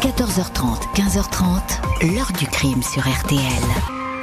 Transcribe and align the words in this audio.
14h30, 0.00 0.94
15h30, 0.94 2.14
l'heure 2.14 2.32
du 2.38 2.46
crime 2.46 2.82
sur 2.82 3.02
RTL. 3.02 3.38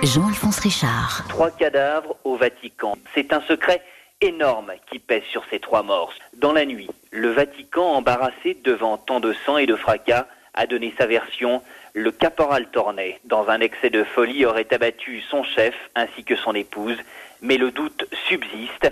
Jean-Alphonse 0.01 0.57
Richard. 0.57 1.23
Trois 1.29 1.51
cadavres 1.51 2.15
au 2.23 2.35
Vatican. 2.35 2.97
C'est 3.13 3.31
un 3.31 3.41
secret 3.41 3.83
énorme 4.19 4.71
qui 4.89 4.97
pèse 4.97 5.21
sur 5.29 5.43
ces 5.51 5.59
trois 5.59 5.83
morts. 5.83 6.13
Dans 6.35 6.51
la 6.51 6.65
nuit, 6.65 6.89
le 7.11 7.29
Vatican, 7.29 7.93
embarrassé 7.93 8.57
devant 8.63 8.97
tant 8.97 9.19
de 9.19 9.33
sang 9.45 9.59
et 9.59 9.67
de 9.67 9.75
fracas, 9.75 10.25
a 10.55 10.65
donné 10.65 10.95
sa 10.97 11.05
version. 11.05 11.61
Le 11.93 12.11
caporal 12.11 12.65
Tornet, 12.71 13.19
dans 13.25 13.47
un 13.49 13.61
excès 13.61 13.91
de 13.91 14.03
folie, 14.03 14.45
aurait 14.45 14.73
abattu 14.73 15.21
son 15.29 15.43
chef 15.43 15.75
ainsi 15.93 16.23
que 16.23 16.35
son 16.35 16.55
épouse, 16.55 16.97
mais 17.43 17.57
le 17.57 17.69
doute 17.69 18.07
subsiste. 18.27 18.91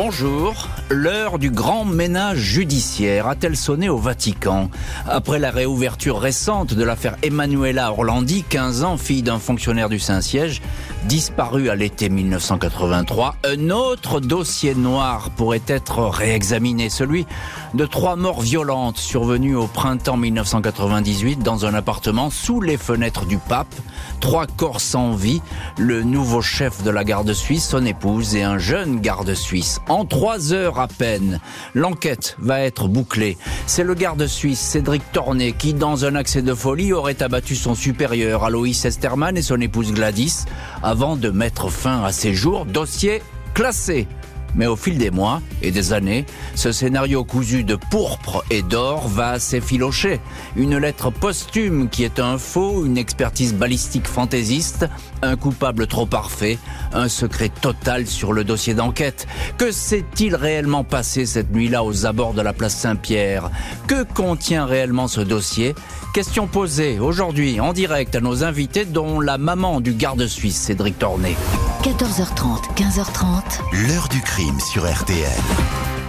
Bonjour, 0.00 0.68
l'heure 0.90 1.40
du 1.40 1.50
grand 1.50 1.84
ménage 1.84 2.38
judiciaire 2.38 3.26
a-t-elle 3.26 3.56
sonné 3.56 3.88
au 3.88 3.98
Vatican? 3.98 4.70
Après 5.08 5.40
la 5.40 5.50
réouverture 5.50 6.20
récente 6.20 6.72
de 6.72 6.84
l'affaire 6.84 7.16
Emanuela 7.24 7.90
Orlandi, 7.90 8.44
15 8.48 8.84
ans, 8.84 8.96
fille 8.96 9.22
d'un 9.22 9.40
fonctionnaire 9.40 9.88
du 9.88 9.98
Saint-Siège, 9.98 10.62
disparue 11.06 11.68
à 11.68 11.74
l'été 11.74 12.10
1983, 12.10 13.34
un 13.44 13.70
autre 13.70 14.20
dossier 14.20 14.76
noir 14.76 15.30
pourrait 15.30 15.62
être 15.66 15.98
réexaminé, 16.04 16.90
celui 16.90 17.26
de 17.74 17.84
trois 17.84 18.14
morts 18.14 18.40
violentes 18.40 18.98
survenues 18.98 19.56
au 19.56 19.66
printemps 19.66 20.16
1998 20.16 21.42
dans 21.42 21.66
un 21.66 21.74
appartement 21.74 22.30
sous 22.30 22.60
les 22.60 22.76
fenêtres 22.76 23.26
du 23.26 23.38
pape, 23.38 23.74
trois 24.20 24.46
corps 24.46 24.80
sans 24.80 25.14
vie, 25.14 25.42
le 25.76 26.04
nouveau 26.04 26.40
chef 26.40 26.84
de 26.84 26.90
la 26.90 27.02
garde 27.02 27.32
suisse, 27.32 27.68
son 27.68 27.84
épouse 27.84 28.36
et 28.36 28.44
un 28.44 28.58
jeune 28.58 29.00
garde 29.00 29.34
suisse. 29.34 29.80
En 29.88 30.04
trois 30.04 30.52
heures 30.52 30.78
à 30.80 30.86
peine, 30.86 31.40
l'enquête 31.74 32.36
va 32.38 32.60
être 32.60 32.88
bouclée. 32.88 33.38
C'est 33.66 33.84
le 33.84 33.94
garde 33.94 34.26
suisse 34.26 34.60
Cédric 34.60 35.02
Tornet 35.12 35.52
qui, 35.52 35.72
dans 35.72 36.04
un 36.04 36.14
accès 36.14 36.42
de 36.42 36.52
folie, 36.52 36.92
aurait 36.92 37.22
abattu 37.22 37.56
son 37.56 37.74
supérieur 37.74 38.44
Aloïs 38.44 38.84
Esterman 38.84 39.36
et 39.36 39.42
son 39.42 39.60
épouse 39.60 39.92
Gladys 39.92 40.44
avant 40.82 41.16
de 41.16 41.30
mettre 41.30 41.70
fin 41.70 42.04
à 42.04 42.12
ses 42.12 42.34
jours. 42.34 42.66
Dossier 42.66 43.22
classé. 43.54 44.06
Mais 44.54 44.66
au 44.66 44.76
fil 44.76 44.98
des 44.98 45.10
mois 45.10 45.40
et 45.62 45.70
des 45.70 45.92
années, 45.92 46.24
ce 46.54 46.72
scénario 46.72 47.24
cousu 47.24 47.64
de 47.64 47.76
pourpre 47.76 48.44
et 48.50 48.62
d'or 48.62 49.08
va 49.08 49.38
s'effilocher. 49.38 50.20
Une 50.56 50.76
lettre 50.78 51.10
posthume 51.10 51.88
qui 51.88 52.04
est 52.04 52.18
un 52.18 52.38
faux, 52.38 52.84
une 52.84 52.98
expertise 52.98 53.54
balistique 53.54 54.06
fantaisiste, 54.06 54.88
un 55.22 55.36
coupable 55.36 55.86
trop 55.86 56.06
parfait, 56.06 56.58
un 56.92 57.08
secret 57.08 57.50
total 57.50 58.06
sur 58.06 58.32
le 58.32 58.44
dossier 58.44 58.74
d'enquête. 58.74 59.26
Que 59.56 59.70
s'est-il 59.70 60.34
réellement 60.34 60.84
passé 60.84 61.26
cette 61.26 61.52
nuit-là 61.52 61.84
aux 61.84 62.06
abords 62.06 62.34
de 62.34 62.42
la 62.42 62.52
place 62.52 62.76
Saint-Pierre? 62.76 63.50
Que 63.86 64.02
contient 64.04 64.66
réellement 64.66 65.08
ce 65.08 65.20
dossier? 65.20 65.74
Question 66.14 66.46
posée 66.46 66.98
aujourd'hui 66.98 67.60
en 67.60 67.72
direct 67.72 68.14
à 68.14 68.20
nos 68.20 68.44
invités 68.44 68.84
dont 68.84 69.20
la 69.20 69.38
maman 69.38 69.80
du 69.80 69.92
garde 69.92 70.26
suisse 70.26 70.56
Cédric 70.56 70.98
Tornet. 70.98 71.36
14h30, 71.82 72.74
15h30. 72.74 73.86
L'heure 73.86 74.08
du 74.08 74.20
crime 74.20 74.58
sur 74.58 74.90
RTL. 74.90 75.30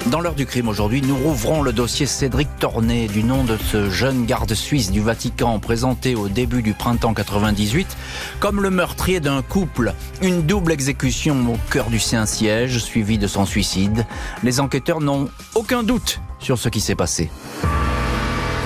Dans 0.07 0.19
l'heure 0.19 0.33
du 0.33 0.47
crime 0.47 0.67
aujourd'hui, 0.67 1.01
nous 1.03 1.15
rouvrons 1.15 1.61
le 1.61 1.73
dossier 1.73 2.07
Cédric 2.07 2.49
Tornet 2.59 3.07
du 3.07 3.23
nom 3.23 3.43
de 3.43 3.55
ce 3.55 3.89
jeune 3.89 4.25
garde 4.25 4.53
suisse 4.55 4.91
du 4.91 4.99
Vatican 4.99 5.59
présenté 5.59 6.15
au 6.15 6.27
début 6.27 6.63
du 6.63 6.73
printemps 6.73 7.13
98 7.13 7.95
comme 8.39 8.61
le 8.61 8.71
meurtrier 8.71 9.19
d'un 9.19 9.43
couple. 9.43 9.93
Une 10.23 10.41
double 10.41 10.71
exécution 10.71 11.35
au 11.53 11.57
cœur 11.71 11.91
du 11.91 11.99
Saint-Siège 11.99 12.79
suivie 12.79 13.19
de 13.19 13.27
son 13.27 13.45
suicide. 13.45 14.07
Les 14.43 14.59
enquêteurs 14.59 15.01
n'ont 15.01 15.29
aucun 15.53 15.83
doute 15.83 16.19
sur 16.39 16.57
ce 16.57 16.69
qui 16.69 16.81
s'est 16.81 16.95
passé. 16.95 17.29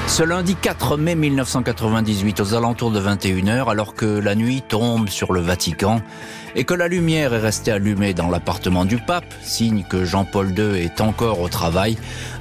Ce 0.07 0.21
lundi 0.21 0.55
4 0.55 0.97
mai 0.97 1.15
1998, 1.15 2.39
aux 2.39 2.53
alentours 2.53 2.91
de 2.91 2.99
21h, 2.99 3.69
alors 3.69 3.95
que 3.95 4.05
la 4.05 4.35
nuit 4.35 4.61
tombe 4.61 5.09
sur 5.09 5.33
le 5.33 5.39
Vatican 5.39 6.01
et 6.55 6.65
que 6.65 6.75
la 6.75 6.87
lumière 6.87 7.33
est 7.33 7.39
restée 7.39 7.71
allumée 7.71 8.13
dans 8.13 8.29
l'appartement 8.29 8.85
du 8.85 8.97
pape, 8.97 9.33
signe 9.41 9.83
que 9.89 10.05
Jean-Paul 10.05 10.53
II 10.57 10.79
est 10.79 11.01
encore 11.01 11.39
au 11.41 11.49
travail, 11.49 11.97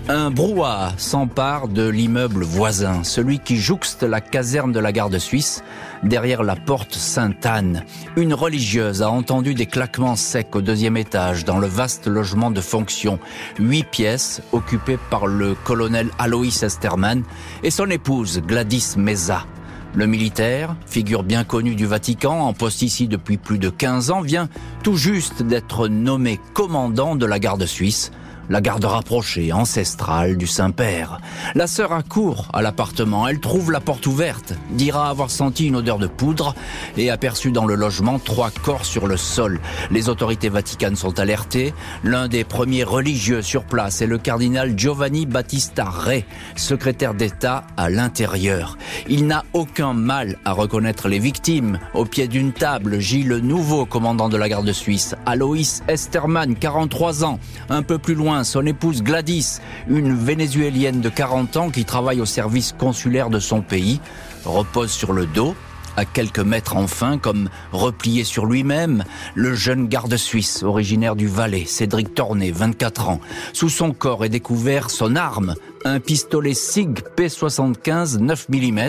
un 0.08 0.30
brouhaha 0.30 0.92
s'empare 0.98 1.68
de 1.68 1.88
l'immeuble 1.88 2.44
voisin, 2.44 3.04
celui 3.04 3.38
qui 3.38 3.56
jouxte 3.56 4.02
la 4.02 4.20
caserne 4.20 4.72
de 4.72 4.80
la 4.80 4.92
garde 4.92 5.16
suisse, 5.18 5.64
derrière 6.02 6.42
la 6.42 6.56
porte 6.56 6.94
Sainte-Anne. 6.94 7.84
Une 8.16 8.34
religieuse 8.34 9.02
a 9.02 9.10
entendu 9.10 9.54
des 9.54 9.66
claquements 9.66 10.16
secs 10.16 10.54
au 10.54 10.60
deuxième 10.60 10.96
étage, 10.96 11.44
dans 11.44 11.58
le 11.58 11.66
vaste 11.66 12.06
logement 12.06 12.50
de 12.50 12.60
fonction. 12.60 13.18
Huit 13.58 13.84
pièces, 13.84 14.42
occupées 14.52 14.98
par 15.10 15.26
le 15.26 15.54
colonel 15.54 16.10
Aloïs 16.18 16.62
Esterman 16.62 17.22
et 17.62 17.70
son 17.70 17.90
épouse 17.90 18.40
Gladys 18.40 18.94
Meza. 18.96 19.46
Le 19.94 20.06
militaire, 20.06 20.74
figure 20.86 21.22
bien 21.22 21.44
connue 21.44 21.74
du 21.74 21.84
Vatican, 21.84 22.40
en 22.40 22.54
poste 22.54 22.80
ici 22.80 23.08
depuis 23.08 23.36
plus 23.36 23.58
de 23.58 23.69
15 23.69 24.10
ans, 24.10 24.22
vient 24.22 24.48
tout 24.82 24.96
juste 24.96 25.42
d'être 25.42 25.88
nommé 25.88 26.40
commandant 26.54 27.14
de 27.14 27.26
la 27.26 27.38
garde 27.38 27.66
suisse 27.66 28.10
la 28.50 28.60
garde 28.60 28.84
rapprochée, 28.84 29.53
ancestrale 29.53 30.36
du 30.36 30.47
Saint-Père. 30.47 31.20
La 31.54 31.66
sœur 31.66 31.92
accourt 31.92 32.48
à 32.53 32.62
l'appartement, 32.62 33.28
elle 33.28 33.41
trouve 33.41 33.70
la 33.70 33.80
porte 33.80 34.06
ouverte, 34.06 34.54
dira 34.70 35.08
avoir 35.08 35.30
senti 35.30 35.66
une 35.66 35.76
odeur 35.76 35.98
de 35.98 36.06
poudre 36.06 36.54
et 36.97 37.10
aperçu 37.10 37.50
dans 37.52 37.66
le 37.66 37.75
logement 37.75 38.19
trois 38.19 38.50
corps 38.50 38.84
sur 38.84 39.06
le 39.06 39.16
sol. 39.16 39.60
Les 39.91 40.08
autorités 40.08 40.48
vaticanes 40.48 40.97
sont 40.97 41.19
alertées. 41.19 41.75
L'un 42.04 42.28
des 42.28 42.44
premiers 42.44 42.84
religieux 42.84 43.42
sur 43.42 43.64
place 43.64 44.02
est 44.02 44.06
le 44.06 44.19
cardinal 44.19 44.78
Giovanni 44.78 45.26
Battista 45.26 45.84
Re, 45.84 46.22
secrétaire 46.56 47.14
d'État 47.14 47.64
à 47.76 47.91
l'intérieur. 47.91 48.76
Il 49.08 49.26
n'a 49.26 49.44
aucun 49.52 49.92
mal 49.92 50.38
à 50.44 50.52
reconnaître 50.52 51.08
les 51.08 51.19
victimes. 51.19 51.78
Au 51.94 52.04
pied 52.04 52.28
d'une 52.28 52.52
table 52.52 52.98
gît 52.98 53.22
le 53.22 53.41
nouveau 53.41 53.86
commandant 53.86 54.28
de 54.28 54.36
la 54.36 54.48
garde 54.48 54.72
suisse, 54.72 55.14
Aloïs 55.26 55.82
Esterman, 55.88 56.54
43 56.54 57.25
ans. 57.25 57.38
Un 57.69 57.82
peu 57.82 57.98
plus 57.98 58.14
loin, 58.14 58.31
son 58.44 58.66
épouse 58.66 59.03
Gladys, 59.03 59.60
une 59.88 60.15
Vénézuélienne 60.15 61.00
de 61.00 61.09
40 61.09 61.56
ans 61.56 61.70
qui 61.70 61.84
travaille 61.84 62.20
au 62.20 62.26
service 62.26 62.72
consulaire 62.72 63.31
de 63.31 63.38
son 63.38 63.60
pays, 63.60 64.00
repose 64.44 64.91
sur 64.91 65.12
le 65.12 65.26
dos, 65.26 65.54
à 65.97 66.04
quelques 66.04 66.38
mètres 66.38 66.76
enfin, 66.76 67.19
comme 67.19 67.48
replié 67.72 68.25
sur 68.25 68.47
lui-même, 68.47 69.04
le 69.34 69.54
jeune 69.54 69.88
garde 69.88 70.16
suisse 70.16 70.62
originaire 70.62 71.16
du 71.16 71.26
Valais, 71.26 71.64
Cédric 71.66 72.14
Tornet, 72.14 72.50
24 72.50 73.08
ans. 73.08 73.20
Sous 73.53 73.69
son 73.69 73.92
corps 73.92 74.25
est 74.25 74.28
découvert 74.28 74.91
son 74.91 75.16
arme, 75.16 75.54
un 75.84 76.00
pistolet 76.00 76.54
SIG 76.54 77.00
P75 77.16 78.19
9 78.19 78.48
mm, 78.48 78.81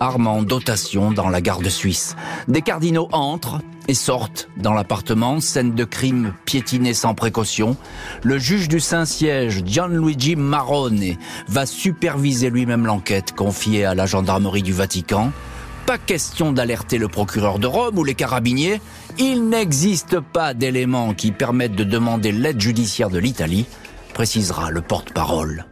arme 0.00 0.26
en 0.26 0.42
dotation 0.42 1.10
dans 1.10 1.28
la 1.28 1.40
garde 1.40 1.68
suisse. 1.68 2.16
Des 2.48 2.62
cardinaux 2.62 3.08
entrent 3.12 3.60
et 3.88 3.94
sortent 3.94 4.48
dans 4.56 4.74
l'appartement, 4.74 5.40
scène 5.40 5.74
de 5.74 5.84
crime 5.84 6.34
piétinée 6.44 6.94
sans 6.94 7.14
précaution. 7.14 7.76
Le 8.22 8.38
juge 8.38 8.68
du 8.68 8.80
Saint-Siège, 8.80 9.62
Gianluigi 9.64 10.36
Marone, 10.36 11.16
va 11.48 11.66
superviser 11.66 12.50
lui-même 12.50 12.86
l'enquête 12.86 13.32
confiée 13.32 13.84
à 13.84 13.94
la 13.94 14.06
gendarmerie 14.06 14.62
du 14.62 14.72
Vatican. 14.72 15.30
Pas 15.86 15.98
question 15.98 16.52
d'alerter 16.52 16.98
le 16.98 17.06
procureur 17.06 17.60
de 17.60 17.68
Rome 17.68 17.96
ou 17.96 18.02
les 18.02 18.16
carabiniers. 18.16 18.80
Il 19.18 19.48
n'existe 19.48 20.18
pas 20.18 20.52
d'éléments 20.52 21.14
qui 21.14 21.30
permettent 21.30 21.76
de 21.76 21.84
demander 21.84 22.32
l'aide 22.32 22.60
judiciaire 22.60 23.08
de 23.08 23.20
l'Italie, 23.20 23.66
précisera 24.12 24.72
le 24.72 24.80
porte-parole. 24.80 25.66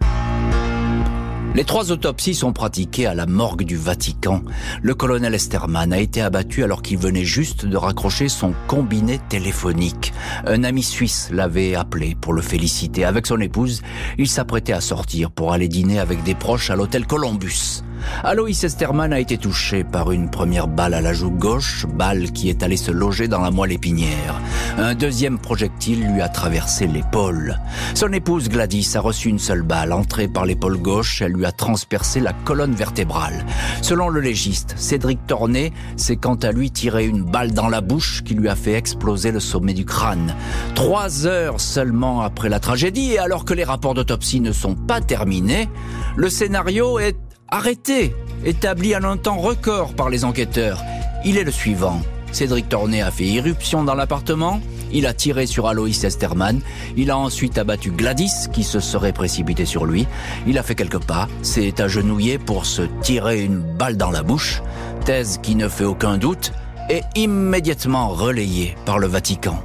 Les 1.56 1.64
trois 1.64 1.90
autopsies 1.90 2.34
sont 2.34 2.52
pratiquées 2.52 3.06
à 3.06 3.14
la 3.14 3.26
morgue 3.26 3.64
du 3.64 3.76
Vatican. 3.76 4.42
Le 4.82 4.94
colonel 4.94 5.34
Esterman 5.34 5.92
a 5.92 5.98
été 5.98 6.20
abattu 6.22 6.62
alors 6.62 6.82
qu'il 6.82 6.98
venait 6.98 7.24
juste 7.24 7.66
de 7.66 7.76
raccrocher 7.76 8.28
son 8.28 8.54
combiné 8.68 9.18
téléphonique. 9.28 10.12
Un 10.46 10.62
ami 10.62 10.84
suisse 10.84 11.28
l'avait 11.32 11.74
appelé 11.74 12.16
pour 12.20 12.34
le 12.34 12.42
féliciter. 12.42 13.04
Avec 13.04 13.26
son 13.26 13.40
épouse, 13.40 13.82
il 14.18 14.28
s'apprêtait 14.28 14.72
à 14.72 14.80
sortir 14.80 15.32
pour 15.32 15.52
aller 15.52 15.68
dîner 15.68 15.98
avec 15.98 16.22
des 16.22 16.36
proches 16.36 16.70
à 16.70 16.76
l'hôtel 16.76 17.04
Columbus. 17.04 17.82
Aloïs 18.22 18.64
Esterman 18.64 19.12
a 19.12 19.20
été 19.20 19.38
touché 19.38 19.84
par 19.84 20.12
une 20.12 20.30
première 20.30 20.68
balle 20.68 20.94
à 20.94 21.00
la 21.00 21.12
joue 21.12 21.30
gauche, 21.30 21.86
balle 21.86 22.32
qui 22.32 22.48
est 22.48 22.62
allée 22.62 22.76
se 22.76 22.90
loger 22.90 23.28
dans 23.28 23.40
la 23.40 23.50
moelle 23.50 23.72
épinière. 23.72 24.40
Un 24.78 24.94
deuxième 24.94 25.38
projectile 25.38 26.06
lui 26.06 26.20
a 26.20 26.28
traversé 26.28 26.86
l'épaule. 26.86 27.58
Son 27.94 28.12
épouse 28.12 28.48
Gladys 28.48 28.92
a 28.94 29.00
reçu 29.00 29.28
une 29.28 29.38
seule 29.38 29.62
balle, 29.62 29.92
entrée 29.92 30.28
par 30.28 30.46
l'épaule 30.46 30.78
gauche, 30.78 31.22
elle 31.22 31.32
lui 31.32 31.44
a 31.44 31.52
transpercé 31.52 32.20
la 32.20 32.32
colonne 32.32 32.74
vertébrale. 32.74 33.44
Selon 33.82 34.08
le 34.08 34.20
légiste, 34.20 34.74
Cédric 34.76 35.26
Tornet 35.26 35.72
s'est 35.96 36.16
quant 36.16 36.34
à 36.36 36.52
lui 36.52 36.70
tiré 36.70 37.06
une 37.06 37.22
balle 37.22 37.52
dans 37.52 37.68
la 37.68 37.80
bouche 37.80 38.22
qui 38.24 38.34
lui 38.34 38.48
a 38.48 38.56
fait 38.56 38.74
exploser 38.74 39.32
le 39.32 39.40
sommet 39.40 39.74
du 39.74 39.84
crâne. 39.84 40.34
Trois 40.74 41.26
heures 41.26 41.60
seulement 41.60 42.22
après 42.22 42.48
la 42.48 42.60
tragédie 42.60 43.12
et 43.12 43.18
alors 43.18 43.44
que 43.44 43.54
les 43.54 43.64
rapports 43.64 43.94
d'autopsie 43.94 44.40
ne 44.40 44.52
sont 44.52 44.74
pas 44.74 45.00
terminés, 45.00 45.68
le 46.16 46.28
scénario 46.28 46.98
est 46.98 47.16
arrêté, 47.48 48.14
établi 48.44 48.96
en 48.96 49.04
un 49.04 49.16
temps 49.16 49.38
record 49.38 49.94
par 49.94 50.08
les 50.08 50.24
enquêteurs. 50.24 50.82
Il 51.24 51.38
est 51.38 51.44
le 51.44 51.50
suivant. 51.50 52.00
Cédric 52.32 52.68
Tornet 52.68 53.00
a 53.00 53.10
fait 53.10 53.24
irruption 53.24 53.84
dans 53.84 53.94
l'appartement, 53.94 54.60
Il 54.92 55.06
a 55.06 55.14
tiré 55.14 55.46
sur 55.46 55.66
Aloïs 55.66 56.04
Esterman. 56.04 56.60
Il 56.96 57.10
a 57.10 57.18
ensuite 57.18 57.58
abattu 57.58 57.90
Gladys, 57.90 58.48
qui 58.52 58.62
se 58.62 58.78
serait 58.78 59.12
précipité 59.12 59.64
sur 59.64 59.86
lui. 59.86 60.06
Il 60.46 60.56
a 60.56 60.62
fait 60.62 60.76
quelques 60.76 61.04
pas, 61.04 61.28
s'est 61.42 61.80
agenouillé 61.80 62.38
pour 62.38 62.64
se 62.64 62.82
tirer 63.02 63.42
une 63.42 63.58
balle 63.58 63.96
dans 63.96 64.10
la 64.10 64.22
bouche. 64.22 64.62
Thèse 65.04 65.40
qui 65.42 65.56
ne 65.56 65.68
fait 65.68 65.84
aucun 65.84 66.16
doute 66.16 66.52
est 66.88 67.04
immédiatement 67.16 68.08
relayée 68.08 68.76
par 68.84 68.98
le 68.98 69.06
Vatican. 69.08 69.60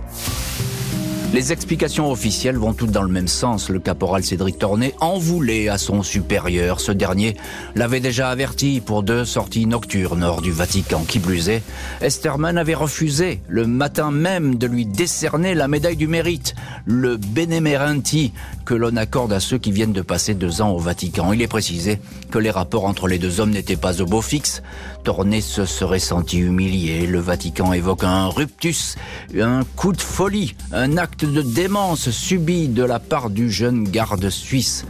Les 1.31 1.51
explications 1.51 2.11
officielles 2.11 2.57
vont 2.57 2.73
toutes 2.73 2.89
dans 2.89 3.03
le 3.03 3.11
même 3.11 3.27
sens. 3.27 3.69
Le 3.69 3.79
caporal 3.79 4.23
Cédric 4.23 4.57
Tornet 4.57 4.95
en 4.99 5.19
voulait 5.19 5.69
à 5.69 5.77
son 5.77 6.01
supérieur. 6.01 6.79
Ce 6.79 6.91
dernier 6.91 7.37
l'avait 7.75 7.99
déjà 7.99 8.29
averti 8.29 8.81
pour 8.83 9.03
deux 9.03 9.25
sorties 9.25 9.67
nocturnes 9.67 10.23
hors 10.23 10.41
du 10.41 10.51
Vatican. 10.51 11.03
Qui 11.07 11.19
plus 11.19 11.49
est, 11.49 11.61
Esterman 12.01 12.57
avait 12.57 12.73
refusé 12.73 13.41
le 13.47 13.67
matin 13.67 14.09
même 14.09 14.55
de 14.55 14.65
lui 14.65 14.87
décerner 14.87 15.53
la 15.53 15.67
médaille 15.67 15.97
du 15.97 16.07
mérite, 16.07 16.55
le 16.85 17.17
Benemerenti, 17.17 18.33
que 18.65 18.73
l'on 18.73 18.95
accorde 18.95 19.33
à 19.33 19.39
ceux 19.39 19.57
qui 19.57 19.71
viennent 19.71 19.93
de 19.93 20.01
passer 20.01 20.33
deux 20.33 20.61
ans 20.61 20.71
au 20.71 20.79
Vatican. 20.79 21.33
Il 21.33 21.41
est 21.41 21.47
précisé 21.47 21.99
que 22.31 22.39
les 22.39 22.51
rapports 22.51 22.85
entre 22.85 23.07
les 23.07 23.19
deux 23.19 23.39
hommes 23.39 23.51
n'étaient 23.51 23.75
pas 23.75 24.01
au 24.01 24.05
beau 24.05 24.21
fixe. 24.21 24.61
Tornet 25.03 25.41
se 25.41 25.65
serait 25.65 25.99
senti 25.99 26.37
humilié. 26.39 27.07
Le 27.07 27.19
Vatican 27.19 27.73
évoque 27.73 28.03
un 28.03 28.27
ruptus, 28.27 28.95
un 29.39 29.63
coup 29.75 29.93
de 29.93 30.01
folie, 30.01 30.55
un 30.71 30.97
acte 30.97 31.25
de 31.25 31.41
démence 31.41 32.09
subie 32.09 32.67
de 32.67 32.83
la 32.83 32.99
part 32.99 33.29
du 33.29 33.51
jeune 33.51 33.83
garde 33.83 34.29
suisse. 34.29 34.85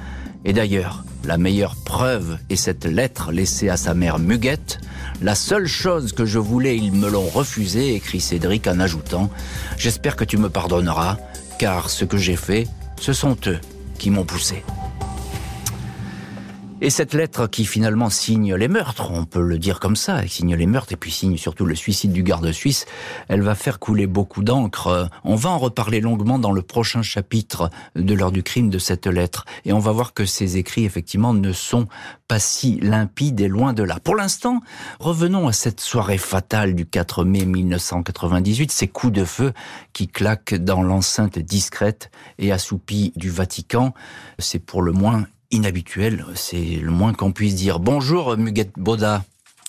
Et 0.45 0.53
d'ailleurs, 0.53 1.03
la 1.25 1.37
meilleure 1.37 1.75
preuve 1.75 2.37
est 2.49 2.55
cette 2.55 2.85
lettre 2.85 3.31
laissée 3.31 3.69
à 3.69 3.77
sa 3.77 3.93
mère 3.93 4.19
Muguette. 4.19 4.79
La 5.21 5.35
seule 5.35 5.67
chose 5.67 6.13
que 6.13 6.25
je 6.25 6.39
voulais, 6.39 6.77
ils 6.77 6.93
me 6.93 7.09
l'ont 7.09 7.27
refusé, 7.27 7.93
écrit 7.93 8.21
Cédric 8.21 8.67
en 8.67 8.79
ajoutant 8.79 9.29
J'espère 9.77 10.15
que 10.15 10.23
tu 10.23 10.37
me 10.37 10.49
pardonneras, 10.49 11.17
car 11.59 11.89
ce 11.89 12.05
que 12.05 12.17
j'ai 12.17 12.37
fait, 12.37 12.67
ce 12.99 13.13
sont 13.13 13.37
eux 13.45 13.59
qui 13.99 14.09
m'ont 14.09 14.25
poussé. 14.25 14.63
Et 16.81 16.89
cette 16.89 17.13
lettre 17.13 17.47
qui 17.47 17.65
finalement 17.65 18.09
signe 18.09 18.55
les 18.55 18.69
meurtres, 18.69 19.11
on 19.11 19.25
peut 19.25 19.41
le 19.41 19.57
dire 19.57 19.81
comme 19.81 19.97
ça, 19.97 20.25
signe 20.27 20.55
les 20.55 20.65
meurtres 20.65 20.93
et 20.93 20.95
puis 20.95 21.11
signe 21.11 21.35
surtout 21.35 21.65
le 21.65 21.75
suicide 21.75 22.13
du 22.13 22.23
garde 22.23 22.49
suisse, 22.53 22.85
elle 23.27 23.41
va 23.41 23.53
faire 23.53 23.79
couler 23.79 24.07
beaucoup 24.07 24.43
d'encre. 24.43 25.09
On 25.25 25.35
va 25.35 25.49
en 25.49 25.57
reparler 25.57 25.99
longuement 25.99 26.39
dans 26.39 26.53
le 26.53 26.61
prochain 26.61 27.01
chapitre 27.01 27.69
de 27.97 28.13
l'heure 28.13 28.31
du 28.31 28.43
crime 28.43 28.69
de 28.69 28.77
cette 28.77 29.07
lettre. 29.07 29.43
Et 29.65 29.73
on 29.73 29.79
va 29.79 29.91
voir 29.91 30.13
que 30.13 30.25
ces 30.25 30.55
écrits, 30.55 30.85
effectivement, 30.85 31.33
ne 31.33 31.51
sont 31.51 31.87
pas 32.29 32.39
si 32.39 32.79
limpides 32.79 33.41
et 33.41 33.49
loin 33.49 33.73
de 33.73 33.83
là. 33.83 33.99
Pour 34.01 34.15
l'instant, 34.15 34.61
revenons 35.01 35.49
à 35.49 35.53
cette 35.53 35.81
soirée 35.81 36.17
fatale 36.17 36.75
du 36.75 36.85
4 36.85 37.25
mai 37.25 37.43
1998, 37.43 38.71
ces 38.71 38.87
coups 38.87 39.11
de 39.11 39.25
feu 39.25 39.51
qui 39.91 40.07
claquent 40.07 40.55
dans 40.55 40.81
l'enceinte 40.81 41.39
discrète 41.39 42.09
et 42.37 42.53
assoupie 42.53 43.11
du 43.17 43.29
Vatican. 43.29 43.93
C'est 44.37 44.59
pour 44.59 44.81
le 44.81 44.93
moins 44.93 45.25
inhabituel, 45.51 46.25
c'est 46.35 46.79
le 46.81 46.91
moins 46.91 47.13
qu'on 47.13 47.31
puisse 47.31 47.55
dire. 47.55 47.79
Bonjour 47.79 48.37
Muguette 48.37 48.73
Boda. 48.77 49.23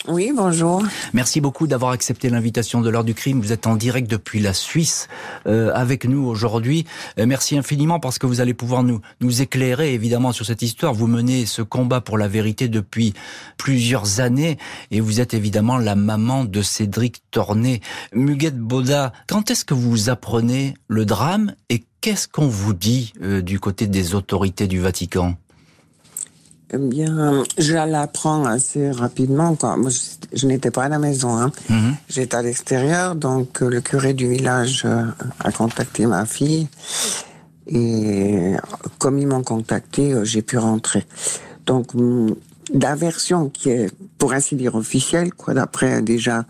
Oui, 0.08 0.32
bonjour. 0.34 0.82
Merci 1.12 1.42
beaucoup 1.42 1.66
d'avoir 1.66 1.92
accepté 1.92 2.30
l'invitation 2.30 2.80
de 2.80 2.88
l'heure 2.88 3.04
du 3.04 3.12
crime. 3.12 3.38
Vous 3.38 3.52
êtes 3.52 3.66
en 3.66 3.76
direct 3.76 4.10
depuis 4.10 4.40
la 4.40 4.54
Suisse 4.54 5.08
euh, 5.46 5.70
avec 5.74 6.06
nous 6.06 6.24
aujourd'hui. 6.24 6.86
Euh, 7.18 7.26
merci 7.26 7.58
infiniment 7.58 8.00
parce 8.00 8.18
que 8.18 8.26
vous 8.26 8.40
allez 8.40 8.54
pouvoir 8.54 8.82
nous, 8.82 9.02
nous 9.20 9.42
éclairer 9.42 9.92
évidemment 9.92 10.32
sur 10.32 10.46
cette 10.46 10.62
histoire. 10.62 10.94
Vous 10.94 11.06
menez 11.06 11.44
ce 11.44 11.60
combat 11.60 12.00
pour 12.00 12.16
la 12.16 12.28
vérité 12.28 12.68
depuis 12.68 13.12
plusieurs 13.58 14.20
années 14.20 14.56
et 14.90 15.00
vous 15.00 15.20
êtes 15.20 15.34
évidemment 15.34 15.76
la 15.76 15.96
maman 15.96 16.46
de 16.46 16.62
Cédric 16.62 17.20
Tornet. 17.30 17.82
Muguette 18.14 18.58
Boda, 18.58 19.12
quand 19.26 19.50
est-ce 19.50 19.66
que 19.66 19.74
vous 19.74 20.08
apprenez 20.08 20.72
le 20.88 21.04
drame 21.04 21.54
et 21.68 21.84
qu'est-ce 22.00 22.26
qu'on 22.26 22.48
vous 22.48 22.72
dit 22.72 23.12
euh, 23.20 23.42
du 23.42 23.60
côté 23.60 23.86
des 23.86 24.14
autorités 24.14 24.66
du 24.66 24.80
Vatican? 24.80 25.36
Eh 26.72 26.78
bien, 26.78 27.42
je 27.58 27.74
l'apprends 27.74 28.44
assez 28.44 28.90
rapidement. 28.92 29.56
Quand 29.56 29.76
moi, 29.76 29.90
je, 30.32 30.46
n'étais 30.46 30.70
pas 30.70 30.84
à 30.84 30.88
la 30.88 30.98
maison. 30.98 31.36
Hein. 31.36 31.50
Mhm. 31.68 31.96
J'étais 32.08 32.36
à 32.36 32.42
l'extérieur, 32.42 33.16
donc 33.16 33.62
euh, 33.62 33.68
le 33.68 33.80
curé 33.80 34.14
du 34.14 34.28
village 34.28 34.82
euh, 34.84 35.04
a 35.40 35.50
contacté 35.50 36.06
ma 36.06 36.26
fille. 36.26 36.68
Et 37.66 38.54
comme 38.98 39.18
ils 39.18 39.26
m'ont 39.26 39.42
contacté, 39.42 40.12
euh, 40.12 40.24
j'ai 40.24 40.42
pu 40.42 40.58
rentrer. 40.58 41.04
Donc, 41.66 41.92
mm, 41.94 42.34
la 42.74 42.94
version 42.94 43.48
qui 43.48 43.70
est, 43.70 43.90
pour 44.18 44.32
ainsi 44.32 44.54
dire, 44.54 44.76
officielle, 44.76 45.34
quoi, 45.34 45.54
d'après 45.54 46.02
déjà 46.02 46.44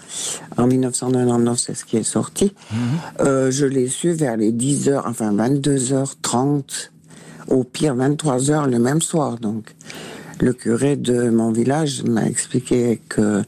en 0.59 0.67
1999, 0.67 1.59
c'est 1.59 1.75
ce 1.75 1.87
qui 1.87 1.97
est 1.97 2.03
sorti, 2.03 2.53
mhm. 2.73 3.51
je 3.51 3.65
l'ai 3.65 3.89
su 3.89 4.13
vers 4.13 4.37
les 4.37 4.53
10 4.53 4.91
h 4.91 5.03
enfin 5.07 5.33
22h30 5.33 6.91
au 7.49 7.65
pire 7.65 7.95
23 7.95 8.51
heures 8.51 8.67
le 8.67 8.79
même 8.79 9.03
soir. 9.03 9.39
Donc, 9.39 9.75
le 10.41 10.53
curé 10.53 10.97
de 10.97 11.31
mon 11.31 11.53
village 11.53 12.03
m'a 12.05 12.27
expliqué 12.27 13.01
que 13.09 13.43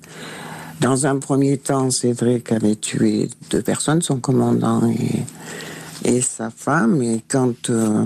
dans 0.81 1.07
un 1.07 1.19
premier 1.19 1.59
temps, 1.59 1.91
Cédric 1.91 2.51
avait 2.53 2.75
tué 2.75 3.31
deux 3.51 3.63
personnes, 3.63 4.03
son 4.03 4.19
commandant 4.19 4.83
et, 4.91 5.23
et 6.05 6.21
sa 6.21 6.51
femme. 6.51 7.03
Et 7.03 7.23
quand 7.29 7.71
euh, 7.71 8.05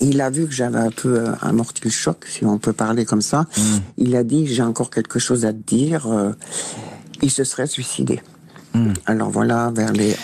il 0.00 0.20
a 0.20 0.30
vu 0.30 0.46
que 0.46 0.52
j'avais 0.52 0.78
un 0.78 0.90
peu 0.90 1.18
euh, 1.18 1.32
amorti 1.40 1.82
le 1.84 1.90
choc, 1.90 2.24
si 2.28 2.44
on 2.44 2.58
peut 2.58 2.72
parler 2.72 3.04
comme 3.04 3.20
ça, 3.20 3.42
mm. 3.56 3.62
il 3.98 4.16
a 4.16 4.22
dit 4.22 4.46
j'ai 4.46 4.62
encore 4.62 4.90
quelque 4.90 5.18
chose 5.18 5.44
à 5.44 5.52
te 5.52 5.58
dire. 5.58 6.06
Euh, 6.06 6.32
il 7.20 7.30
se 7.30 7.44
serait 7.44 7.66
suicidé. 7.66 8.22
Mm. 8.74 8.92
Alors 9.06 9.30
voilà, 9.30 9.72
vers 9.74 9.92
les 9.92 10.14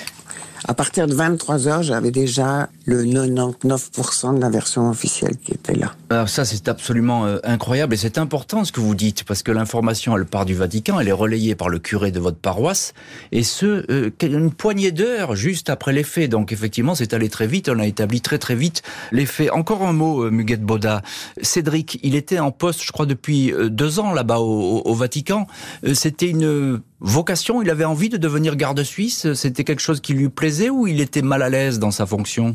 à 0.67 0.75
partir 0.75 1.07
de 1.07 1.15
23 1.15 1.69
heures, 1.69 1.83
j'avais 1.83 2.11
déjà 2.11 2.69
le 2.85 3.05
99% 3.05 4.35
de 4.35 4.41
la 4.41 4.51
version 4.51 4.91
officielle 4.91 5.37
qui 5.37 5.53
était 5.53 5.75
là. 5.75 5.95
Alors 6.11 6.29
ça, 6.29 6.45
c'est 6.45 6.69
absolument 6.69 7.25
euh, 7.27 7.39
incroyable 7.45 7.95
et 7.95 7.97
c'est 7.97 8.19
important 8.19 8.65
ce 8.65 8.73
que 8.73 8.81
vous 8.81 8.95
dites 8.95 9.25
parce 9.25 9.43
que 9.43 9.53
l'information, 9.53 10.17
elle 10.17 10.27
part 10.27 10.45
du 10.45 10.55
Vatican, 10.55 11.01
elle 11.01 11.09
est 11.09 11.13
relayée 11.13 11.55
par 11.55 11.69
le 11.69 11.79
curé 11.79 12.11
de 12.11 12.21
votre 12.21 12.37
paroisse 12.37 12.95
et 13.33 13.43
ce, 13.43 13.85
euh, 13.91 14.11
une 14.23 14.51
poignée 14.53 14.93
d'heures 14.93 15.35
juste 15.37 15.71
après 15.71 15.93
les 15.93 16.03
faits. 16.03 16.31
Donc 16.31 16.53
effectivement, 16.53 16.95
c'est 16.95 17.15
allé 17.15 17.29
très 17.29 17.47
vite, 17.47 17.69
on 17.69 17.79
a 17.79 17.87
établi 17.87 18.21
très 18.21 18.39
très 18.39 18.55
vite 18.55 18.83
les 19.13 19.27
faits. 19.27 19.51
Encore 19.53 19.83
un 19.87 19.93
mot, 19.93 20.25
euh, 20.25 20.31
Muguette 20.31 20.63
Boda. 20.63 21.03
Cédric, 21.41 21.99
il 22.03 22.15
était 22.15 22.39
en 22.39 22.51
poste, 22.51 22.83
je 22.83 22.93
crois, 22.93 23.07
depuis 23.07 23.53
deux 23.71 23.99
ans 23.99 24.13
là-bas 24.13 24.39
au 24.39 24.95
Vatican. 24.95 25.47
C'était 25.95 26.29
une 26.29 26.81
vocation 27.01 27.63
Il 27.63 27.71
avait 27.71 27.85
envie 27.85 28.09
de 28.09 28.17
devenir 28.17 28.57
garde 28.57 28.83
suisse 28.83 29.33
C'était 29.35 29.65
quelque 29.65 29.81
chose 29.81 30.01
qui 30.01 30.13
lui 30.13 30.29
plaisait 30.29 30.71
ou 30.71 30.87
il 30.87 31.01
était 31.01 31.23
mal 31.23 31.43
à 31.43 31.49
l'aise 31.49 31.79
dans 31.79 31.91
sa 31.91 32.07
fonction? 32.07 32.55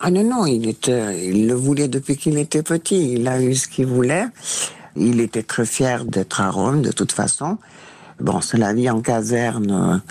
Ah 0.00 0.10
non, 0.10 0.24
non, 0.24 0.46
il, 0.46 0.68
était, 0.68 1.28
il 1.28 1.46
le 1.46 1.54
voulait 1.54 1.88
depuis 1.88 2.16
qu'il 2.16 2.38
était 2.38 2.62
petit. 2.62 3.12
Il 3.14 3.28
a 3.28 3.40
eu 3.40 3.54
ce 3.54 3.68
qu'il 3.68 3.86
voulait. 3.86 4.26
Il 4.96 5.20
était 5.20 5.42
très 5.42 5.66
fier 5.66 6.04
d'être 6.04 6.40
à 6.40 6.50
Rome, 6.50 6.82
de 6.82 6.92
toute 6.92 7.12
façon. 7.12 7.58
Bon, 8.20 8.40
c'est 8.40 8.58
la 8.58 8.72
vie 8.72 8.88
en 8.88 9.00
caserne. 9.00 10.02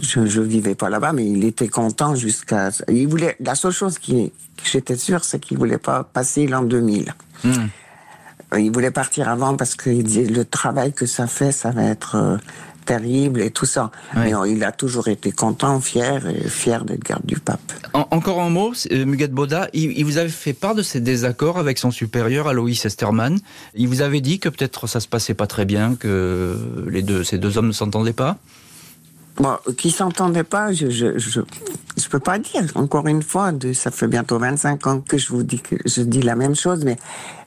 Je, 0.00 0.20
ne 0.20 0.42
vivais 0.42 0.74
pas 0.74 0.88
là-bas, 0.88 1.12
mais 1.12 1.26
il 1.26 1.44
était 1.44 1.68
content 1.68 2.14
jusqu'à. 2.14 2.70
Il 2.88 3.08
voulait. 3.08 3.36
La 3.40 3.54
seule 3.54 3.72
chose 3.72 3.98
qui, 3.98 4.32
j'étais 4.64 4.96
sûre, 4.96 5.24
c'est 5.24 5.40
qu'il 5.40 5.58
voulait 5.58 5.78
pas 5.78 6.04
passer 6.04 6.46
l'an 6.46 6.62
2000. 6.62 7.14
Hmm. 7.44 7.66
Il 8.58 8.70
voulait 8.70 8.90
partir 8.90 9.28
avant 9.28 9.56
parce 9.56 9.74
que 9.74 9.90
le 9.90 10.44
travail 10.44 10.92
que 10.92 11.06
ça 11.06 11.26
fait, 11.26 11.52
ça 11.52 11.70
va 11.70 11.84
être 11.84 12.16
euh, 12.16 12.36
terrible 12.84 13.40
et 13.40 13.50
tout 13.50 13.66
ça. 13.66 13.90
Mais 14.14 14.32
il 14.48 14.62
a 14.64 14.72
toujours 14.72 15.08
été 15.08 15.32
content, 15.32 15.80
fier, 15.80 16.26
et 16.26 16.48
fier 16.48 16.84
d'être 16.84 17.04
garde 17.04 17.24
du 17.24 17.36
pape. 17.36 17.60
encore 17.92 18.40
un 18.40 18.50
mot, 18.50 18.72
euh, 18.90 19.04
Muguet 19.04 19.28
Boda, 19.28 19.68
il, 19.72 20.04
vous 20.04 20.18
avait 20.18 20.28
fait 20.28 20.52
part 20.52 20.74
de 20.74 20.82
ses 20.82 21.00
désaccords 21.00 21.58
avec 21.58 21.78
son 21.78 21.90
supérieur, 21.90 22.48
Aloïs 22.48 22.84
Esterman. 22.84 23.38
Il 23.74 23.88
vous 23.88 24.02
avait 24.02 24.20
dit 24.20 24.38
que 24.38 24.48
peut-être 24.48 24.86
ça 24.86 25.00
se 25.00 25.08
passait 25.08 25.34
pas 25.34 25.46
très 25.46 25.64
bien, 25.64 25.94
que 25.94 26.56
les 26.88 27.02
deux, 27.02 27.24
ces 27.24 27.38
deux 27.38 27.58
hommes 27.58 27.68
ne 27.68 27.72
s'entendaient 27.72 28.12
pas? 28.12 28.38
Bon, 29.36 29.56
qui 29.78 29.90
s'entendait 29.90 30.44
pas, 30.44 30.74
je, 30.74 30.90
je, 30.90 31.18
je, 31.18 31.40
je, 31.96 32.08
peux 32.08 32.18
pas 32.18 32.38
dire. 32.38 32.64
Encore 32.74 33.06
une 33.06 33.22
fois, 33.22 33.50
de, 33.50 33.72
ça 33.72 33.90
fait 33.90 34.06
bientôt 34.06 34.38
25 34.38 34.86
ans 34.86 35.00
que 35.00 35.16
je 35.16 35.28
vous 35.28 35.42
dis 35.42 35.58
que 35.58 35.76
je 35.86 36.02
dis 36.02 36.20
la 36.20 36.36
même 36.36 36.54
chose, 36.54 36.84
mais 36.84 36.98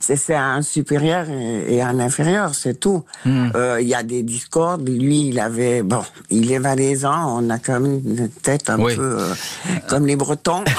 c'est 0.05 0.35
un 0.35 0.61
supérieur 0.61 1.27
et, 1.29 1.81
un 1.81 1.99
inférieur, 1.99 2.53
c'est 2.53 2.79
tout. 2.79 3.03
Hmm. 3.25 3.49
Euh, 3.55 3.81
il 3.81 3.87
y 3.87 3.95
a 3.95 4.03
des 4.03 4.23
discordes. 4.23 4.87
Lui, 4.87 5.27
il 5.27 5.39
avait, 5.39 5.81
bon, 5.81 6.03
il 6.29 6.51
est 6.51 6.59
valaisan, 6.59 7.39
on 7.39 7.49
a 7.49 7.57
quand 7.57 7.79
même 7.79 8.01
une 8.05 8.29
tête 8.29 8.69
un 8.69 8.77
peu 8.77 8.93
euh, 8.99 9.33
comme 9.87 10.05
les 10.05 10.15
Bretons. 10.15 10.63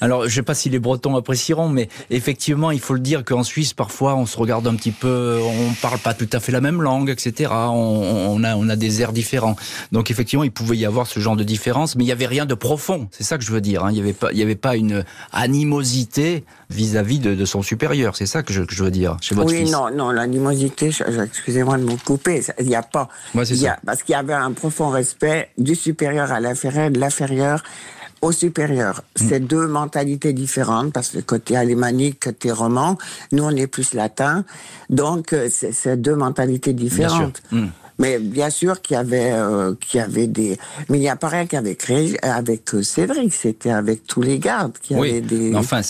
Alors, 0.00 0.22
je 0.22 0.26
ne 0.26 0.30
sais 0.30 0.42
pas 0.42 0.54
si 0.54 0.70
les 0.70 0.78
Bretons 0.78 1.16
apprécieront, 1.16 1.68
mais 1.68 1.88
effectivement, 2.10 2.70
il 2.70 2.78
faut 2.78 2.94
le 2.94 3.00
dire 3.00 3.24
qu'en 3.24 3.42
Suisse, 3.42 3.72
parfois, 3.72 4.14
on 4.14 4.26
se 4.26 4.36
regarde 4.36 4.66
un 4.66 4.76
petit 4.76 4.92
peu, 4.92 5.40
on 5.42 5.72
parle 5.82 5.98
pas 5.98 6.14
tout 6.14 6.28
à 6.32 6.40
fait 6.40 6.52
la 6.52 6.60
même 6.60 6.82
langue, 6.82 7.10
etc. 7.10 7.50
On, 7.52 8.42
a, 8.44 8.54
on 8.54 8.68
a 8.68 8.76
des 8.76 9.02
airs 9.02 9.12
différents. 9.12 9.56
Donc, 9.90 10.10
effectivement, 10.10 10.44
il 10.44 10.52
pouvait 10.52 10.76
y 10.76 10.86
avoir 10.86 11.08
ce 11.08 11.18
genre 11.18 11.34
de 11.34 11.42
différence, 11.42 11.96
mais 11.96 12.04
il 12.04 12.06
n'y 12.06 12.12
avait 12.12 12.26
rien 12.26 12.46
de 12.46 12.54
profond. 12.54 13.08
C'est 13.10 13.24
ça 13.24 13.38
que 13.38 13.44
je 13.44 13.50
veux 13.50 13.60
dire. 13.60 13.84
Hein. 13.84 13.90
Il 13.90 13.94
n'y 13.94 14.00
avait 14.00 14.12
pas, 14.12 14.30
il 14.32 14.38
y 14.38 14.42
avait 14.42 14.54
pas 14.54 14.76
une 14.76 15.04
animosité 15.32 16.44
vis-à-vis 16.70 17.18
de, 17.18 17.44
son 17.44 17.62
supérieur. 17.62 17.88
C'est 18.14 18.26
ça 18.26 18.42
que 18.42 18.52
je, 18.52 18.62
veux 18.82 18.90
dire 18.90 19.16
chez 19.20 19.34
votre 19.34 19.50
oui, 19.50 19.70
non, 19.70 19.90
non, 19.90 20.10
l'animosité. 20.10 20.90
Excusez-moi 21.24 21.78
de 21.78 21.84
me 21.84 21.96
couper. 21.96 22.42
Il 22.60 22.66
n'y 22.66 22.76
a 22.76 22.82
pas. 22.82 23.08
Moi, 23.34 23.44
c'est 23.44 23.56
ça. 23.56 23.78
parce 23.84 24.02
qu'il 24.02 24.12
y 24.12 24.16
avait 24.16 24.34
un 24.34 24.52
profond 24.52 24.88
respect 24.90 25.50
du 25.58 25.74
supérieur 25.74 26.32
à 26.32 26.40
l'inférieur, 26.40 26.90
de 26.90 26.98
l'inférieur 26.98 27.62
au 28.20 28.32
supérieur. 28.32 29.02
Mm. 29.20 29.28
C'est 29.28 29.40
deux 29.40 29.66
mentalités 29.66 30.32
différentes 30.32 30.92
parce 30.92 31.10
que 31.10 31.18
côté 31.18 31.56
alémanique, 31.56 32.20
côté 32.24 32.50
roman, 32.50 32.98
nous 33.32 33.44
on 33.44 33.50
est 33.50 33.66
plus 33.66 33.94
latin. 33.94 34.44
Donc 34.90 35.32
euh, 35.32 35.48
c'est 35.50 36.00
deux 36.00 36.16
mentalités 36.16 36.72
différentes. 36.72 37.42
Mm. 37.50 37.66
Mais 37.98 38.18
bien 38.18 38.50
sûr 38.50 38.80
qu'il 38.80 38.94
y 38.94 38.96
avait, 38.96 39.32
euh, 39.32 39.74
qu'il 39.80 39.98
y 39.98 40.02
avait 40.02 40.28
des. 40.28 40.56
Mais 40.88 40.98
il 40.98 41.00
n'y 41.00 41.08
a 41.08 41.16
pas 41.16 41.28
rien 41.28 41.46
qu'avec 41.46 41.84
avec 42.22 42.74
euh, 42.74 42.82
Cédric, 42.82 43.32
c'était 43.32 43.70
avec 43.70 44.06
tous 44.06 44.22
les 44.22 44.38
gardes 44.38 44.74
qui 44.80 44.94
oui. 44.94 45.10
avaient 45.10 45.20
des. 45.20 45.54
enfin, 45.54 45.80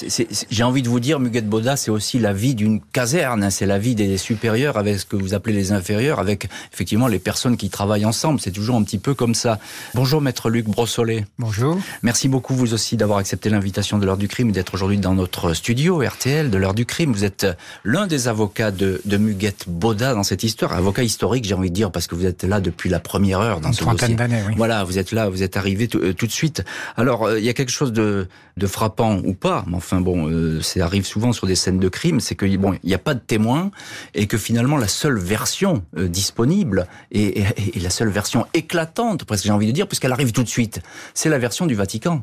j'ai 0.51 0.63
envie 0.63 0.83
de 0.83 0.89
vous 0.89 1.01
dire, 1.01 1.21
Muguette 1.21 1.49
Boda, 1.49 1.77
c'est 1.77 1.91
aussi 1.91 2.19
la 2.19 2.33
vie 2.33 2.55
d'une 2.55 2.81
caserne. 2.81 3.45
Hein. 3.45 3.51
c'est 3.51 3.67
la 3.67 3.79
vie 3.79 3.95
des 3.95 4.17
supérieurs 4.17 4.79
avec 4.79 4.99
ce 5.01 5.05
que 5.05 5.17
vous 5.17 5.35
appelez 5.35 5.55
les 5.55 5.73
inférieurs, 5.73 6.19
avec 6.19 6.49
effectivement 6.73 7.09
les 7.09 7.19
personnes 7.19 7.57
qui 7.57 7.69
travaillent 7.69 8.07
ensemble. 8.07 8.41
C'est 8.41 8.53
toujours 8.53 8.77
un 8.77 8.83
petit 8.83 8.99
peu 8.99 9.15
comme 9.15 9.35
ça. 9.35 9.59
Bonjour, 9.95 10.23
maître 10.23 10.49
Luc 10.49 10.67
Brossolet. 10.67 11.27
Bonjour. 11.39 11.79
Merci 12.03 12.29
beaucoup, 12.29 12.55
vous 12.55 12.73
aussi, 12.73 12.97
d'avoir 12.97 13.19
accepté 13.19 13.51
l'invitation 13.51 13.99
de 13.99 14.07
l'heure 14.07 14.17
du 14.17 14.29
crime 14.29 14.49
et 14.49 14.53
d'être 14.53 14.73
aujourd'hui 14.75 14.99
dans 14.99 15.15
notre 15.15 15.53
studio 15.53 16.01
RTL 16.01 16.49
de 16.49 16.57
l'heure 16.57 16.75
du 16.75 16.87
crime. 16.87 17.13
Vous 17.13 17.25
êtes 17.25 17.47
l'un 17.85 18.07
des 18.07 18.29
avocats 18.29 18.71
de, 18.71 19.03
de 19.05 19.17
Muguette 19.19 19.65
Boda 19.69 20.15
dans 20.15 20.23
cette 20.23 20.43
histoire, 20.43 20.73
avocat 20.73 21.03
historique, 21.03 21.45
j'ai 21.45 21.55
envie 21.55 21.71
de 21.71 21.75
dire, 21.75 21.91
parce 21.99 22.07
que 22.07 22.15
vous 22.15 22.27
êtes 22.27 22.45
là 22.45 22.61
depuis 22.61 22.89
la 22.89 23.01
première 23.01 23.41
heure 23.41 23.61
dans 23.61 23.71
Une 23.71 23.75
ce 23.75 23.85
dossier. 23.85 24.17
Oui. 24.21 24.55
Voilà, 24.57 24.85
vous 24.85 24.99
êtes 24.99 25.11
là, 25.11 25.29
vous 25.29 25.43
êtes 25.43 25.57
arrivé 25.57 25.89
tout, 25.89 25.99
euh, 25.99 26.15
tout 26.15 26.29
de 26.29 26.31
suite. 26.31 26.63
Alors, 26.97 27.25
euh, 27.25 27.41
il 27.41 27.45
y 27.45 27.49
a 27.49 27.55
quelque 27.55 27.73
chose 27.73 27.93
de, 27.93 28.29
de, 28.57 28.67
frappant 28.69 29.17
ou 29.25 29.35
pas, 29.35 29.65
mais 29.67 29.75
enfin 29.75 30.01
bon, 30.01 30.31
euh, 30.31 30.63
ça 30.63 30.85
arrive 30.85 31.05
souvent 31.05 31.33
sur 31.33 31.49
des 31.49 31.57
scènes 31.57 31.81
de 31.81 31.89
crime, 31.89 32.21
c'est 32.21 32.37
que 32.37 32.47
bon, 32.57 32.75
il 32.85 32.87
n'y 32.87 32.95
a 32.95 33.01
pas 33.01 33.15
de 33.15 33.19
témoins 33.19 33.73
et 34.15 34.29
que 34.29 34.39
finalement 34.39 34.77
la 34.77 34.87
seule 34.87 35.19
version 35.19 35.83
euh, 35.97 36.07
disponible 36.07 36.87
et, 37.11 37.41
et, 37.41 37.47
et, 37.75 37.81
la 37.81 37.91
seule 37.91 38.11
version 38.11 38.47
éclatante, 38.55 39.25
presque 39.25 39.47
j'ai 39.47 39.51
envie 39.51 39.67
de 39.67 39.73
dire, 39.73 39.89
puisqu'elle 39.89 40.13
arrive 40.13 40.31
tout 40.31 40.45
de 40.45 40.49
suite, 40.49 40.81
c'est 41.15 41.31
la 41.31 41.39
version 41.39 41.67
du 41.67 41.75
Vatican. 41.75 42.23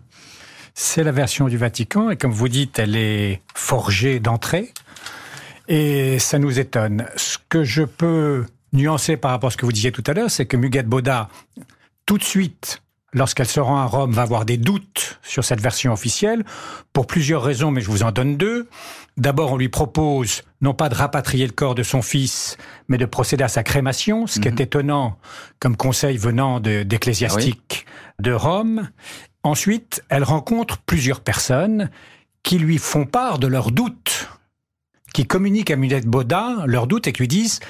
C'est 0.74 1.03
la 1.03 1.12
version 1.12 1.50
du 1.50 1.58
Vatican 1.58 2.12
et 2.12 2.15
comme 2.15 2.32
vous 2.32 2.48
dites, 2.48 2.79
elle 2.79 2.96
est 2.96 3.41
forgée 3.53 4.22
d'entrée. 4.22 4.72
Et 5.67 6.17
ça 6.20 6.39
nous 6.39 6.60
étonne. 6.60 7.08
Ce 7.17 7.38
que 7.50 7.65
je 7.65 7.84
peux 7.84 8.46
nuancé 8.75 9.17
par 9.17 9.32
rapport 9.32 9.48
à 9.48 9.51
ce 9.51 9.58
que 9.58 9.65
vous 9.65 9.72
disiez 9.72 9.91
tout 9.91 10.03
à 10.08 10.13
l'heure, 10.13 10.29
c'est 10.29 10.46
que 10.46 10.58
Muguette 10.58 10.88
Boda, 10.88 11.29
tout 12.05 12.17
de 12.17 12.24
suite, 12.24 12.82
lorsqu'elle 13.13 13.48
se 13.48 13.60
rend 13.60 13.77
à 13.77 13.86
Rome, 13.86 14.12
va 14.12 14.22
avoir 14.22 14.46
des 14.46 14.58
doutes 14.58 15.20
sur 15.24 15.44
cette 15.44 15.62
version 15.62 15.94
officielle, 15.94 16.44
pour 16.94 17.08
plusieurs 17.08 17.41
raisons, 17.41 17.72
mais 17.72 17.82
je 17.82 17.89
vous 17.89 18.03
en 18.03 18.12
donne 18.12 18.38
deux. 18.38 18.67
D'abord, 19.17 19.53
on 19.53 19.58
lui 19.58 19.70
propose 19.70 20.44
non 20.62 20.74
pas 20.74 20.89
de 20.89 20.96
rapatrier 20.96 21.48
le 21.48 21.53
corps 21.53 21.75
de 21.75 21.84
son 21.84 22.01
fils, 22.01 22.58
mais 22.88 22.98
de 22.98 23.05
procéder 23.05 23.44
à 23.44 23.48
sa 23.48 23.63
crémation, 23.63 24.27
ce 24.27 24.39
qui 24.39 24.48
est 24.48 24.60
étonnant 24.60 25.17
comme 25.60 25.77
conseil 25.77 26.17
venant 26.17 26.60
d'ecclésiastiques 26.60 27.86
de, 28.20 28.29
de 28.29 28.36
Rome. 28.36 28.89
Ensuite, 29.44 30.03
elle 30.10 30.24
rencontre 30.24 30.79
plusieurs 30.79 31.22
personnes 31.22 31.89
qui 32.44 32.60
lui 32.60 32.77
font 32.77 33.05
part 33.05 33.39
de 33.39 33.48
leurs 33.48 33.72
doutes 33.72 34.29
qui 35.15 35.25
communiquent 35.25 35.72
à 35.72 35.77
Munette 35.77 36.05
Baudin 36.05 36.65
leurs 36.65 36.88
doutes 36.88 37.07
et 37.07 37.13
qui 37.13 37.22
lui 37.22 37.29
disent 37.29 37.62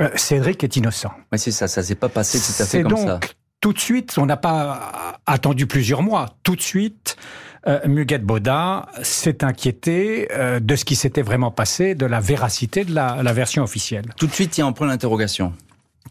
euh, 0.00 0.08
Cédric 0.14 0.64
est 0.64 0.76
innocent. 0.76 1.10
Oui, 1.30 1.38
c'est 1.38 1.50
ça, 1.50 1.68
ça 1.68 1.82
s'est 1.82 1.94
pas 1.94 2.08
passé 2.08 2.38
tout 2.38 2.62
à 2.62 2.64
fait 2.64 2.80
comme 2.80 2.92
donc, 2.92 3.06
ça. 3.06 3.20
Tout 3.60 3.74
de 3.74 3.78
suite, 3.78 4.16
on 4.16 4.24
n'a 4.24 4.38
pas 4.38 5.20
attendu 5.26 5.66
plusieurs 5.66 6.02
mois. 6.02 6.30
Tout 6.42 6.56
de 6.56 6.62
suite, 6.62 7.18
euh, 7.66 7.80
Muguette 7.86 8.24
Baudin 8.24 8.86
s'est 9.02 9.44
inquiété 9.44 10.28
euh, 10.32 10.58
de 10.58 10.74
ce 10.74 10.86
qui 10.86 10.96
s'était 10.96 11.20
vraiment 11.20 11.50
passé, 11.50 11.94
de 11.94 12.06
la 12.06 12.20
véracité 12.20 12.86
de 12.86 12.94
la, 12.94 13.22
la 13.22 13.32
version 13.34 13.62
officielle. 13.62 14.06
Tout 14.16 14.26
de 14.26 14.32
suite, 14.32 14.56
il 14.56 14.62
y 14.62 14.64
a 14.64 14.66
un 14.66 14.72
point 14.72 14.86
d'interrogation. 14.86 15.52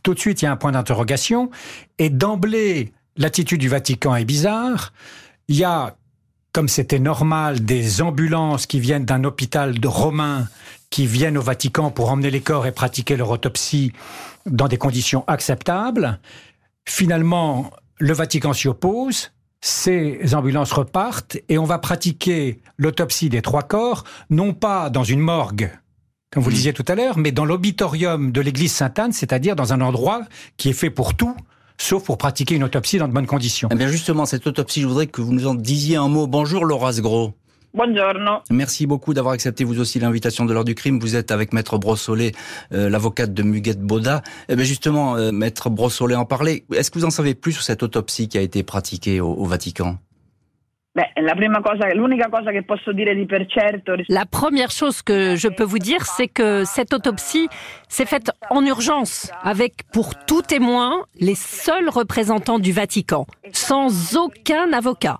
Tout 0.03 0.13
de 0.13 0.19
suite, 0.19 0.43
il 0.43 0.45
y 0.45 0.47
a 0.47 0.51
un 0.51 0.55
point 0.55 0.71
d'interrogation. 0.71 1.49
Et 1.97 2.11
d'emblée, 2.11 2.93
l'attitude 3.17 3.59
du 3.59 3.69
Vatican 3.69 4.15
est 4.15 4.25
bizarre. 4.25 4.93
Il 5.47 5.55
y 5.55 5.63
a 5.63 5.95
comme 6.55 6.69
c'était 6.69 6.99
normal, 6.99 7.65
des 7.65 8.01
ambulances 8.01 8.65
qui 8.65 8.79
viennent 8.79 9.03
d'un 9.03 9.25
hôpital 9.25 9.77
de 9.77 9.87
romain, 9.89 10.47
qui 10.89 11.05
viennent 11.05 11.37
au 11.37 11.41
Vatican 11.41 11.91
pour 11.91 12.11
emmener 12.11 12.31
les 12.31 12.41
corps 12.41 12.65
et 12.65 12.71
pratiquer 12.71 13.15
leur 13.17 13.29
autopsie 13.29 13.91
dans 14.45 14.67
des 14.67 14.77
conditions 14.77 15.23
acceptables. 15.27 16.19
Finalement, 16.87 17.71
le 17.99 18.13
Vatican 18.13 18.53
s'y 18.53 18.67
oppose, 18.67 19.31
ces 19.61 20.35
ambulances 20.35 20.71
repartent 20.71 21.37
et 21.49 21.57
on 21.57 21.65
va 21.65 21.79
pratiquer 21.79 22.59
l'autopsie 22.77 23.29
des 23.29 23.41
trois 23.41 23.63
corps, 23.63 24.03
non 24.29 24.53
pas 24.53 24.89
dans 24.89 25.03
une 25.03 25.19
morgue, 25.19 25.71
comme 26.31 26.43
vous 26.43 26.49
le 26.49 26.55
disiez 26.55 26.73
tout 26.73 26.85
à 26.87 26.95
l'heure, 26.95 27.17
mais 27.17 27.31
dans 27.31 27.45
l'auditorium 27.45 28.31
de 28.31 28.41
l'église 28.41 28.73
Sainte-Anne, 28.73 29.13
c'est-à-dire 29.13 29.55
dans 29.55 29.73
un 29.73 29.81
endroit 29.81 30.21
qui 30.57 30.69
est 30.69 30.73
fait 30.73 30.89
pour 30.89 31.15
tout, 31.15 31.35
sauf 31.77 32.03
pour 32.03 32.17
pratiquer 32.17 32.55
une 32.55 32.63
autopsie 32.63 32.97
dans 32.97 33.07
de 33.07 33.13
bonnes 33.13 33.25
conditions. 33.25 33.69
Eh 33.71 33.75
bien 33.75 33.87
justement, 33.87 34.25
cette 34.25 34.45
autopsie, 34.45 34.81
je 34.81 34.87
voudrais 34.87 35.07
que 35.07 35.21
vous 35.21 35.33
nous 35.33 35.47
en 35.47 35.55
disiez 35.55 35.95
un 35.95 36.09
mot. 36.09 36.27
Bonjour 36.27 36.65
Laura 36.65 36.91
Gros. 36.93 37.33
Buongiorno. 37.75 38.41
Merci 38.49 38.87
beaucoup 38.87 39.13
d'avoir 39.13 39.33
accepté 39.33 39.65
vous 39.65 39.81
aussi 39.81 39.99
l'invitation 39.99 40.45
de 40.45 40.53
l'heure 40.53 40.63
du 40.63 40.75
crime. 40.75 40.97
Vous 40.99 41.17
êtes 41.17 41.29
avec 41.29 41.51
Maître 41.51 41.77
Brossolet, 41.77 42.31
euh, 42.71 42.89
l'avocate 42.89 43.33
de 43.33 43.43
Muguette 43.43 43.81
Boda. 43.81 44.21
Eh 44.47 44.55
bien 44.55 44.63
justement, 44.63 45.17
euh, 45.17 45.33
Maître 45.33 45.69
Brossolet 45.69 46.15
en 46.15 46.25
parlait. 46.25 46.63
Est-ce 46.73 46.89
que 46.89 46.99
vous 46.99 47.05
en 47.05 47.09
savez 47.09 47.35
plus 47.35 47.51
sur 47.51 47.63
cette 47.63 47.83
autopsie 47.83 48.29
qui 48.29 48.37
a 48.37 48.41
été 48.41 48.63
pratiquée 48.63 49.19
au, 49.19 49.33
au 49.33 49.45
Vatican? 49.45 49.97
La 54.07 54.25
première 54.25 54.71
chose 54.71 55.01
que 55.01 55.35
je 55.35 55.47
peux 55.49 55.63
vous 55.65 55.79
dire, 55.79 56.05
c'est 56.05 56.29
que 56.29 56.63
cette 56.63 56.93
autopsie 56.93 57.49
s'est 57.89 58.05
faite 58.05 58.31
en 58.49 58.65
urgence, 58.65 59.29
avec 59.43 59.83
pour 59.91 60.15
tout 60.25 60.41
témoin 60.41 61.03
les 61.19 61.35
seuls 61.35 61.89
représentants 61.89 62.59
du 62.59 62.71
Vatican, 62.71 63.25
sans 63.51 64.15
aucun 64.15 64.71
avocat. 64.71 65.19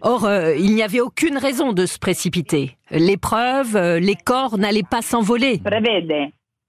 Or, 0.00 0.24
euh, 0.24 0.54
il 0.56 0.74
n'y 0.74 0.82
avait 0.82 1.00
aucune 1.00 1.38
raison 1.38 1.72
de 1.72 1.86
se 1.86 1.98
précipiter. 1.98 2.76
Les 2.90 3.16
preuves, 3.16 3.76
euh, 3.76 3.98
les 3.98 4.14
corps 4.14 4.58
n'allaient 4.58 4.82
pas 4.88 5.02
s'envoler. 5.02 5.60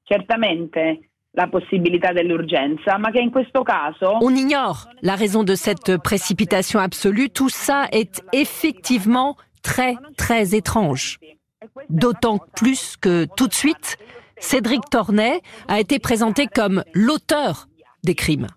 Certamente, 0.07 0.77
la 1.35 1.43
in 1.43 3.29
questo 3.31 3.63
caso... 3.63 4.17
On 4.21 4.35
ignore 4.35 4.87
la 5.03 5.15
raison 5.15 5.43
de 5.43 5.55
cette 5.55 5.97
précipitation 5.97 6.79
absolue. 6.79 7.29
Tout 7.29 7.49
ça 7.49 7.87
est 7.91 8.23
effectivement 8.33 9.37
très, 9.61 9.95
très 10.17 10.55
étrange. 10.55 11.19
D'autant 11.89 12.39
plus 12.55 12.97
que 12.97 13.27
tout 13.37 13.47
de 13.47 13.53
suite, 13.53 13.97
Cédric 14.39 14.81
Tornet 14.89 15.41
a 15.67 15.79
été 15.79 15.99
présenté 15.99 16.47
comme 16.47 16.83
l'auteur 16.93 17.67
des 18.03 18.15
crimes. 18.15 18.47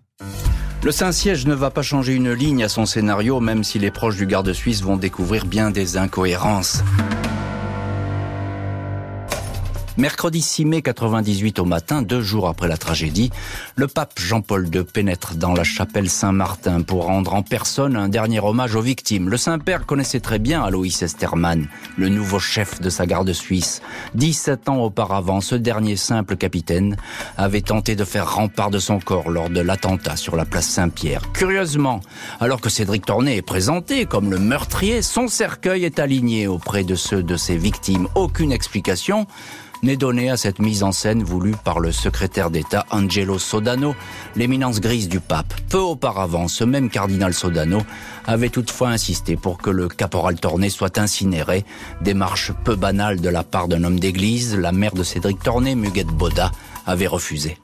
Le 0.83 0.91
Saint-Siège 0.91 1.45
ne 1.45 1.53
va 1.53 1.69
pas 1.69 1.81
changer 1.81 2.13
une 2.13 2.33
ligne 2.33 2.61
à 2.61 2.67
son 2.67 2.85
scénario, 2.85 3.39
même 3.39 3.63
si 3.63 3.79
les 3.79 3.89
proches 3.89 4.17
du 4.17 4.25
garde 4.25 4.51
suisse 4.51 4.81
vont 4.81 4.97
découvrir 4.97 5.45
bien 5.45 5.71
des 5.71 5.95
incohérences. 5.95 6.83
Mercredi 9.95 10.41
6 10.41 10.65
mai 10.65 10.81
98 10.81 11.59
au 11.59 11.65
matin, 11.65 12.01
deux 12.01 12.21
jours 12.21 12.47
après 12.47 12.67
la 12.67 12.77
tragédie, 12.77 13.29
le 13.75 13.87
pape 13.87 14.17
Jean-Paul 14.17 14.67
II 14.73 14.85
pénètre 14.85 15.35
dans 15.35 15.53
la 15.53 15.63
chapelle 15.63 16.09
Saint-Martin 16.09 16.81
pour 16.81 17.05
rendre 17.05 17.35
en 17.35 17.43
personne 17.43 17.95
un 17.95 18.09
dernier 18.09 18.39
hommage 18.39 18.73
aux 18.73 18.81
victimes. 18.81 19.29
Le 19.29 19.37
Saint-Père 19.37 19.85
connaissait 19.85 20.19
très 20.19 20.39
bien 20.39 20.63
Aloïs 20.63 21.03
Estermann, 21.03 21.67
le 21.95 22.09
nouveau 22.09 22.39
chef 22.39 22.81
de 22.81 22.89
sa 22.89 23.05
garde 23.05 23.31
suisse. 23.33 23.83
17 24.15 24.67
ans 24.67 24.79
auparavant, 24.79 25.41
ce 25.41 25.53
dernier 25.53 25.95
simple 25.95 26.37
capitaine 26.37 26.97
avait 27.37 27.61
tenté 27.61 27.95
de 27.95 28.03
faire 28.03 28.33
rempart 28.33 28.71
de 28.71 28.79
son 28.79 28.97
corps 28.97 29.29
lors 29.29 29.51
de 29.51 29.61
l'attentat 29.61 30.15
sur 30.15 30.35
la 30.35 30.45
place 30.45 30.67
Saint-Pierre. 30.69 31.31
Curieusement, 31.33 32.01
alors 32.39 32.61
que 32.61 32.69
Cédric 32.69 33.05
Tornet 33.05 33.37
est 33.37 33.43
présenté 33.43 34.07
comme 34.07 34.31
le 34.31 34.39
meurtrier, 34.39 35.03
son 35.03 35.27
cercueil 35.27 35.85
est 35.85 35.99
aligné 35.99 36.47
auprès 36.47 36.83
de 36.83 36.95
ceux 36.95 37.21
de 37.21 37.37
ses 37.37 37.57
victimes. 37.57 38.07
Aucune 38.15 38.51
explication 38.51 39.27
n'est 39.83 39.97
donné 39.97 40.29
à 40.29 40.37
cette 40.37 40.59
mise 40.59 40.81
en 40.81 40.91
scène 40.91 41.23
voulue 41.23 41.55
par 41.63 41.79
le 41.79 41.91
secrétaire 41.91 42.49
d'État 42.49 42.85
Angelo 42.89 43.37
Sodano, 43.37 43.95
l'éminence 44.35 44.79
grise 44.79 45.09
du 45.09 45.19
pape. 45.19 45.53
Peu 45.69 45.77
auparavant, 45.79 46.47
ce 46.47 46.63
même 46.63 46.89
cardinal 46.89 47.33
Sodano 47.33 47.81
avait 48.25 48.49
toutefois 48.49 48.89
insisté 48.89 49.35
pour 49.35 49.57
que 49.57 49.69
le 49.69 49.87
caporal 49.87 50.39
Tornet 50.39 50.69
soit 50.69 50.97
incinéré, 50.97 51.65
démarche 52.01 52.51
peu 52.63 52.75
banale 52.75 53.21
de 53.21 53.29
la 53.29 53.43
part 53.43 53.67
d'un 53.67 53.83
homme 53.83 53.99
d'église, 53.99 54.55
la 54.55 54.71
mère 54.71 54.93
de 54.93 55.03
Cédric 55.03 55.43
Tornet, 55.43 55.75
Muguette 55.75 56.07
Boda, 56.07 56.51
avait 56.85 57.07
refusé. 57.07 57.57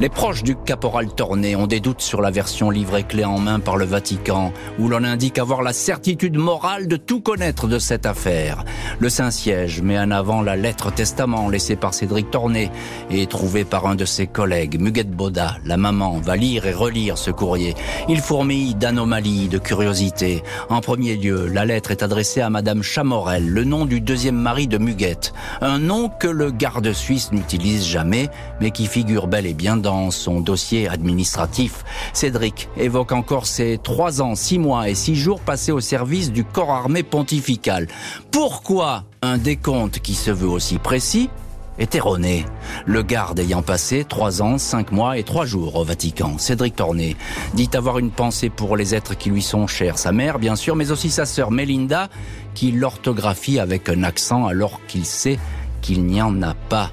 Les 0.00 0.08
proches 0.08 0.44
du 0.44 0.54
caporal 0.54 1.12
Tornet 1.12 1.56
ont 1.56 1.66
des 1.66 1.80
doutes 1.80 2.02
sur 2.02 2.20
la 2.20 2.30
version 2.30 2.70
livrée 2.70 3.02
clé 3.02 3.24
en 3.24 3.40
main 3.40 3.58
par 3.58 3.76
le 3.76 3.84
Vatican, 3.84 4.52
où 4.78 4.88
l'on 4.88 5.02
indique 5.02 5.38
avoir 5.38 5.60
la 5.60 5.72
certitude 5.72 6.36
morale 6.36 6.86
de 6.86 6.96
tout 6.96 7.20
connaître 7.20 7.66
de 7.66 7.80
cette 7.80 8.06
affaire. 8.06 8.62
Le 9.00 9.08
Saint-Siège 9.08 9.82
met 9.82 9.98
en 9.98 10.12
avant 10.12 10.40
la 10.40 10.54
lettre 10.54 10.92
testament 10.92 11.48
laissée 11.48 11.74
par 11.74 11.94
Cédric 11.94 12.30
Tornet 12.30 12.70
et 13.10 13.26
trouvée 13.26 13.64
par 13.64 13.88
un 13.88 13.96
de 13.96 14.04
ses 14.04 14.28
collègues, 14.28 14.80
Muguette 14.80 15.10
Boda. 15.10 15.56
La 15.64 15.76
maman 15.76 16.18
va 16.18 16.36
lire 16.36 16.66
et 16.66 16.72
relire 16.72 17.18
ce 17.18 17.32
courrier. 17.32 17.74
Il 18.08 18.20
fourmille 18.20 18.76
d'anomalies, 18.76 19.48
de 19.48 19.58
curiosités. 19.58 20.44
En 20.68 20.80
premier 20.80 21.16
lieu, 21.16 21.48
la 21.48 21.64
lettre 21.64 21.90
est 21.90 22.04
adressée 22.04 22.40
à 22.40 22.50
Madame 22.50 22.84
Chamorel, 22.84 23.48
le 23.48 23.64
nom 23.64 23.84
du 23.84 24.00
deuxième 24.00 24.38
mari 24.38 24.68
de 24.68 24.78
Muguette. 24.78 25.32
Un 25.60 25.80
nom 25.80 26.08
que 26.08 26.28
le 26.28 26.52
garde 26.52 26.92
suisse 26.92 27.32
n'utilise 27.32 27.84
jamais, 27.84 28.28
mais 28.60 28.70
qui 28.70 28.86
figure 28.86 29.26
bel 29.26 29.44
et 29.44 29.54
bien 29.54 29.76
dans 29.76 29.87
dans 29.88 30.10
son 30.10 30.40
dossier 30.40 30.86
administratif. 30.86 31.82
Cédric 32.12 32.68
évoque 32.76 33.12
encore 33.12 33.46
ses 33.46 33.78
trois 33.82 34.20
ans, 34.20 34.34
six 34.34 34.58
mois 34.58 34.90
et 34.90 34.94
six 34.94 35.16
jours 35.16 35.40
passés 35.40 35.72
au 35.72 35.80
service 35.80 36.30
du 36.30 36.44
corps 36.44 36.72
armé 36.72 37.02
pontifical. 37.02 37.88
Pourquoi 38.30 39.04
un 39.22 39.38
décompte 39.38 40.00
qui 40.00 40.12
se 40.12 40.30
veut 40.30 40.46
aussi 40.46 40.76
précis 40.76 41.30
est 41.78 41.94
erroné? 41.94 42.44
Le 42.84 43.00
garde 43.00 43.38
ayant 43.38 43.62
passé 43.62 44.04
trois 44.06 44.42
ans, 44.42 44.58
cinq 44.58 44.92
mois 44.92 45.16
et 45.16 45.22
trois 45.22 45.46
jours 45.46 45.76
au 45.76 45.84
Vatican, 45.84 46.36
Cédric 46.36 46.76
Tornet 46.76 47.16
dit 47.54 47.70
avoir 47.72 47.98
une 47.98 48.10
pensée 48.10 48.50
pour 48.50 48.76
les 48.76 48.94
êtres 48.94 49.16
qui 49.16 49.30
lui 49.30 49.40
sont 49.40 49.66
chers, 49.66 49.96
sa 49.96 50.12
mère 50.12 50.38
bien 50.38 50.54
sûr, 50.54 50.76
mais 50.76 50.90
aussi 50.90 51.08
sa 51.08 51.24
sœur 51.24 51.50
Mélinda, 51.50 52.10
qui 52.52 52.72
l'orthographie 52.72 53.58
avec 53.58 53.88
un 53.88 54.02
accent 54.02 54.46
alors 54.46 54.80
qu'il 54.86 55.06
sait 55.06 55.38
qu'il 55.80 56.04
n'y 56.04 56.20
en 56.20 56.42
a 56.42 56.52
pas. 56.52 56.90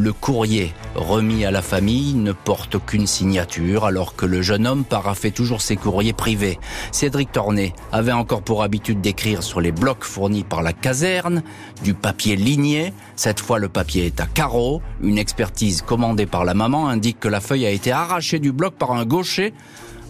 Le 0.00 0.12
courrier 0.12 0.72
remis 0.94 1.44
à 1.44 1.50
la 1.50 1.60
famille 1.60 2.14
ne 2.14 2.30
porte 2.30 2.76
aucune 2.76 3.08
signature 3.08 3.84
alors 3.84 4.14
que 4.14 4.26
le 4.26 4.42
jeune 4.42 4.64
homme 4.64 4.84
paraffait 4.84 5.32
toujours 5.32 5.60
ses 5.60 5.74
courriers 5.74 6.12
privés. 6.12 6.60
Cédric 6.92 7.32
Tornet 7.32 7.72
avait 7.90 8.12
encore 8.12 8.42
pour 8.42 8.62
habitude 8.62 9.00
d'écrire 9.00 9.42
sur 9.42 9.60
les 9.60 9.72
blocs 9.72 10.04
fournis 10.04 10.44
par 10.44 10.62
la 10.62 10.72
caserne, 10.72 11.42
du 11.82 11.94
papier 11.94 12.36
ligné. 12.36 12.92
Cette 13.16 13.40
fois, 13.40 13.58
le 13.58 13.68
papier 13.68 14.06
est 14.06 14.20
à 14.20 14.26
carreaux. 14.26 14.82
Une 15.02 15.18
expertise 15.18 15.82
commandée 15.82 16.26
par 16.26 16.44
la 16.44 16.54
maman 16.54 16.88
indique 16.88 17.18
que 17.18 17.26
la 17.26 17.40
feuille 17.40 17.66
a 17.66 17.70
été 17.70 17.90
arrachée 17.90 18.38
du 18.38 18.52
bloc 18.52 18.74
par 18.74 18.92
un 18.92 19.04
gaucher 19.04 19.52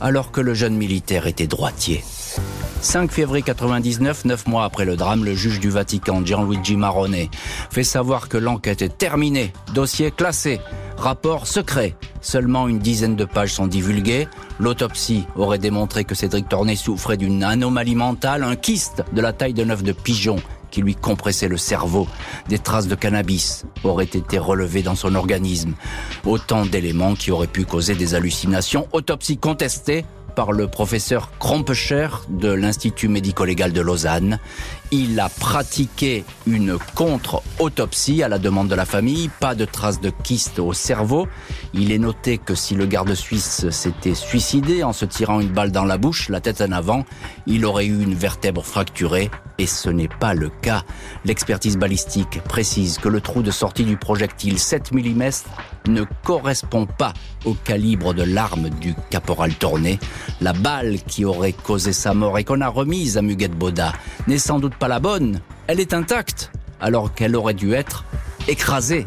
alors 0.02 0.32
que 0.32 0.42
le 0.42 0.52
jeune 0.52 0.76
militaire 0.76 1.26
était 1.26 1.46
droitier. 1.46 2.04
5 2.80 3.10
février 3.10 3.42
99, 3.42 4.24
neuf 4.24 4.46
mois 4.46 4.64
après 4.64 4.84
le 4.84 4.96
drame, 4.96 5.24
le 5.24 5.34
juge 5.34 5.60
du 5.60 5.68
Vatican, 5.68 6.24
Gianluigi 6.24 6.76
Marone, 6.76 7.28
fait 7.70 7.84
savoir 7.84 8.28
que 8.28 8.38
l'enquête 8.38 8.82
est 8.82 8.96
terminée, 8.96 9.52
dossier 9.74 10.10
classé, 10.10 10.60
rapport 10.96 11.46
secret. 11.46 11.94
Seulement 12.20 12.68
une 12.68 12.78
dizaine 12.78 13.16
de 13.16 13.24
pages 13.24 13.54
sont 13.54 13.66
divulguées. 13.66 14.28
L'autopsie 14.58 15.26
aurait 15.36 15.58
démontré 15.58 16.04
que 16.04 16.14
Cédric 16.14 16.48
Tornet 16.48 16.76
souffrait 16.76 17.16
d'une 17.16 17.42
anomalie 17.42 17.94
mentale, 17.94 18.42
un 18.42 18.56
kyste 18.56 19.04
de 19.12 19.20
la 19.20 19.32
taille 19.32 19.54
d'un 19.54 19.70
œuf 19.70 19.82
de 19.82 19.92
pigeon 19.92 20.36
qui 20.70 20.82
lui 20.82 20.94
compressait 20.94 21.48
le 21.48 21.56
cerveau. 21.56 22.06
Des 22.48 22.58
traces 22.58 22.88
de 22.88 22.94
cannabis 22.94 23.64
auraient 23.84 24.04
été 24.04 24.38
relevées 24.38 24.82
dans 24.82 24.94
son 24.94 25.14
organisme. 25.14 25.74
Autant 26.26 26.66
d'éléments 26.66 27.14
qui 27.14 27.30
auraient 27.30 27.46
pu 27.46 27.64
causer 27.64 27.94
des 27.94 28.14
hallucinations. 28.14 28.86
Autopsie 28.92 29.38
contestée 29.38 30.04
par 30.34 30.52
le 30.52 30.68
professeur 30.68 31.30
Krompecher 31.38 32.08
de 32.28 32.48
l'Institut 32.48 33.08
médico-légal 33.08 33.72
de 33.72 33.80
Lausanne. 33.80 34.38
Il 34.90 35.20
a 35.20 35.28
pratiqué 35.28 36.24
une 36.46 36.78
contre-autopsie 36.94 38.22
à 38.22 38.28
la 38.28 38.38
demande 38.38 38.68
de 38.68 38.74
la 38.74 38.86
famille, 38.86 39.28
pas 39.38 39.54
de 39.54 39.66
traces 39.66 40.00
de 40.00 40.08
kyste 40.08 40.58
au 40.60 40.72
cerveau. 40.72 41.28
Il 41.74 41.92
est 41.92 41.98
noté 41.98 42.38
que 42.38 42.54
si 42.54 42.74
le 42.74 42.86
garde 42.86 43.12
suisse 43.12 43.68
s'était 43.68 44.14
suicidé 44.14 44.82
en 44.82 44.94
se 44.94 45.04
tirant 45.04 45.40
une 45.40 45.50
balle 45.50 45.72
dans 45.72 45.84
la 45.84 45.98
bouche, 45.98 46.30
la 46.30 46.40
tête 46.40 46.62
en 46.62 46.72
avant, 46.72 47.04
il 47.46 47.66
aurait 47.66 47.84
eu 47.84 48.02
une 48.02 48.14
vertèbre 48.14 48.64
fracturée, 48.64 49.30
et 49.58 49.66
ce 49.66 49.90
n'est 49.90 50.08
pas 50.08 50.32
le 50.32 50.48
cas. 50.48 50.82
L'expertise 51.26 51.76
balistique 51.76 52.40
précise 52.44 52.96
que 52.96 53.10
le 53.10 53.20
trou 53.20 53.42
de 53.42 53.50
sortie 53.50 53.84
du 53.84 53.98
projectile 53.98 54.58
7 54.58 54.92
mm 54.92 55.30
ne 55.88 56.04
correspond 56.24 56.86
pas 56.86 57.12
au 57.44 57.54
calibre 57.54 58.14
de 58.14 58.22
l'arme 58.22 58.70
du 58.70 58.94
caporal 59.10 59.54
Tourné. 59.54 59.98
La 60.40 60.52
balle 60.52 60.98
qui 61.06 61.24
aurait 61.24 61.52
causé 61.52 61.92
sa 61.92 62.14
mort 62.14 62.38
et 62.38 62.44
qu'on 62.44 62.60
a 62.60 62.68
remise 62.68 63.16
à 63.16 63.22
Muguette 63.22 63.56
Boda 63.56 63.92
n'est 64.26 64.38
sans 64.38 64.58
doute 64.58 64.74
pas 64.78 64.88
la 64.88 65.00
bonne. 65.00 65.40
Elle 65.66 65.80
est 65.80 65.92
intacte, 65.92 66.50
alors 66.80 67.14
qu'elle 67.14 67.36
aurait 67.36 67.54
dû 67.54 67.74
être 67.74 68.04
écrasée. 68.46 69.06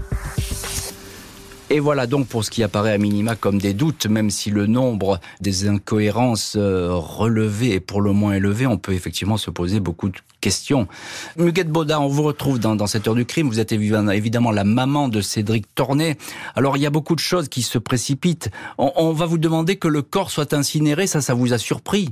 Et 1.70 1.80
voilà 1.80 2.06
donc 2.06 2.28
pour 2.28 2.44
ce 2.44 2.52
qui 2.52 2.64
apparaît 2.64 2.92
à 2.92 2.98
minima 2.98 3.38
comme 3.38 3.58
des 3.58 3.74
doutes, 3.74 4.06
même 4.06 4.30
si 4.30 4.50
le 4.50 4.68
nombre 4.68 5.22
des 5.40 5.70
incohérences 5.70 6.56
euh, 6.58 6.90
relevées 6.92 7.76
est 7.76 7.80
pour 7.80 8.02
le 8.02 8.12
moins 8.12 8.34
élevé, 8.34 8.68
on 8.68 8.78
peut 8.78 8.92
effectivement 8.92 9.38
se 9.38 9.50
poser 9.50 9.80
beaucoup 9.80 10.10
de 10.10 10.18
questions. 10.42 10.90
Muguette 11.38 11.70
Boda, 11.70 12.02
on 12.02 12.10
vous 12.10 12.24
retrouve 12.24 12.60
dans, 12.60 12.88
cette 12.88 13.08
heure 13.08 13.16
du 13.16 13.26
crime. 13.26 13.48
Vous 13.48 13.62
êtes 13.62 13.72
évidemment 13.72 14.52
la 14.52 14.66
maman 14.66 15.08
de 15.08 15.22
Cédric 15.22 15.74
Tornet. 15.74 16.18
Alors 16.56 16.76
il 16.76 16.84
y 16.84 16.86
a 16.86 16.90
beaucoup 16.90 17.16
de 17.16 17.22
choses 17.22 17.48
qui 17.48 17.62
se 17.62 17.78
précipitent. 17.78 18.50
On, 18.78 19.14
va 19.14 19.26
vous 19.26 19.38
demander 19.38 19.78
que 19.78 19.88
le 19.88 20.02
corps 20.02 20.30
soit 20.30 20.54
incinéré, 20.54 21.08
ça, 21.08 21.22
ça 21.22 21.34
vous 21.34 21.54
a 21.54 21.58
surpris 21.58 22.10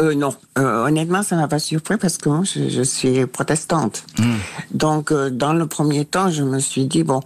euh, 0.00 0.14
non, 0.14 0.32
euh, 0.58 0.86
honnêtement, 0.86 1.22
ça 1.24 1.34
m'a 1.34 1.48
pas 1.48 1.58
surpris 1.58 1.96
parce 1.96 2.18
que 2.18 2.28
moi, 2.28 2.42
je, 2.44 2.82
suis 2.82 3.26
protestante. 3.26 4.04
Hmm. 4.18 4.36
Donc, 4.70 5.10
euh, 5.10 5.28
dans 5.28 5.52
le 5.52 5.66
premier 5.66 6.04
temps, 6.04 6.30
je 6.30 6.44
me 6.44 6.60
suis 6.60 6.86
dit 6.86 7.02
bon, 7.02 7.20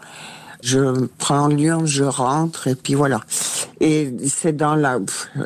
je 0.62 1.06
prends 1.18 1.48
l'urne, 1.48 1.86
je 1.86 2.04
rentre 2.04 2.68
et 2.68 2.74
puis 2.74 2.94
voilà. 2.94 3.20
Et 3.80 4.14
c'est 4.26 4.56
dans 4.56 4.74
la 4.74 5.00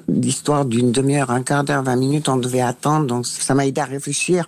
l'histoire 0.08 0.64
d'une 0.66 0.92
demi-heure, 0.92 1.30
un 1.30 1.42
quart 1.42 1.64
d'heure, 1.64 1.82
vingt 1.82 1.96
minutes, 1.96 2.28
on 2.28 2.36
devait 2.36 2.60
attendre, 2.60 3.06
donc 3.06 3.26
ça 3.26 3.54
m'a 3.54 3.66
aidé 3.66 3.80
à 3.80 3.86
réfléchir. 3.86 4.46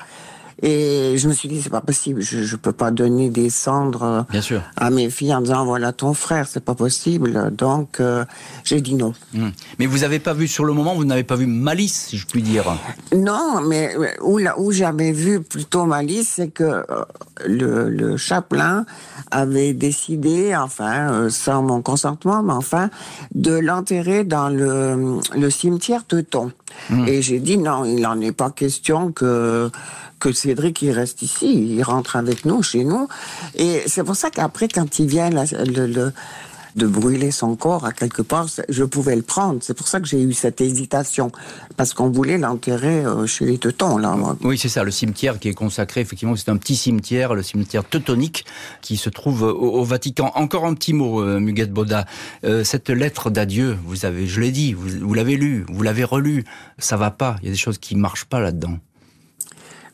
Et 0.62 1.14
je 1.18 1.28
me 1.28 1.32
suis 1.32 1.48
dit, 1.48 1.62
c'est 1.62 1.70
pas 1.70 1.80
possible, 1.80 2.20
je, 2.20 2.42
je 2.42 2.56
peux 2.56 2.72
pas 2.72 2.90
donner 2.90 3.30
des 3.30 3.48
cendres 3.48 4.02
euh, 4.02 4.22
Bien 4.30 4.40
sûr. 4.40 4.60
à 4.76 4.90
mes 4.90 5.08
filles 5.08 5.32
en 5.34 5.40
disant, 5.40 5.64
voilà 5.64 5.92
ton 5.92 6.14
frère, 6.14 6.46
c'est 6.48 6.64
pas 6.64 6.74
possible. 6.74 7.54
Donc, 7.54 8.00
euh, 8.00 8.24
j'ai 8.64 8.80
dit 8.80 8.94
non. 8.94 9.12
Hmm. 9.34 9.50
Mais 9.78 9.86
vous 9.86 10.02
avez 10.02 10.18
pas 10.18 10.34
vu, 10.34 10.48
sur 10.48 10.64
le 10.64 10.72
moment, 10.72 10.94
vous 10.96 11.04
n'avez 11.04 11.22
pas 11.22 11.36
vu 11.36 11.46
malice, 11.46 12.06
si 12.08 12.18
je 12.18 12.26
puis 12.26 12.42
dire 12.42 12.76
Non, 13.14 13.60
mais 13.60 13.94
où, 14.20 14.40
où 14.56 14.72
j'avais 14.72 15.12
vu 15.12 15.40
plutôt 15.42 15.84
malice, 15.84 16.32
c'est 16.36 16.48
que 16.48 16.64
euh, 16.64 16.82
le, 17.46 17.88
le 17.88 18.16
chapelain 18.16 18.84
avait 19.30 19.74
décidé, 19.74 20.56
enfin, 20.56 21.28
sans 21.30 21.62
mon 21.62 21.82
consentement, 21.82 22.42
mais 22.42 22.52
enfin, 22.52 22.90
de 23.34 23.52
l'enterrer 23.52 24.24
dans 24.24 24.48
le, 24.48 25.20
le 25.36 25.50
cimetière 25.50 26.04
Teuton. 26.04 26.50
Hmm. 26.90 27.06
Et 27.06 27.22
j'ai 27.22 27.38
dit 27.38 27.58
non, 27.58 27.84
il 27.84 28.00
n'en 28.00 28.20
est 28.20 28.32
pas 28.32 28.50
question 28.50 29.12
que 29.12 29.70
que 30.18 30.32
Cédric 30.32 30.82
il 30.82 30.90
reste 30.90 31.22
ici, 31.22 31.76
il 31.76 31.82
rentre 31.82 32.16
avec 32.16 32.44
nous, 32.44 32.62
chez 32.62 32.84
nous. 32.84 33.08
Et 33.54 33.82
c'est 33.86 34.04
pour 34.04 34.16
ça 34.16 34.30
qu'après, 34.30 34.68
quand 34.68 34.98
il 34.98 35.06
vient 35.06 35.30
le, 35.30 36.12
de 36.78 36.86
brûler 36.86 37.30
son 37.30 37.56
corps 37.56 37.84
à 37.84 37.92
quelque 37.92 38.22
part, 38.22 38.46
je 38.68 38.84
pouvais 38.84 39.16
le 39.16 39.22
prendre. 39.22 39.58
C'est 39.62 39.74
pour 39.74 39.88
ça 39.88 40.00
que 40.00 40.06
j'ai 40.06 40.22
eu 40.22 40.32
cette 40.32 40.60
hésitation, 40.60 41.30
parce 41.76 41.92
qu'on 41.92 42.08
voulait 42.08 42.38
l'enterrer 42.38 43.04
euh, 43.04 43.26
chez 43.26 43.44
les 43.44 43.58
Teutons. 43.58 43.98
Là. 43.98 44.16
Oui, 44.42 44.56
c'est 44.56 44.68
ça, 44.68 44.84
le 44.84 44.90
cimetière 44.90 45.38
qui 45.38 45.48
est 45.48 45.54
consacré, 45.54 46.00
effectivement, 46.00 46.36
c'est 46.36 46.50
un 46.50 46.56
petit 46.56 46.76
cimetière, 46.76 47.34
le 47.34 47.42
cimetière 47.42 47.84
teutonique, 47.84 48.44
qui 48.80 48.96
se 48.96 49.10
trouve 49.10 49.42
au, 49.42 49.84
Vatican. 49.84 50.32
Encore 50.34 50.64
un 50.64 50.74
petit 50.74 50.94
mot, 50.94 51.20
euh, 51.20 51.40
Muguette 51.40 51.72
Boda. 51.72 52.06
Euh, 52.44 52.64
cette 52.64 52.90
lettre 52.90 53.30
d'adieu, 53.30 53.76
vous 53.84 54.06
avez, 54.06 54.26
je 54.26 54.40
l'ai 54.40 54.50
dit, 54.50 54.72
vous, 54.72 54.88
vous 55.00 55.14
l'avez 55.14 55.36
lu, 55.36 55.66
vous 55.68 55.82
l'avez 55.82 56.04
relu, 56.04 56.44
ça 56.78 56.96
va 56.96 57.10
pas, 57.10 57.36
il 57.42 57.46
y 57.46 57.48
a 57.48 57.52
des 57.52 57.58
choses 57.58 57.78
qui 57.78 57.96
marchent 57.96 58.26
pas 58.26 58.40
là-dedans. 58.40 58.78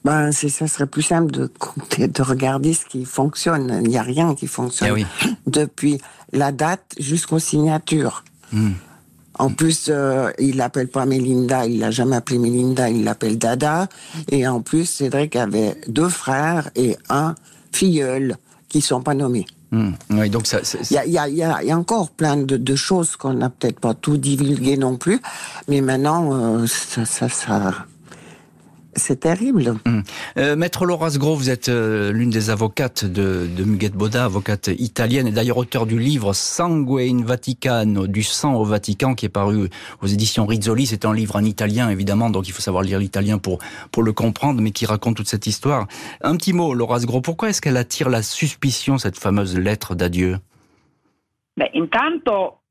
Ben, 0.05 0.33
c'est, 0.33 0.51
ça 0.51 0.67
serait 0.69 0.87
plus 0.87 1.03
simple 1.03 1.31
de, 1.33 1.51
de 1.99 2.23
regarder 2.23 2.75
ce 2.75 2.85
qui 2.85 3.05
fonctionne. 3.05 3.81
Il 3.83 3.89
n'y 3.89 3.97
a 3.97 4.03
rien 4.03 4.35
qui 4.35 4.47
fonctionne. 4.47 4.99
Eh 4.99 5.27
Depuis 5.47 5.99
la 6.33 6.53
date 6.53 6.95
jusqu'aux 6.99 7.39
signatures. 7.39 8.23
Hmm. 8.53 8.73
En 9.37 9.51
plus, 9.51 9.87
euh, 9.89 10.31
il 10.39 10.57
l'appelle 10.57 10.89
pas 10.89 11.07
Mélinda, 11.07 11.67
il 11.67 11.81
l'a 11.81 11.91
jamais 11.91 12.17
appelé 12.17 12.39
Mélinda, 12.39 12.89
il 12.89 13.03
l'appelle 13.03 13.39
Dada. 13.39 13.89
Et 14.31 14.47
en 14.47 14.61
plus, 14.61 14.85
Cédric 14.85 15.35
avait 15.37 15.77
deux 15.89 16.09
frères 16.09 16.71
et 16.77 16.97
un 17.09 17.35
filleul 17.73 18.37
qui 18.69 18.81
sont 18.81 19.01
pas 19.01 19.15
nommés. 19.15 19.47
Hmm. 19.73 19.93
Oui, 20.11 20.31
donc 20.31 20.47
ça. 20.47 20.61
Il 20.91 20.95
y 20.95 20.99
a, 20.99 21.07
y, 21.07 21.19
a, 21.19 21.63
y 21.63 21.71
a, 21.71 21.79
encore 21.79 22.11
plein 22.11 22.37
de, 22.37 22.57
de 22.57 22.77
choses 22.77 23.17
qu'on 23.17 23.35
n'a 23.35 23.51
peut-être 23.51 23.81
pas 23.81 23.95
tout 23.95 24.19
divulgué 24.19 24.77
non 24.77 24.97
plus, 24.97 25.21
mais 25.67 25.81
maintenant, 25.81 26.61
euh, 26.61 26.67
ça, 26.69 27.05
ça, 27.05 27.29
ça 27.29 27.87
c'est 28.97 29.21
terrible. 29.21 29.75
Hum. 29.87 30.03
Euh, 30.37 30.57
Maître 30.57 30.85
Laura 30.87 31.11
Gros, 31.11 31.35
vous 31.37 31.51
êtes 31.51 31.69
euh, 31.69 32.13
l'une 32.13 32.31
des 32.31 32.51
avocates 32.51 33.05
de, 33.05 33.47
de 33.47 33.65
Muguette 33.65 33.95
Boda, 33.95 34.25
avocate 34.25 34.71
italienne, 34.79 35.27
et 35.27 35.33
d'ailleurs 35.33 35.59
auteur 35.59 35.87
du 35.87 35.99
livre 35.99 36.33
Sangue 36.33 37.01
in 37.01 37.23
Vaticano, 37.25 38.07
du 38.07 38.23
sang 38.23 38.55
au 38.55 38.65
Vatican, 38.65 39.15
qui 39.15 39.27
est 39.27 39.31
paru 39.31 39.69
aux 40.03 40.07
éditions 40.07 40.47
Rizzoli. 40.47 40.87
C'est 40.87 41.05
un 41.05 41.15
livre 41.15 41.37
en 41.37 41.45
italien, 41.45 41.91
évidemment, 41.91 42.31
donc 42.31 42.49
il 42.49 42.53
faut 42.53 42.63
savoir 42.63 42.83
lire 42.83 42.99
l'italien 42.99 43.39
pour, 43.39 43.59
pour 43.93 44.03
le 44.03 44.13
comprendre, 44.13 44.61
mais 44.61 44.71
qui 44.71 44.87
raconte 44.87 45.17
toute 45.17 45.29
cette 45.29 45.47
histoire. 45.47 45.87
Un 46.23 46.37
petit 46.37 46.53
mot, 46.53 46.75
Laura 46.75 47.01
Gros, 47.01 47.21
pourquoi 47.21 47.51
est-ce 47.51 47.61
qu'elle 47.61 47.77
attire 47.77 48.09
la 48.09 48.23
suspicion, 48.23 48.99
cette 48.99 49.19
fameuse 49.19 49.57
lettre 49.57 49.95
d'adieu? 49.95 50.39
Ben, 51.57 51.69
intanto 51.75 52.64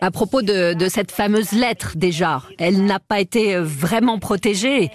à 0.00 0.10
propos 0.12 0.40
de, 0.40 0.74
de 0.74 0.88
cette 0.88 1.10
fameuse 1.10 1.50
lettre, 1.50 1.94
déjà, 1.96 2.42
elle 2.58 2.84
n'a 2.84 3.00
pas 3.00 3.18
été 3.18 3.56
euh, 3.56 3.62
vraiment 3.64 4.20
protégée. 4.20 4.90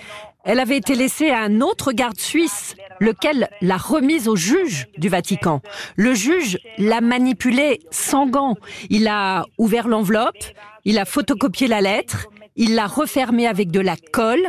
Elle 0.45 0.61
avait 0.61 0.77
été 0.77 0.95
laissée 0.95 1.29
à 1.29 1.41
un 1.41 1.59
autre 1.59 1.91
garde 1.91 2.17
suisse, 2.17 2.77
lequel 3.01 3.49
l'a 3.61 3.75
remise 3.75 4.29
au 4.29 4.37
juge 4.37 4.87
du 4.97 5.09
Vatican. 5.09 5.59
Le 5.97 6.13
juge 6.13 6.57
l'a 6.77 7.01
manipulée 7.01 7.81
sans 7.91 8.25
gants. 8.25 8.55
Il 8.89 9.09
a 9.09 9.43
ouvert 9.57 9.89
l'enveloppe, 9.89 10.37
il 10.85 10.97
a 10.97 11.03
photocopié 11.03 11.67
la 11.67 11.81
lettre, 11.81 12.27
il 12.55 12.75
l'a 12.75 12.87
refermée 12.87 13.47
avec 13.47 13.69
de 13.69 13.81
la 13.81 13.97
colle 14.13 14.47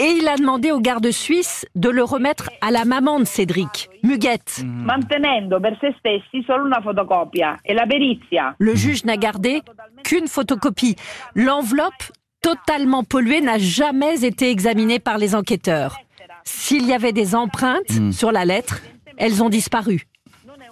Et 0.00 0.10
il 0.18 0.28
a 0.28 0.36
demandé 0.36 0.70
au 0.70 0.78
garde 0.80 1.10
suisse 1.10 1.66
de 1.74 1.88
le 1.88 2.04
remettre 2.04 2.50
à 2.60 2.70
la 2.70 2.84
maman 2.84 3.18
de 3.18 3.24
Cédric, 3.24 3.90
Muguette. 4.04 4.62
mantenendo 4.64 5.58
per 5.60 5.76
se 5.80 5.92
stessi 5.98 6.44
solo 6.46 6.64
una 6.64 6.80
fotocopia 6.80 7.58
e 7.62 7.74
la 7.74 7.84
perizia. 7.84 8.54
Le 8.58 8.76
juge 8.76 9.04
n'a 9.04 9.16
gardé 9.16 9.60
qu'une 10.04 10.28
photocopie. 10.28 10.94
L'enveloppe, 11.34 12.12
totalement 12.40 13.02
polluée, 13.02 13.40
n'a 13.40 13.58
jamais 13.58 14.24
été 14.24 14.50
examinée 14.50 15.00
par 15.00 15.18
les 15.18 15.34
enquêteurs. 15.34 15.96
S'il 16.44 16.86
y 16.86 16.92
avait 16.92 17.12
des 17.12 17.34
empreintes 17.34 18.12
sur 18.12 18.30
la 18.30 18.44
lettre, 18.44 18.80
elles 19.16 19.42
ont 19.42 19.48
disparu. 19.48 20.04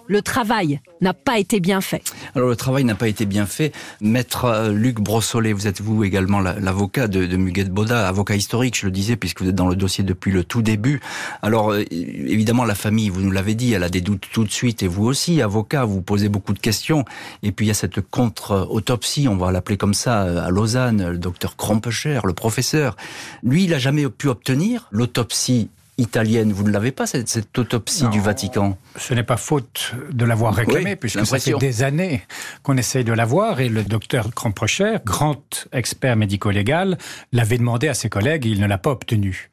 Le 0.09 0.21
travail 0.21 0.79
n'a 1.01 1.13
pas 1.13 1.37
été 1.37 1.59
bien 1.59 1.81
fait. 1.81 2.01
Alors 2.33 2.47
le 2.49 2.55
travail 2.55 2.83
n'a 2.85 2.95
pas 2.95 3.07
été 3.09 3.25
bien 3.25 3.45
fait. 3.45 3.73
Maître 3.99 4.45
euh, 4.45 4.71
Luc 4.71 4.99
Brossolet, 5.01 5.51
vous 5.53 5.67
êtes 5.67 5.81
vous 5.81 6.03
également 6.03 6.39
la- 6.39 6.57
l'avocat 6.59 7.07
de, 7.07 7.35
Muguette 7.35 7.69
Boda, 7.71 8.07
avocat 8.07 8.35
historique, 8.35 8.77
je 8.79 8.85
le 8.85 8.91
disais, 8.91 9.15
puisque 9.17 9.41
vous 9.41 9.49
êtes 9.49 9.55
dans 9.55 9.67
le 9.67 9.75
dossier 9.75 10.03
depuis 10.03 10.31
le 10.31 10.43
tout 10.43 10.61
début. 10.61 11.01
Alors 11.41 11.71
euh, 11.73 11.83
évidemment 11.91 12.63
la 12.63 12.73
famille, 12.75 13.09
vous 13.09 13.21
nous 13.21 13.31
l'avez 13.31 13.53
dit, 13.53 13.73
elle 13.73 13.83
a 13.83 13.89
des 13.89 14.01
doutes 14.01 14.27
tout 14.31 14.43
de 14.45 14.51
suite, 14.51 14.81
et 14.81 14.87
vous 14.87 15.03
aussi, 15.05 15.41
avocat, 15.41 15.83
vous 15.85 16.01
posez 16.01 16.29
beaucoup 16.29 16.53
de 16.53 16.59
questions. 16.59 17.03
Et 17.43 17.51
puis 17.51 17.65
il 17.65 17.69
y 17.69 17.71
a 17.71 17.75
cette 17.75 17.99
contre-autopsie, 18.01 19.27
on 19.27 19.35
va 19.37 19.51
l'appeler 19.51 19.77
comme 19.77 19.93
ça, 19.93 20.23
euh, 20.23 20.45
à 20.45 20.49
Lausanne, 20.49 21.09
le 21.11 21.17
docteur 21.17 21.57
Krompecher, 21.57 22.21
le 22.23 22.33
professeur. 22.33 22.95
Lui, 23.43 23.65
il 23.65 23.73
a 23.73 23.79
jamais 23.79 24.07
pu 24.07 24.29
obtenir 24.29 24.87
l'autopsie 24.91 25.69
italienne. 25.97 26.51
Vous 26.53 26.63
ne 26.63 26.71
l'avez 26.71 26.91
pas, 26.91 27.07
cette, 27.07 27.27
cette 27.27 27.57
autopsie 27.57 28.03
Non. 28.03 28.09
du 28.09 28.19
Vatican 28.19 28.77
Ce 28.95 29.13
n'est 29.13 29.23
pas 29.23 29.37
faute 29.37 29.93
de 30.11 30.25
l'avoir 30.25 30.53
réclamé, 30.53 30.91
Oui, 30.91 30.95
puisque 30.95 31.25
ça 31.25 31.39
fait 31.39 31.57
des 31.57 31.83
années 31.83 32.21
qu'on 32.63 32.77
essaye 32.77 33.03
de 33.03 33.13
l'avoir, 33.13 33.59
et 33.59 33.69
le 33.69 33.83
docteur 33.83 34.33
Kramprocher, 34.33 34.97
grand 35.05 35.67
expert 35.71 36.15
médico-légal, 36.15 36.97
l'avait 37.31 37.57
demandé 37.57 37.87
à 37.87 37.93
ses 37.93 38.09
collègues 38.09 38.45
et 38.45 38.49
il 38.49 38.61
ne 38.61 38.67
l'a 38.67 38.77
pas 38.77 38.91
obtenu. 38.91 39.49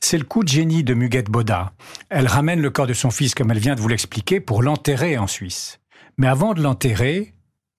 C'est 0.00 0.18
le 0.18 0.24
coup 0.24 0.44
de 0.44 0.48
génie 0.48 0.84
de 0.84 0.94
Muguette 0.94 1.30
Boda. 1.30 1.72
Elle 2.10 2.26
ramène 2.26 2.60
le 2.60 2.70
corps 2.70 2.86
de 2.86 2.94
son 2.94 3.10
fils, 3.10 3.34
comme 3.34 3.50
elle 3.50 3.58
vient 3.58 3.74
de 3.74 3.80
vous 3.80 3.88
l'expliquer, 3.88 4.40
pour 4.40 4.62
l'enterrer 4.62 5.18
en 5.18 5.26
Suisse. 5.26 5.80
Mais 6.16 6.26
avant 6.28 6.54
de 6.54 6.62
l'enterrer, 6.62 7.32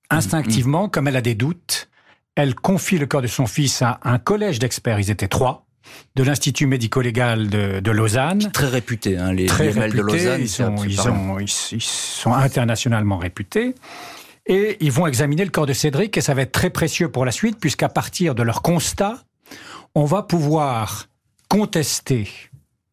instinctivement, 0.10 0.89
comme 0.89 1.08
elle 1.08 1.15
a 1.17 1.21
des 1.21 1.36
doutes, 1.36 1.89
elle 2.36 2.55
confie 2.55 2.97
le 2.97 3.05
corps 3.05 3.21
de 3.21 3.27
son 3.27 3.47
fils 3.47 3.82
à 3.82 3.99
un 4.03 4.17
collège 4.17 4.60
d'experts, 4.60 4.99
ils 4.99 5.12
étaient 5.12 5.27
trois, 5.27 5.67
de 6.15 6.23
l'Institut 6.23 6.65
médico-légal 6.67 7.49
de, 7.49 7.80
de 7.80 7.91
Lausanne 7.91 8.52
Très 8.52 8.67
réputé, 8.67 9.17
hein, 9.17 9.32
les 9.34 9.45
très 9.45 9.71
de 9.71 10.02
Lausanne. 10.02 10.41
ils, 10.41 10.49
sont, 10.49 10.78
c'est 10.78 10.88
ils, 10.88 10.95
parlant. 10.95 11.15
ont- 11.36 11.39
ils, 11.39 11.52
ils 11.71 11.82
sont 11.82 12.34
internationalement 12.34 13.17
réputés. 13.17 13.75
Et 14.47 14.78
ils 14.82 14.91
vont 14.91 15.06
examiner 15.06 15.45
le 15.45 15.52
corps 15.52 15.67
de 15.67 15.73
Cédric 15.73 16.17
et 16.17 16.21
ça 16.21 16.34
va 16.34 16.41
être 16.41 16.52
très 16.52 16.71
précieux 16.71 17.10
pour 17.10 17.23
la 17.23 17.32
suite 17.32 17.60
puisqu'à 17.60 17.88
partir 17.89 18.34
de 18.34 18.41
leur 18.41 18.62
constat, 18.63 19.19
on 19.93 20.06
va 20.06 20.23
pouvoir 20.23 21.06
contester 21.49 22.28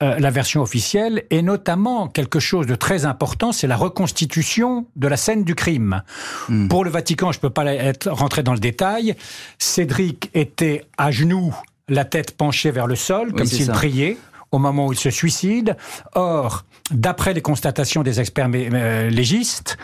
euh, 0.02 0.18
la 0.18 0.30
version 0.30 0.60
officielle 0.60 1.24
et 1.30 1.40
notamment 1.40 2.08
quelque 2.08 2.40
chose 2.40 2.66
de 2.66 2.74
très 2.74 3.06
important, 3.06 3.52
c'est 3.52 3.66
la 3.66 3.76
reconstitution 3.76 4.86
de 4.96 5.08
la 5.08 5.16
scène 5.16 5.44
du 5.44 5.54
crime. 5.54 6.02
Hmm. 6.50 6.68
Pour 6.68 6.84
le 6.84 6.90
Vatican, 6.90 7.32
je 7.32 7.38
ne 7.38 7.40
peux 7.40 7.50
pas 7.50 7.64
être 7.74 8.10
rentré 8.10 8.42
dans 8.42 8.52
le 8.52 8.58
détail. 8.58 9.14
Cédric 9.58 10.30
était 10.34 10.84
à 10.98 11.10
genoux, 11.10 11.54
la 11.88 12.04
tête 12.04 12.36
penchée 12.36 12.70
vers 12.70 12.86
le 12.86 12.96
sol, 12.96 13.28
Oui, 13.28 13.34
comme 13.34 13.46
s'il 13.46 13.68
priait 13.68 14.16
au 14.50 14.58
moment 14.58 14.86
où 14.86 14.92
il 14.92 14.98
se 14.98 15.10
suicide. 15.10 15.76
Or, 16.14 16.64
d'après 16.90 17.34
les 17.34 17.42
constatations 17.42 18.02
des 18.02 18.20
experts 18.20 18.48
euh, 18.54 19.10
légistes, 19.10 19.76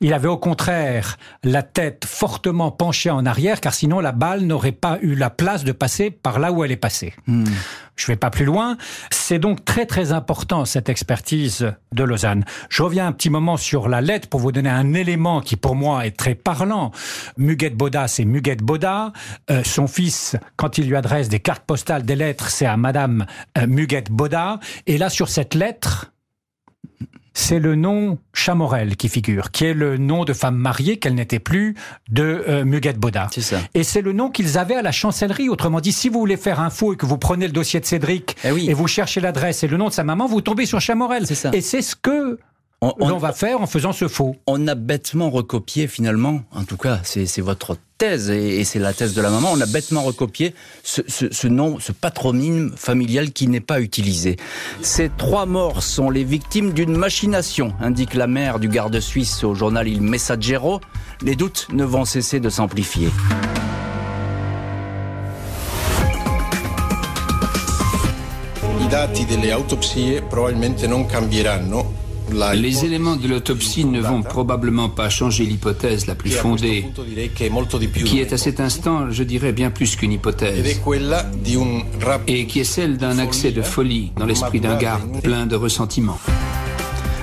il 0.00 0.12
avait 0.12 0.28
au 0.28 0.36
contraire 0.36 1.16
la 1.44 1.62
tête 1.62 2.04
fortement 2.04 2.70
penchée 2.70 3.10
en 3.10 3.26
arrière, 3.26 3.60
car 3.60 3.74
sinon 3.74 4.00
la 4.00 4.12
balle 4.12 4.42
n'aurait 4.42 4.72
pas 4.72 4.98
eu 5.02 5.14
la 5.14 5.30
place 5.30 5.64
de 5.64 5.72
passer 5.72 6.10
par 6.10 6.38
là 6.38 6.52
où 6.52 6.64
elle 6.64 6.72
est 6.72 6.76
passée. 6.76 7.14
Hmm. 7.26 7.44
Je 7.96 8.06
vais 8.06 8.16
pas 8.16 8.30
plus 8.30 8.44
loin. 8.44 8.76
C'est 9.10 9.38
donc 9.38 9.64
très 9.64 9.84
très 9.84 10.12
important 10.12 10.64
cette 10.64 10.88
expertise 10.88 11.72
de 11.92 12.04
Lausanne. 12.04 12.44
Je 12.70 12.82
reviens 12.82 13.08
un 13.08 13.12
petit 13.12 13.30
moment 13.30 13.56
sur 13.56 13.88
la 13.88 14.00
lettre 14.00 14.28
pour 14.28 14.40
vous 14.40 14.52
donner 14.52 14.70
un 14.70 14.94
élément 14.94 15.40
qui 15.40 15.56
pour 15.56 15.74
moi 15.74 16.06
est 16.06 16.16
très 16.16 16.36
parlant. 16.36 16.92
Muguette 17.36 17.76
Boda, 17.76 18.06
c'est 18.06 18.24
Muguette 18.24 18.62
Boda. 18.62 19.12
Euh, 19.50 19.62
son 19.64 19.88
fils, 19.88 20.36
quand 20.56 20.78
il 20.78 20.86
lui 20.86 20.96
adresse 20.96 21.28
des 21.28 21.40
cartes 21.40 21.64
postales, 21.64 22.04
des 22.04 22.16
lettres, 22.16 22.50
c'est 22.50 22.66
à 22.66 22.76
Madame 22.76 23.26
euh, 23.56 23.66
Muguette 23.66 24.12
Boda. 24.12 24.60
Et 24.86 24.96
là 24.96 25.10
sur 25.10 25.28
cette 25.28 25.54
lettre, 25.54 26.12
c'est 27.34 27.58
le 27.58 27.74
nom 27.74 28.18
Chamorel 28.32 28.96
qui 28.96 29.08
figure, 29.08 29.50
qui 29.50 29.64
est 29.64 29.74
le 29.74 29.96
nom 29.96 30.24
de 30.24 30.32
femme 30.32 30.56
mariée 30.56 30.98
qu'elle 30.98 31.14
n'était 31.14 31.38
plus 31.38 31.74
de 32.10 32.44
euh, 32.48 32.64
Muguette 32.64 32.98
Boda. 32.98 33.28
C'est 33.32 33.40
ça. 33.40 33.58
Et 33.74 33.82
c'est 33.84 34.02
le 34.02 34.12
nom 34.12 34.30
qu'ils 34.30 34.58
avaient 34.58 34.74
à 34.76 34.82
la 34.82 34.92
chancellerie. 34.92 35.48
Autrement 35.48 35.80
dit, 35.80 35.92
si 35.92 36.08
vous 36.08 36.18
voulez 36.18 36.36
faire 36.36 36.60
un 36.60 36.70
faux 36.70 36.92
et 36.92 36.96
que 36.96 37.06
vous 37.06 37.18
prenez 37.18 37.46
le 37.46 37.52
dossier 37.52 37.80
de 37.80 37.84
Cédric 37.86 38.36
Eh 38.44 38.50
oui. 38.52 38.68
et 38.68 38.74
vous 38.74 38.86
cherchez 38.88 39.20
l'adresse 39.20 39.62
et 39.62 39.68
le 39.68 39.76
nom 39.76 39.88
de 39.88 39.92
sa 39.92 40.04
maman, 40.04 40.26
vous 40.26 40.40
tombez 40.40 40.66
sur 40.66 40.80
Chamorel. 40.80 41.26
C'est 41.26 41.34
ça. 41.34 41.50
Et 41.52 41.60
c'est 41.60 41.82
ce 41.82 41.94
que 41.96 42.38
On, 42.80 43.16
va 43.18 43.32
faire 43.32 43.60
en 43.60 43.66
faisant 43.66 43.92
ce 43.92 44.06
faux. 44.06 44.36
on 44.46 44.68
a 44.68 44.76
bêtement 44.76 45.30
recopié 45.30 45.88
finalement, 45.88 46.42
en 46.52 46.62
tout 46.62 46.76
cas 46.76 47.00
c'est 47.02 47.26
c'est 47.26 47.40
votre 47.40 47.76
thèse 47.98 48.30
et, 48.30 48.60
et 48.60 48.64
c'est 48.64 48.78
la 48.78 48.92
thèse 48.94 49.14
de 49.14 49.20
la 49.20 49.30
maman, 49.30 49.48
on 49.52 49.60
a 49.60 49.66
bêtement 49.66 50.02
recopié 50.02 50.54
ce, 50.84 51.02
ce- 51.08 51.32
ce 51.32 51.48
nom, 51.48 51.80
ce 51.80 51.90
patronyme 51.90 52.72
familial 52.76 53.32
qui 53.32 53.48
n'est 53.48 53.58
pas 53.60 53.80
utilisé. 53.80 54.36
Ces 54.80 55.10
trois 55.16 55.44
morts 55.44 55.82
sont 55.82 56.08
les 56.08 56.22
victimes 56.22 56.72
d'une 56.72 56.96
machination, 56.96 57.72
indique 57.80 58.14
la 58.14 58.28
mère 58.28 58.60
du 58.60 58.68
garde 58.68 59.00
suisse 59.00 59.42
au 59.42 59.56
journal 59.56 59.88
Il 59.88 60.00
Messaggero. 60.00 60.80
Les 61.22 61.34
doutes 61.34 61.66
ne 61.72 61.82
vont 61.84 62.04
cesser 62.04 62.38
de 62.38 62.48
s'amplifier. 62.48 63.08
I 68.80 68.86
dati 68.88 69.24
delle 69.24 69.52
autopsie 69.54 70.20
probabilmente 70.28 70.86
non 70.86 71.04
cambieranno. 71.06 71.92
Les 72.54 72.84
éléments 72.84 73.16
de 73.16 73.28
l'autopsie 73.28 73.84
ne 73.84 74.00
vont 74.00 74.22
probablement 74.22 74.88
pas 74.88 75.08
changer 75.08 75.44
l'hypothèse 75.44 76.06
la 76.06 76.14
plus 76.14 76.30
fondée, 76.30 76.84
qui 78.04 78.20
est 78.20 78.32
à 78.32 78.38
cet 78.38 78.60
instant, 78.60 79.10
je 79.10 79.22
dirais, 79.22 79.52
bien 79.52 79.70
plus 79.70 79.96
qu'une 79.96 80.12
hypothèse, 80.12 80.80
et 82.26 82.46
qui 82.46 82.60
est 82.60 82.64
celle 82.64 82.96
d'un 82.96 83.18
accès 83.18 83.52
de 83.52 83.62
folie 83.62 84.12
dans 84.16 84.26
l'esprit 84.26 84.60
d'un 84.60 84.76
garde 84.76 85.22
plein 85.22 85.46
de 85.46 85.56
ressentiment. 85.56 86.18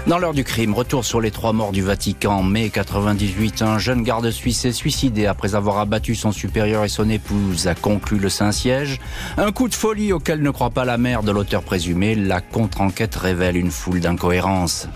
Dans 0.07 0.19
l'heure 0.19 0.35
du 0.35 0.43
crime, 0.43 0.75
retour 0.75 1.03
sur 1.03 1.19
les 1.19 1.31
trois 1.31 1.51
morts 1.51 1.71
du 1.71 1.81
Vatican. 1.81 2.43
Mai 2.43 2.69
98, 2.69 3.63
un 3.63 3.79
jeune 3.79 4.03
garde 4.03 4.29
suisse 4.29 4.59
s'est 4.59 4.71
suicidé 4.71 5.25
après 5.25 5.55
avoir 5.55 5.79
abattu 5.79 6.13
son 6.13 6.31
supérieur 6.31 6.83
et 6.83 6.89
son 6.89 7.09
épouse, 7.09 7.65
a 7.67 7.73
conclu 7.73 8.19
le 8.19 8.29
Saint-Siège. 8.29 9.01
Un 9.37 9.51
coup 9.51 9.67
de 9.67 9.73
folie 9.73 10.13
auquel 10.13 10.43
ne 10.43 10.51
croit 10.51 10.69
pas 10.69 10.85
la 10.85 10.99
mère 10.99 11.23
de 11.23 11.31
l'auteur 11.31 11.63
présumé. 11.63 12.13
La 12.13 12.39
contre-enquête 12.39 13.15
révèle 13.15 13.57
une 13.57 13.71
foule 13.71 13.99
d'incohérences. 13.99 14.87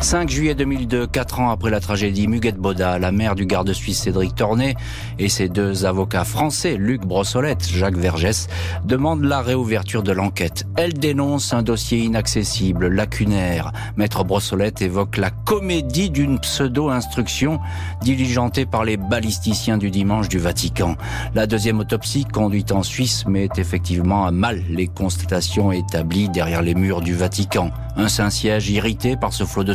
5 0.00 0.28
juillet 0.28 0.54
2002, 0.54 1.06
quatre 1.06 1.40
ans 1.40 1.50
après 1.50 1.70
la 1.70 1.80
tragédie, 1.80 2.28
Muguette 2.28 2.58
Boda, 2.58 2.98
la 2.98 3.12
mère 3.12 3.34
du 3.34 3.46
garde 3.46 3.72
suisse 3.72 4.02
Cédric 4.02 4.34
Tornet 4.34 4.76
et 5.18 5.28
ses 5.28 5.48
deux 5.48 5.84
avocats 5.84 6.24
français, 6.24 6.76
Luc 6.76 7.00
Brossolette, 7.00 7.66
Jacques 7.66 7.96
Vergès, 7.96 8.46
demandent 8.84 9.24
la 9.24 9.40
réouverture 9.40 10.02
de 10.02 10.12
l'enquête. 10.12 10.64
Elle 10.76 10.92
dénonce 10.92 11.54
un 11.54 11.62
dossier 11.62 11.98
inaccessible, 11.98 12.88
lacunaire. 12.88 13.72
Maître 13.96 14.22
Brossolette 14.22 14.82
évoque 14.82 15.16
la 15.16 15.30
comédie 15.30 16.10
d'une 16.10 16.38
pseudo-instruction 16.38 17.58
diligentée 18.02 18.66
par 18.66 18.84
les 18.84 18.98
balisticiens 18.98 19.78
du 19.78 19.90
dimanche 19.90 20.28
du 20.28 20.38
Vatican. 20.38 20.96
La 21.34 21.46
deuxième 21.46 21.80
autopsie, 21.80 22.26
conduite 22.26 22.70
en 22.70 22.82
Suisse, 22.82 23.26
met 23.26 23.48
effectivement 23.56 24.26
à 24.26 24.30
mal 24.30 24.62
les 24.68 24.86
constatations 24.86 25.72
établies 25.72 26.28
derrière 26.28 26.62
les 26.62 26.74
murs 26.74 27.00
du 27.00 27.14
Vatican. 27.14 27.70
Un 27.96 28.08
Saint-Siège 28.08 28.70
irrité 28.70 29.16
par 29.16 29.32
ce 29.32 29.44
flot 29.44 29.64
de 29.64 29.74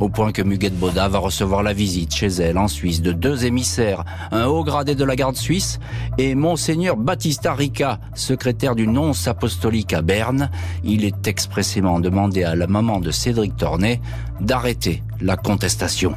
au 0.00 0.08
point 0.08 0.32
que 0.32 0.42
Muguette 0.42 0.78
Boda 0.78 1.08
va 1.08 1.18
recevoir 1.18 1.62
la 1.62 1.72
visite 1.72 2.14
chez 2.14 2.28
elle 2.28 2.58
en 2.58 2.68
Suisse 2.68 3.02
de 3.02 3.12
deux 3.12 3.44
émissaires, 3.44 4.04
un 4.32 4.46
haut 4.46 4.64
gradé 4.64 4.94
de 4.94 5.04
la 5.04 5.16
garde 5.16 5.36
suisse 5.36 5.78
et 6.18 6.34
Monseigneur 6.34 6.96
Battista 6.96 7.54
Rica, 7.54 7.98
secrétaire 8.14 8.74
du 8.74 8.86
nonce 8.86 9.26
apostolique 9.28 9.92
à 9.92 10.02
Berne. 10.02 10.50
Il 10.84 11.04
est 11.04 11.26
expressément 11.26 12.00
demandé 12.00 12.44
à 12.44 12.54
la 12.54 12.66
maman 12.66 13.00
de 13.00 13.10
Cédric 13.10 13.56
Tornet 13.56 14.00
d'arrêter 14.40 15.02
la 15.20 15.36
contestation. 15.36 16.14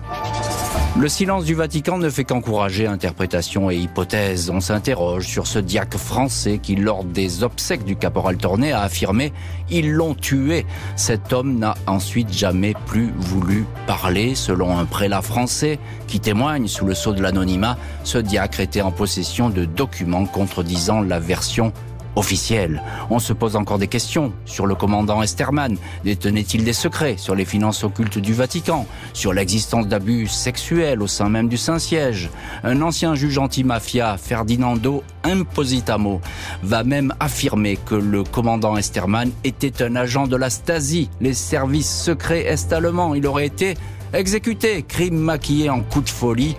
Le 1.00 1.10
silence 1.10 1.46
du 1.46 1.54
Vatican 1.54 2.00
ne 2.00 2.10
fait 2.10 2.24
qu'encourager 2.24 2.88
interprétations 2.88 3.70
et 3.70 3.76
hypothèses. 3.76 4.50
On 4.50 4.60
s'interroge 4.60 5.28
sur 5.28 5.46
ce 5.46 5.60
diacre 5.60 6.00
français 6.00 6.58
qui, 6.58 6.76
lors 6.76 7.04
des 7.04 7.44
obsèques 7.44 7.86
du 7.86 7.96
caporal 7.96 8.38
Tornet, 8.38 8.72
a 8.72 8.82
affirmé 8.82 9.32
«Ils 9.70 9.92
l'ont 9.92 10.16
tué». 10.16 10.66
Cet 10.96 11.34
homme 11.34 11.60
n'a 11.60 11.76
ensuite 11.86 12.34
jamais 12.34 12.74
plus 12.88 13.12
voulu 13.16 13.66
parler. 13.86 14.34
Selon 14.34 14.76
un 14.76 14.86
prélat 14.86 15.22
français 15.22 15.78
qui 16.08 16.20
témoigne 16.20 16.68
sous 16.68 16.86
le 16.86 16.96
sceau 16.96 17.14
de 17.14 17.22
l'anonymat, 17.22 17.78
ce 18.04 18.18
diacre 18.18 18.60
était 18.60 18.82
en 18.82 18.92
possession 18.92 19.50
de 19.52 19.66
documents 19.66 20.26
contredisant 20.26 21.02
la 21.02 21.20
version 21.20 21.74
officielle. 22.18 22.82
On 23.10 23.20
se 23.20 23.32
pose 23.32 23.56
encore 23.56 23.78
des 23.78 23.88
questions 23.88 24.34
sur 24.46 24.66
le 24.66 24.76
commandant 24.76 25.22
Esterman. 25.22 25.78
Détenait-il 26.04 26.64
des 26.64 26.74
secrets 26.74 27.16
sur 27.18 27.36
les 27.36 27.46
finances 27.46 27.84
occultes 27.84 28.18
du 28.18 28.34
Vatican, 28.34 28.86
sur 29.14 29.34
l'existence 29.34 29.88
d'abus 29.88 30.28
sexuels 30.28 31.02
au 31.02 31.08
sein 31.08 31.30
même 31.30 31.48
du 31.48 31.58
Saint-Siège? 31.58 32.30
Un 32.64 32.82
ancien 32.82 33.16
juge 33.16 33.38
anti-mafia, 33.38 34.18
Ferdinando 34.18 35.04
Impositamo, 35.24 36.20
va 36.64 36.84
même 36.84 37.14
affirmer 37.20 37.78
que 37.78 37.96
le 37.96 38.24
commandant 38.24 38.78
Esterman 38.78 39.32
était 39.44 39.84
un 39.84 39.96
agent 39.96 40.28
de 40.28 40.36
la 40.36 40.50
Stasi, 40.50 41.10
les 41.22 41.34
services 41.34 42.04
secrets 42.04 42.46
est-allemands. 42.46 43.14
Il 43.14 43.28
aurait 43.28 43.46
été 43.46 43.76
exécuté, 44.14 44.84
crime 44.84 45.18
maquillé 45.18 45.70
en 45.70 45.82
coup 45.82 46.02
de 46.02 46.10
folie 46.10 46.56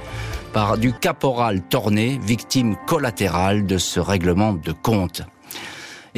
par 0.53 0.79
du 0.79 0.92
caporal 0.92 1.62
Torné, 1.68 2.18
victime 2.25 2.77
collatérale 2.87 3.66
de 3.66 3.77
ce 3.79 4.01
règlement 4.01 4.55
de 4.55 4.73
compte. 4.73 5.23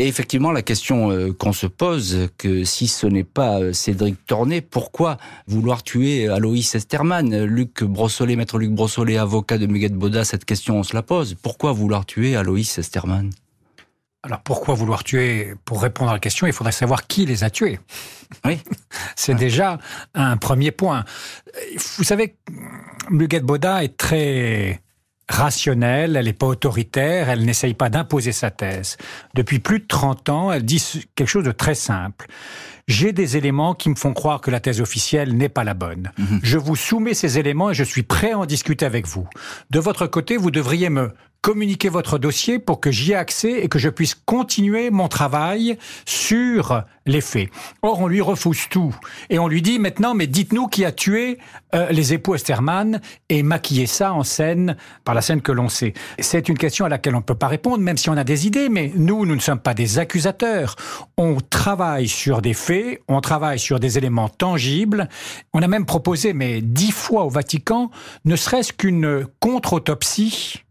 Et 0.00 0.08
effectivement, 0.08 0.50
la 0.50 0.62
question 0.62 1.10
euh, 1.10 1.34
qu'on 1.34 1.52
se 1.52 1.66
pose, 1.66 2.30
que 2.38 2.64
si 2.64 2.88
ce 2.88 3.06
n'est 3.06 3.22
pas 3.22 3.60
euh, 3.60 3.74
Cédric 3.74 4.24
Torné, 4.24 4.62
pourquoi 4.62 5.18
vouloir 5.46 5.82
tuer 5.82 6.26
Aloïs 6.26 6.74
Esterman? 6.74 7.44
Luc 7.44 7.84
Brossolet, 7.84 8.34
maître 8.34 8.58
Luc 8.58 8.70
Brossolet, 8.70 9.18
avocat 9.18 9.58
de 9.58 9.66
Muguet 9.66 9.90
Boda, 9.90 10.24
cette 10.24 10.46
question 10.46 10.78
on 10.78 10.84
se 10.84 10.96
la 10.96 11.02
pose. 11.02 11.34
Pourquoi 11.42 11.72
vouloir 11.72 12.06
tuer 12.06 12.34
Aloïs 12.34 12.78
Esterman? 12.78 13.28
Alors 14.22 14.40
pourquoi 14.40 14.74
vouloir 14.74 15.04
tuer? 15.04 15.52
Pour 15.66 15.82
répondre 15.82 16.12
à 16.12 16.14
la 16.14 16.18
question, 16.18 16.46
il 16.46 16.54
faudrait 16.54 16.72
savoir 16.72 17.06
qui 17.06 17.26
les 17.26 17.44
a 17.44 17.50
tués. 17.50 17.78
Oui. 18.46 18.58
C'est 19.16 19.34
déjà 19.34 19.76
un 20.14 20.38
premier 20.38 20.70
point. 20.70 21.04
Vous 21.98 22.04
savez, 22.04 22.36
Muguet 23.10 23.40
Boda 23.40 23.84
est 23.84 23.98
très 23.98 24.80
rationnelle, 25.30 26.16
elle 26.16 26.26
n'est 26.26 26.32
pas 26.32 26.46
autoritaire, 26.46 27.30
elle 27.30 27.44
n'essaye 27.44 27.74
pas 27.74 27.88
d'imposer 27.88 28.32
sa 28.32 28.50
thèse. 28.50 28.96
Depuis 29.34 29.58
plus 29.60 29.80
de 29.80 29.86
30 29.86 30.28
ans, 30.28 30.52
elle 30.52 30.64
dit 30.64 30.82
quelque 31.14 31.28
chose 31.28 31.44
de 31.44 31.52
très 31.52 31.74
simple. 31.74 32.26
J'ai 32.88 33.12
des 33.12 33.36
éléments 33.36 33.74
qui 33.74 33.88
me 33.88 33.94
font 33.94 34.12
croire 34.12 34.40
que 34.40 34.50
la 34.50 34.58
thèse 34.58 34.80
officielle 34.80 35.36
n'est 35.36 35.48
pas 35.48 35.62
la 35.62 35.74
bonne. 35.74 36.10
Mhm. 36.18 36.40
Je 36.42 36.58
vous 36.58 36.74
soumets 36.74 37.14
ces 37.14 37.38
éléments 37.38 37.70
et 37.70 37.74
je 37.74 37.84
suis 37.84 38.02
prêt 38.02 38.32
à 38.32 38.38
en 38.38 38.46
discuter 38.46 38.84
avec 38.84 39.06
vous. 39.06 39.28
De 39.70 39.78
votre 39.78 40.08
côté, 40.08 40.36
vous 40.36 40.50
devriez 40.50 40.90
me 40.90 41.12
communiquer 41.42 41.88
votre 41.88 42.18
dossier 42.18 42.58
pour 42.58 42.80
que 42.80 42.90
j'y 42.90 43.12
ai 43.12 43.14
accès 43.14 43.64
et 43.64 43.68
que 43.68 43.78
je 43.78 43.88
puisse 43.88 44.14
continuer 44.14 44.90
mon 44.90 45.08
travail 45.08 45.78
sur 46.04 46.84
les 47.06 47.20
faits. 47.20 47.48
Or, 47.82 48.00
on 48.00 48.06
lui 48.06 48.20
refuse 48.20 48.68
tout. 48.68 48.94
Et 49.30 49.38
on 49.38 49.48
lui 49.48 49.62
dit 49.62 49.78
maintenant, 49.78 50.14
mais 50.14 50.26
dites-nous 50.26 50.68
qui 50.68 50.84
a 50.84 50.92
tué 50.92 51.38
euh, 51.74 51.88
les 51.90 52.12
époux 52.12 52.34
Esterman 52.34 53.00
et 53.28 53.42
maquiller 53.42 53.86
ça 53.86 54.12
en 54.12 54.22
scène 54.22 54.76
par 55.04 55.14
la 55.14 55.22
scène 55.22 55.40
que 55.40 55.52
l'on 55.52 55.68
sait. 55.68 55.94
C'est 56.18 56.48
une 56.48 56.58
question 56.58 56.84
à 56.84 56.88
laquelle 56.88 57.14
on 57.14 57.18
ne 57.18 57.24
peut 57.24 57.34
pas 57.34 57.48
répondre, 57.48 57.78
même 57.78 57.96
si 57.96 58.10
on 58.10 58.16
a 58.16 58.24
des 58.24 58.46
idées, 58.46 58.68
mais 58.68 58.92
nous, 58.94 59.24
nous 59.24 59.34
ne 59.34 59.40
sommes 59.40 59.60
pas 59.60 59.74
des 59.74 59.98
accusateurs. 59.98 60.76
On 61.16 61.38
travaille 61.40 62.08
sur 62.08 62.42
des 62.42 62.54
faits, 62.54 63.00
on 63.08 63.20
travaille 63.20 63.58
sur 63.58 63.80
des 63.80 63.98
éléments 63.98 64.28
tangibles. 64.28 65.08
On 65.52 65.62
a 65.62 65.68
même 65.68 65.86
proposé, 65.86 66.32
mais 66.32 66.60
dix 66.60 66.92
fois 66.92 67.24
au 67.24 67.30
Vatican, 67.30 67.90
ne 68.24 68.36
serait-ce 68.36 68.72
qu'une 68.72 69.26
contre-autopsie 69.40 70.62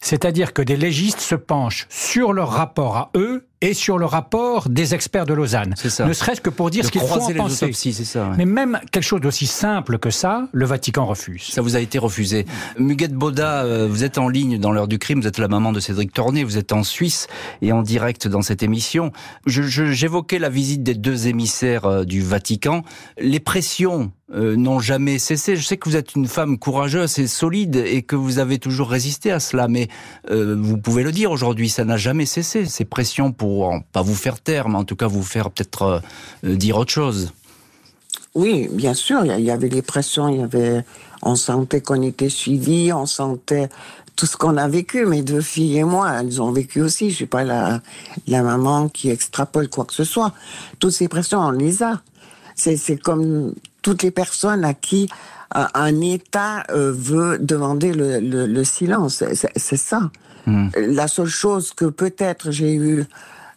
c'est-à-dire 0.00 0.52
que 0.52 0.62
des 0.62 0.76
légistes 0.76 1.20
se 1.20 1.34
penchent 1.34 1.86
sur 1.88 2.32
leur 2.32 2.50
rapport 2.50 2.96
à 2.96 3.10
eux 3.14 3.46
et 3.62 3.74
sur 3.74 3.98
le 3.98 4.06
rapport 4.06 4.68
des 4.68 4.94
experts 4.94 5.26
de 5.26 5.34
Lausanne. 5.34 5.74
Ça. 5.76 6.06
Ne 6.06 6.12
serait-ce 6.14 6.40
que 6.40 6.48
pour 6.48 6.70
dire 6.70 6.84
ce 6.84 6.90
qu'il 6.90 7.00
faut 7.02 7.20
en 7.20 7.32
penser. 7.34 7.72
Ça, 8.04 8.32
Mais 8.36 8.46
même 8.46 8.80
quelque 8.90 9.04
chose 9.04 9.20
d'aussi 9.20 9.46
simple 9.46 9.98
que 9.98 10.10
ça, 10.10 10.48
le 10.52 10.64
Vatican 10.64 11.04
refuse. 11.04 11.42
Ça 11.42 11.60
vous 11.60 11.76
a 11.76 11.80
été 11.80 11.98
refusé. 11.98 12.46
Muguette 12.78 13.12
Boda, 13.12 13.64
euh, 13.64 13.86
vous 13.86 14.02
êtes 14.02 14.16
en 14.16 14.28
ligne 14.28 14.58
dans 14.58 14.72
l'heure 14.72 14.88
du 14.88 14.98
crime, 14.98 15.20
vous 15.20 15.26
êtes 15.26 15.38
la 15.38 15.48
maman 15.48 15.72
de 15.72 15.80
Cédric 15.80 16.12
Torné, 16.12 16.42
vous 16.42 16.56
êtes 16.56 16.72
en 16.72 16.82
Suisse 16.82 17.26
et 17.60 17.72
en 17.72 17.82
direct 17.82 18.28
dans 18.28 18.42
cette 18.42 18.62
émission. 18.62 19.12
J'évoquais 19.46 20.38
la 20.38 20.48
visite 20.48 20.82
des 20.82 20.94
deux 20.94 21.28
émissaires 21.28 21.84
euh, 21.84 22.04
du 22.04 22.22
Vatican. 22.22 22.82
Les 23.18 23.40
pressions 23.40 24.10
euh, 24.32 24.56
n'ont 24.56 24.80
jamais 24.80 25.18
cessé. 25.18 25.56
Je 25.56 25.66
sais 25.66 25.76
que 25.76 25.88
vous 25.88 25.96
êtes 25.96 26.14
une 26.14 26.26
femme 26.26 26.58
courageuse 26.58 27.18
et 27.18 27.26
solide 27.26 27.76
et 27.76 28.02
que 28.02 28.16
vous 28.16 28.38
avez 28.38 28.58
toujours 28.58 28.88
résisté 28.88 29.30
à 29.32 29.40
cela, 29.40 29.68
mais 29.68 29.88
vous 30.28 30.78
pouvez 30.78 31.02
le 31.02 31.12
dire 31.12 31.30
aujourd'hui, 31.30 31.68
ça 31.68 31.84
n'a 31.84 31.96
jamais 31.96 32.26
cessé, 32.26 32.64
ces 32.64 32.84
pressions 32.84 33.32
pour 33.32 33.49
pas 33.92 34.02
vous 34.02 34.14
faire 34.14 34.40
taire, 34.40 34.68
mais 34.68 34.76
en 34.76 34.84
tout 34.84 34.96
cas 34.96 35.06
vous 35.06 35.22
faire 35.22 35.50
peut-être 35.50 35.82
euh, 35.82 36.00
euh, 36.44 36.56
dire 36.56 36.76
autre 36.78 36.92
chose. 36.92 37.32
Oui, 38.34 38.68
bien 38.70 38.94
sûr, 38.94 39.24
il 39.24 39.44
y 39.44 39.50
avait 39.50 39.68
les 39.68 39.82
pressions, 39.82 40.28
il 40.28 40.40
y 40.40 40.42
avait, 40.42 40.84
on 41.22 41.34
sentait 41.34 41.80
qu'on 41.80 42.00
était 42.02 42.28
suivi, 42.28 42.92
on 42.92 43.06
sentait 43.06 43.68
tout 44.14 44.26
ce 44.26 44.36
qu'on 44.36 44.56
a 44.56 44.68
vécu. 44.68 45.04
Mes 45.04 45.22
deux 45.22 45.40
filles 45.40 45.78
et 45.78 45.84
moi, 45.84 46.12
elles 46.20 46.40
ont 46.40 46.52
vécu 46.52 46.80
aussi. 46.80 47.10
Je 47.10 47.16
suis 47.16 47.26
pas 47.26 47.42
la, 47.42 47.80
la 48.28 48.42
maman 48.42 48.88
qui 48.88 49.10
extrapole 49.10 49.68
quoi 49.68 49.84
que 49.84 49.94
ce 49.94 50.04
soit. 50.04 50.32
Toutes 50.78 50.92
ces 50.92 51.08
pressions, 51.08 51.40
on 51.40 51.50
les 51.50 51.82
a. 51.82 52.02
C'est 52.54 52.98
comme 52.98 53.54
toutes 53.82 54.02
les 54.02 54.10
personnes 54.12 54.64
à 54.64 54.74
qui 54.74 55.08
euh, 55.56 55.64
un 55.74 56.00
État 56.00 56.64
veut 56.70 57.38
demander 57.38 57.92
le, 57.92 58.20
le, 58.20 58.64
silence. 58.64 59.24
C'est 59.56 59.76
ça. 59.76 60.10
Hmm. 60.46 60.68
La 60.76 61.08
seule 61.08 61.26
chose 61.26 61.72
que 61.72 61.86
peut-être 61.86 62.50
j'ai 62.50 62.74
eu 62.74 63.04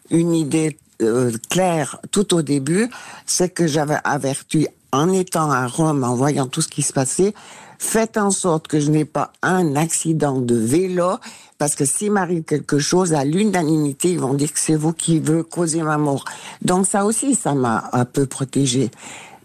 une 0.09 0.33
idée 0.33 0.77
euh, 1.01 1.31
claire 1.49 1.99
tout 2.11 2.33
au 2.33 2.41
début, 2.41 2.89
c'est 3.25 3.49
que 3.49 3.67
j'avais 3.67 3.97
averti 4.03 4.67
en 4.91 5.11
étant 5.11 5.49
à 5.51 5.67
Rome, 5.67 6.03
en 6.03 6.15
voyant 6.15 6.47
tout 6.47 6.61
ce 6.61 6.67
qui 6.67 6.83
se 6.83 6.93
passait, 6.93 7.33
faites 7.79 8.17
en 8.17 8.31
sorte 8.31 8.67
que 8.67 8.79
je 8.79 8.91
n'ai 8.91 9.05
pas 9.05 9.33
un 9.41 9.75
accident 9.75 10.39
de 10.39 10.55
vélo, 10.55 11.17
parce 11.57 11.75
que 11.75 11.85
s'il 11.85 12.11
m'arrive 12.11 12.43
quelque 12.43 12.77
chose, 12.77 13.13
à 13.13 13.25
l'unanimité, 13.25 14.11
ils 14.11 14.19
vont 14.19 14.35
dire 14.35 14.53
que 14.53 14.59
c'est 14.59 14.75
vous 14.75 14.93
qui 14.93 15.19
veut 15.19 15.43
causer 15.43 15.81
ma 15.81 15.97
mort. 15.97 16.25
Donc 16.61 16.85
ça 16.85 17.05
aussi, 17.05 17.35
ça 17.35 17.53
m'a 17.55 17.89
un 17.91 18.05
peu 18.05 18.25
protégée. 18.25 18.91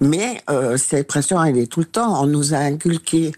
Mais 0.00 0.42
euh, 0.50 0.76
cette 0.76 1.06
pression, 1.06 1.42
elle 1.42 1.58
est 1.58 1.66
tout 1.66 1.80
le 1.80 1.86
temps. 1.86 2.22
On 2.22 2.26
nous 2.26 2.54
a 2.54 2.58
inculqué, 2.58 3.32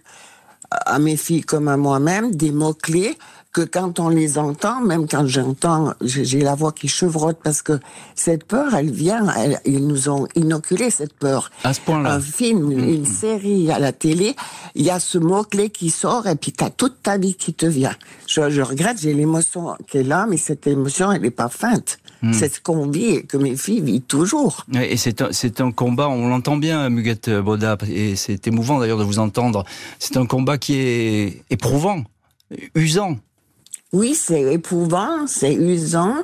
à 0.70 0.98
mes 0.98 1.16
filles 1.16 1.42
comme 1.42 1.68
à 1.68 1.76
moi-même, 1.76 2.35
des 2.35 2.52
mots-clés 2.52 3.16
que 3.52 3.62
quand 3.62 3.98
on 3.98 4.08
les 4.08 4.38
entend, 4.38 4.80
même 4.80 5.08
quand 5.08 5.26
j'entends, 5.26 5.94
j'ai 6.00 6.40
la 6.40 6.54
voix 6.54 6.70
qui 6.72 6.86
chevrotte 6.86 7.38
parce 7.42 7.62
que 7.62 7.80
cette 8.14 8.44
peur, 8.44 8.74
elle 8.74 8.90
vient, 8.90 9.26
ils 9.64 9.86
nous 9.86 10.08
ont 10.08 10.28
inoculé 10.36 10.90
cette 10.90 11.14
peur. 11.14 11.50
À 11.64 11.74
ce 11.74 11.80
point-là. 11.80 12.14
Un 12.14 12.20
film, 12.20 12.68
mm. 12.68 12.88
une 12.88 13.06
série 13.06 13.70
à 13.72 13.80
la 13.80 13.92
télé, 13.92 14.36
il 14.76 14.84
y 14.84 14.90
a 14.90 15.00
ce 15.00 15.18
mot-clé 15.18 15.70
qui 15.70 15.90
sort 15.90 16.28
et 16.28 16.36
puis 16.36 16.52
t'as 16.52 16.70
toute 16.70 17.02
ta 17.02 17.18
vie 17.18 17.34
qui 17.34 17.52
te 17.52 17.66
vient. 17.66 17.94
Je, 18.28 18.50
je 18.50 18.62
regrette, 18.62 19.00
j'ai 19.00 19.14
l'émotion 19.14 19.74
qui 19.88 19.98
est 19.98 20.04
là, 20.04 20.26
mais 20.30 20.36
cette 20.36 20.68
émotion, 20.68 21.10
elle 21.10 21.22
n'est 21.22 21.30
pas 21.30 21.48
feinte. 21.48 21.98
Mm. 22.22 22.32
C'est 22.32 22.54
ce 22.54 22.60
qu'on 22.60 22.88
vit 22.88 23.16
et 23.16 23.22
que 23.24 23.36
mes 23.36 23.56
filles 23.56 23.80
vivent 23.80 24.02
toujours. 24.02 24.64
Et 24.74 24.96
c'est 24.96 25.22
un, 25.22 25.32
c'est 25.32 25.60
un 25.60 25.72
combat, 25.72 26.08
on 26.08 26.28
l'entend 26.28 26.56
bien, 26.56 26.88
Muguette 26.88 27.30
Boda, 27.30 27.76
et 27.88 28.14
c'est 28.14 28.46
émouvant 28.46 28.78
d'ailleurs 28.78 28.98
de 28.98 29.04
vous 29.04 29.18
entendre. 29.18 29.64
C'est 29.98 30.16
un 30.16 30.26
combat 30.26 30.56
qui 30.56 30.74
est 30.74 31.42
éprouvant, 31.50 32.04
usant. 32.76 33.16
Oui, 33.92 34.14
c'est 34.14 34.42
éprouvant, 34.53 35.26
c'est 35.26 35.53
usant, 35.53 36.14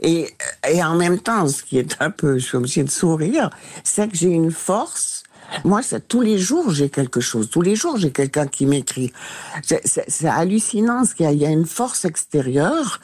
et, 0.00 0.34
et 0.66 0.82
en 0.82 0.94
même 0.94 1.18
temps, 1.18 1.46
ce 1.48 1.62
qui 1.62 1.78
est 1.78 1.96
un 2.00 2.10
peu, 2.10 2.38
je 2.38 2.46
suis 2.46 2.56
obligée 2.56 2.82
de 2.82 2.90
sourire, 2.90 3.50
c'est 3.84 4.08
que 4.08 4.16
j'ai 4.16 4.30
une 4.30 4.50
force. 4.50 5.24
Moi, 5.64 5.80
tous 6.08 6.22
les 6.22 6.38
jours, 6.38 6.70
j'ai 6.70 6.88
quelque 6.88 7.20
chose. 7.20 7.50
Tous 7.50 7.60
les 7.60 7.74
jours, 7.74 7.98
j'ai 7.98 8.10
quelqu'un 8.10 8.46
qui 8.46 8.64
m'écrit. 8.66 9.12
C'est 9.62 10.28
hallucinant, 10.28 11.04
ce 11.04 11.14
qu'il 11.14 11.30
y 11.30 11.36
y 11.36 11.46
a 11.46 11.50
une 11.50 11.66
force 11.66 12.04
extérieure 12.04 13.00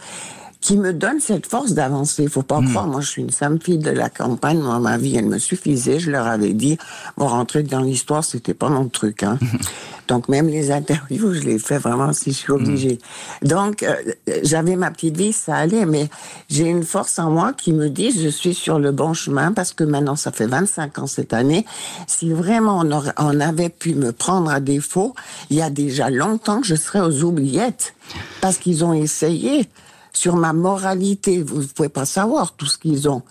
qui 0.67 0.77
me 0.77 0.93
donne 0.93 1.21
cette 1.21 1.47
force 1.47 1.75
d'avancer. 1.75 2.25
Il 2.25 2.29
faut 2.29 2.43
pas 2.43 2.61
hmm. 2.61 2.71
croire, 2.71 2.89
moi 2.89 3.01
je 3.01 3.09
suis 3.09 3.23
une 3.23 3.31
femme 3.31 3.61
fille 3.61 3.79
de 3.79 3.93
la 3.93 4.11
campagne, 4.11 4.59
moi 4.59 4.81
ma 4.81 4.99
vie 4.99 5.15
elle 5.15 5.27
me 5.27 5.39
suffisait, 5.39 6.01
je 6.01 6.11
leur 6.11 6.27
avais 6.27 6.55
dit, 6.55 6.77
bon 7.17 7.29
rentrer 7.29 7.63
dans 7.63 7.83
l'histoire 7.83 8.25
c'était 8.25 8.53
pas 8.53 8.69
mon 8.69 8.89
truc. 8.89 9.23
Hein. 9.23 9.39
Donc 10.09 10.29
même 10.29 10.49
les 10.49 10.73
interviews, 10.73 11.35
je 11.35 11.43
les 11.43 11.61
fais 11.61 11.79
vraiment 11.79 12.13
si 12.13 12.33
je 12.33 12.37
suis 12.37 12.51
obligée. 12.51 12.99
Hmm. 13.43 13.47
Donc 13.47 13.85
euh, 13.85 13.95
j'avais 14.43 14.75
ma 14.75 14.91
petite 14.91 15.17
vie, 15.17 15.33
ça 15.33 15.55
allait, 15.55 15.87
mais 15.87 16.09
j'ai 16.49 16.65
une 16.65 16.83
force 16.83 17.17
en 17.21 17.31
moi 17.31 17.53
qui 17.53 17.73
me 17.73 17.89
dit 17.89 18.11
je 18.11 18.29
suis 18.29 18.55
sur 18.55 18.81
le 18.81 18.91
bon 18.91 19.15
chemin 19.15 19.53
parce 19.53 19.73
que 19.73 19.85
maintenant 19.85 20.17
ça 20.17 20.33
fait 20.33 20.49
25 20.49 20.99
ans 20.99 21.07
cette 21.07 21.33
année. 21.33 21.65
Si 22.09 22.33
vraiment 22.33 22.81
on, 22.83 22.91
aurait, 22.91 23.13
on 23.19 23.39
avait 23.39 23.69
pu 23.69 23.95
me 23.95 24.11
prendre 24.11 24.51
à 24.51 24.59
défaut, 24.59 25.15
il 25.49 25.59
y 25.59 25.63
a 25.63 25.71
déjà 25.71 26.11
longtemps 26.11 26.61
je 26.65 26.75
serais 26.75 27.03
aux 27.03 27.23
oubliettes 27.23 27.95
parce 28.41 28.59
qu'ils 28.59 28.85
ont 28.85 28.93
essayé 28.93 29.69
sur 30.17 30.37
ma 30.37 30.53
moralité. 30.53 31.43
Vous 31.43 31.61
ne 31.61 31.67
pouvez 31.67 31.89
pas 31.89 32.07
savoir 32.07 32.53
tout 32.53 32.67
ce 32.67 32.79
qu'ils 32.79 33.09
ont 33.09 33.23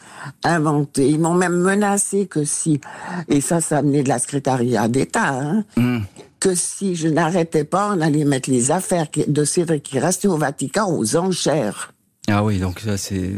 inventé. 0.43 1.09
Ils 1.09 1.19
m'ont 1.19 1.33
même 1.33 1.55
menacé 1.55 2.27
que 2.27 2.43
si, 2.43 2.79
et 3.27 3.41
ça, 3.41 3.59
ça 3.59 3.81
venait 3.81 4.03
de 4.03 4.09
la 4.09 4.19
secrétariat 4.19 4.87
d'État, 4.87 5.29
hein, 5.29 5.63
hmm. 5.77 6.01
que 6.39 6.53
si 6.53 6.95
je 6.95 7.07
n'arrêtais 7.07 7.63
pas, 7.63 7.93
on 7.95 8.01
allait 8.01 8.25
mettre 8.25 8.49
les 8.49 8.71
affaires 8.71 9.07
de 9.27 9.43
Cédric 9.43 9.83
qui 9.83 9.99
restaient 9.99 10.27
au 10.27 10.37
Vatican 10.37 10.95
aux 10.95 11.15
enchères. 11.15 11.94
Ah 12.27 12.43
oui, 12.43 12.59
donc 12.59 12.79
ça 12.79 12.97
c'est 12.97 13.31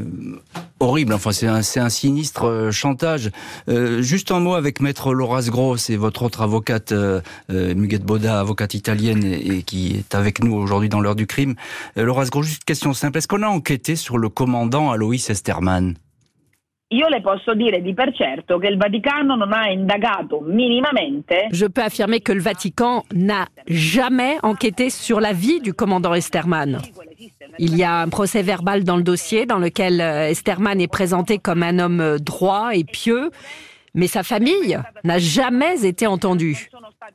horrible. 0.80 1.13
Enfin, 1.13 1.32
c'est 1.32 1.47
un, 1.47 1.60
un, 1.60 1.89
sinistre 1.89 2.45
euh, 2.45 2.71
chantage. 2.71 3.32
Euh, 3.67 4.02
juste 4.02 4.32
un 4.32 4.39
mot 4.39 4.54
avec 4.54 4.80
Maître 4.80 5.13
Laura 5.13 5.41
Gros, 5.41 5.76
c'est 5.76 5.97
votre 5.97 6.23
autre 6.23 6.41
avocate, 6.41 6.93
euh, 6.93 7.19
euh, 7.52 7.76
Muguette 7.76 8.04
Boda, 8.04 8.39
avocate 8.39 8.76
italienne 8.76 9.26
et, 9.26 9.63
qui 9.63 9.97
est 9.97 10.15
avec 10.15 10.41
nous 10.41 10.56
aujourd'hui 10.56 10.88
dans 10.88 11.02
l'heure 11.02 11.15
du 11.15 11.28
crime. 11.28 11.56
Euh, 11.97 12.04
Laura 12.04 12.26
Gros, 12.26 12.43
juste 12.43 12.62
une 12.62 12.65
question 12.65 12.93
simple. 12.93 13.17
Est-ce 13.17 13.28
qu'on 13.28 13.43
a 13.43 13.47
enquêté 13.47 13.97
sur 13.97 14.17
le 14.17 14.30
commandant 14.30 14.91
Alois 14.91 15.15
Esterman? 15.15 15.95
Io 16.89 17.10
le 17.10 17.21
posso 17.21 17.54
dire 17.54 17.82
di 17.82 17.93
per 17.93 18.13
certo 18.15 18.60
che 18.60 18.67
il 18.67 18.78
Vaticano 18.78 19.36
non 19.36 19.52
ha 19.52 19.67
indagato 19.67 20.39
minimamente. 20.39 21.50
Je 21.52 21.65
peux 21.65 21.84
affirmer 21.84 22.21
que 22.21 22.32
le 22.32 22.39
Vatican 22.39 23.04
n'a 23.13 23.47
jamais 23.67 24.38
enquêté 24.41 24.89
sur 24.89 25.19
la 25.19 25.34
vie 25.34 25.60
du 25.60 25.73
commandant 25.73 26.13
Esterman. 26.13 26.80
Il 27.60 27.75
y 27.75 27.84
a 27.84 27.99
un 28.01 28.10
procès 28.10 28.43
verbal 28.43 28.84
dans 28.84 28.97
le 28.97 29.03
dossier 29.03 29.45
dans 29.45 29.58
lequel 29.58 30.01
euh, 30.01 30.30
Esterman 30.30 30.80
est 30.80 30.88
présenté 30.88 31.39
comme 31.39 31.63
un 31.63 31.80
homme 31.80 32.01
euh, 32.01 32.17
droit 32.17 32.69
et 32.73 32.84
pieux, 32.84 33.32
mais 33.93 34.08
sa 34.08 34.23
famille 34.23 34.80
n'a 35.03 35.19
jamais 35.19 35.86
été 35.86 36.06
entendue. 36.08 36.69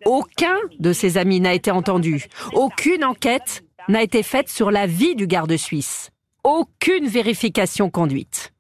Aucun 0.05 0.57
de 0.81 0.93
ses 0.93 1.19
amis 1.19 1.41
n'a 1.41 1.55
été 1.55 1.71
entendu. 1.71 2.27
Aucune 2.53 3.05
enquête 3.05 3.65
n'a 3.89 4.03
été 4.03 4.23
faite 4.23 4.49
sur 4.49 4.71
la 4.71 4.87
vie 4.87 5.15
du 5.15 5.27
garde 5.27 5.57
suisse. 5.57 6.11
Aucune 6.45 7.07
vérification 7.07 7.89
conduite. 7.89 8.53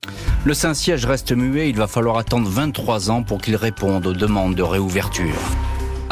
Le 0.44 0.54
Saint-Siège 0.54 1.04
reste 1.04 1.32
muet, 1.32 1.68
il 1.68 1.76
va 1.76 1.86
falloir 1.86 2.18
attendre 2.18 2.48
23 2.48 3.10
ans 3.10 3.22
pour 3.22 3.38
qu'il 3.40 3.56
réponde 3.56 4.06
aux 4.06 4.12
demandes 4.12 4.54
de 4.54 4.62
réouverture. 4.62 5.34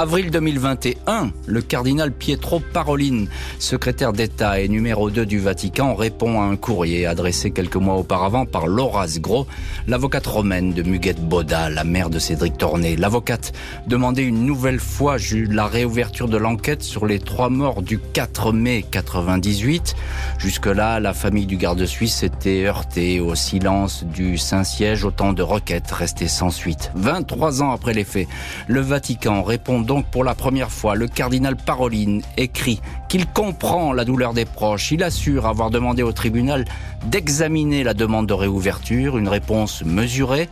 Avril 0.00 0.30
2021, 0.30 1.30
le 1.44 1.60
cardinal 1.60 2.10
Pietro 2.10 2.58
Parolin, 2.58 3.26
secrétaire 3.58 4.14
d'État 4.14 4.58
et 4.58 4.66
numéro 4.66 5.10
2 5.10 5.26
du 5.26 5.38
Vatican, 5.38 5.94
répond 5.94 6.40
à 6.40 6.44
un 6.44 6.56
courrier 6.56 7.04
adressé 7.04 7.50
quelques 7.50 7.76
mois 7.76 7.96
auparavant 7.96 8.46
par 8.46 8.66
Laura 8.66 9.04
Gros, 9.18 9.46
l'avocate 9.86 10.26
romaine 10.26 10.72
de 10.72 10.82
Muguette 10.82 11.20
Boda, 11.20 11.68
la 11.68 11.84
mère 11.84 12.08
de 12.08 12.18
Cédric 12.18 12.56
Tornet. 12.56 12.96
L'avocate 12.96 13.52
demandait 13.88 14.24
une 14.24 14.46
nouvelle 14.46 14.80
fois 14.80 15.16
la 15.50 15.66
réouverture 15.66 16.28
de 16.28 16.38
l'enquête 16.38 16.82
sur 16.82 17.04
les 17.04 17.18
trois 17.18 17.50
morts 17.50 17.82
du 17.82 17.98
4 17.98 18.54
mai 18.54 18.86
98. 18.90 19.96
Jusque-là, 20.38 20.98
la 21.00 21.12
famille 21.12 21.44
du 21.44 21.58
garde 21.58 21.84
suisse 21.84 22.14
s'était 22.14 22.64
heurtée 22.64 23.20
au 23.20 23.34
silence 23.34 24.04
du 24.04 24.38
Saint-Siège, 24.38 25.04
autant 25.04 25.34
de 25.34 25.42
requêtes 25.42 25.90
restées 25.90 26.26
sans 26.26 26.48
suite. 26.48 26.90
23 26.94 27.62
ans 27.62 27.72
après 27.72 27.92
les 27.92 28.04
faits, 28.04 28.28
le 28.66 28.80
Vatican 28.80 29.42
répond 29.42 29.82
donc 29.90 30.06
pour 30.06 30.22
la 30.22 30.36
première 30.36 30.70
fois, 30.70 30.94
le 30.94 31.08
cardinal 31.08 31.56
Paroline 31.56 32.22
écrit 32.36 32.80
qu'il 33.08 33.26
comprend 33.26 33.92
la 33.92 34.04
douleur 34.04 34.34
des 34.34 34.44
proches. 34.44 34.92
Il 34.92 35.02
assure 35.02 35.46
avoir 35.46 35.70
demandé 35.70 36.04
au 36.04 36.12
tribunal 36.12 36.64
d'examiner 37.06 37.82
la 37.82 37.92
demande 37.92 38.28
de 38.28 38.32
réouverture, 38.32 39.18
une 39.18 39.26
réponse 39.26 39.82
mesurée, 39.84 40.48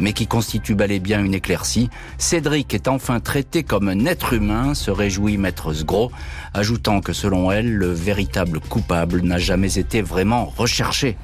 mais 0.00 0.12
qui 0.12 0.26
constitue 0.26 0.74
bel 0.74 0.90
et 0.90 0.98
bien 0.98 1.24
une 1.24 1.34
éclaircie. 1.34 1.88
Cédric 2.18 2.74
est 2.74 2.88
enfin 2.88 3.20
traité 3.20 3.62
comme 3.62 3.88
un 3.88 4.06
être 4.06 4.32
humain, 4.32 4.74
se 4.74 4.90
réjouit 4.90 5.36
maître 5.36 5.72
Sgro, 5.72 6.10
ajoutant 6.52 7.00
que 7.00 7.12
selon 7.12 7.52
elle, 7.52 7.72
le 7.72 7.92
véritable 7.92 8.58
coupable 8.58 9.20
n'a 9.22 9.38
jamais 9.38 9.78
été 9.78 10.02
vraiment 10.02 10.46
recherché. 10.46 11.16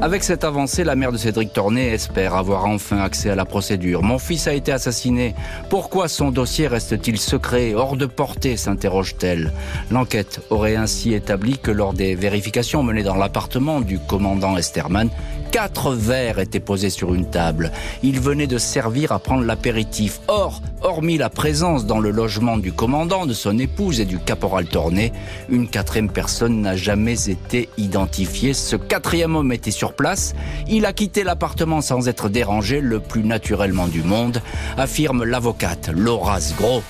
Avec 0.00 0.22
cette 0.22 0.44
avancée, 0.44 0.84
la 0.84 0.94
mère 0.94 1.10
de 1.10 1.16
Cédric 1.16 1.52
Tornet 1.52 1.88
espère 1.88 2.36
avoir 2.36 2.66
enfin 2.66 2.98
accès 2.98 3.30
à 3.30 3.34
la 3.34 3.44
procédure. 3.44 4.04
Mon 4.04 4.20
fils 4.20 4.46
a 4.46 4.52
été 4.52 4.70
assassiné. 4.70 5.34
Pourquoi 5.70 6.06
son 6.06 6.30
dossier 6.30 6.68
reste-t-il 6.68 7.18
secret, 7.18 7.74
hors 7.74 7.96
de 7.96 8.06
portée 8.06 8.56
s'interroge-t-elle. 8.56 9.52
L'enquête 9.90 10.40
aurait 10.50 10.76
ainsi 10.76 11.14
établi 11.14 11.58
que 11.58 11.72
lors 11.72 11.94
des 11.94 12.14
vérifications 12.14 12.84
menées 12.84 13.02
dans 13.02 13.16
l'appartement 13.16 13.80
du 13.80 13.98
commandant 13.98 14.56
Esterman, 14.56 15.10
quatre 15.50 15.92
verres 15.92 16.38
étaient 16.38 16.60
posés 16.60 16.90
sur 16.90 17.12
une 17.12 17.28
table. 17.28 17.72
Ils 18.04 18.20
venaient 18.20 18.46
de 18.46 18.58
servir 18.58 19.10
à 19.10 19.18
prendre 19.18 19.44
l'apéritif. 19.44 20.20
Or, 20.28 20.62
hormis 20.82 21.18
la 21.18 21.28
présence 21.28 21.86
dans 21.86 21.98
le 21.98 22.12
logement 22.12 22.56
du 22.56 22.72
commandant, 22.72 23.26
de 23.26 23.34
son 23.34 23.58
épouse 23.58 24.00
et 24.00 24.04
du 24.04 24.18
caporal 24.18 24.66
Tornet, 24.66 25.12
une 25.48 25.68
quatrième 25.68 26.10
personne 26.10 26.60
n'a 26.60 26.76
jamais 26.76 27.28
été 27.28 27.68
identifiée. 27.78 28.54
Ce 28.54 28.76
quatrième 28.76 29.34
homme 29.34 29.50
était 29.50 29.72
sur 29.72 29.87
place. 29.92 30.34
Il 30.68 30.86
a 30.86 30.92
quitté 30.92 31.24
l'appartement 31.24 31.80
sans 31.80 32.08
être 32.08 32.28
dérangé, 32.28 32.80
le 32.80 33.00
plus 33.00 33.24
naturellement 33.24 33.88
du 33.88 34.02
monde, 34.02 34.42
affirme 34.76 35.24
l'avocate 35.24 35.90
Laura 35.94 36.38
Gros. 36.56 36.82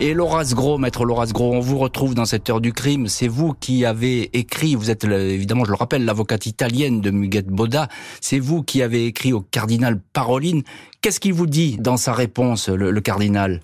Et 0.00 0.12
Laura 0.12 0.44
Gros, 0.44 0.76
maître 0.76 1.04
Laura 1.04 1.26
Gros, 1.26 1.54
on 1.54 1.60
vous 1.60 1.78
retrouve 1.78 2.14
dans 2.14 2.24
cette 2.24 2.50
heure 2.50 2.60
du 2.60 2.72
crime. 2.72 3.06
C'est 3.06 3.28
vous 3.28 3.54
qui 3.54 3.84
avez 3.84 4.36
écrit, 4.36 4.74
vous 4.74 4.90
êtes 4.90 5.04
évidemment, 5.04 5.64
je 5.64 5.70
le 5.70 5.76
rappelle, 5.76 6.04
l'avocate 6.04 6.46
italienne 6.46 7.00
de 7.00 7.10
Muguette 7.10 7.46
Boda. 7.46 7.88
C'est 8.20 8.40
vous 8.40 8.64
qui 8.64 8.82
avez 8.82 9.06
écrit 9.06 9.32
au 9.32 9.40
cardinal 9.40 10.00
Paroline. 10.12 10.62
Qu'est-ce 11.00 11.20
qu'il 11.20 11.34
vous 11.34 11.46
dit 11.46 11.76
dans 11.78 11.96
sa 11.96 12.12
réponse, 12.12 12.68
le 12.68 13.00
cardinal? 13.00 13.60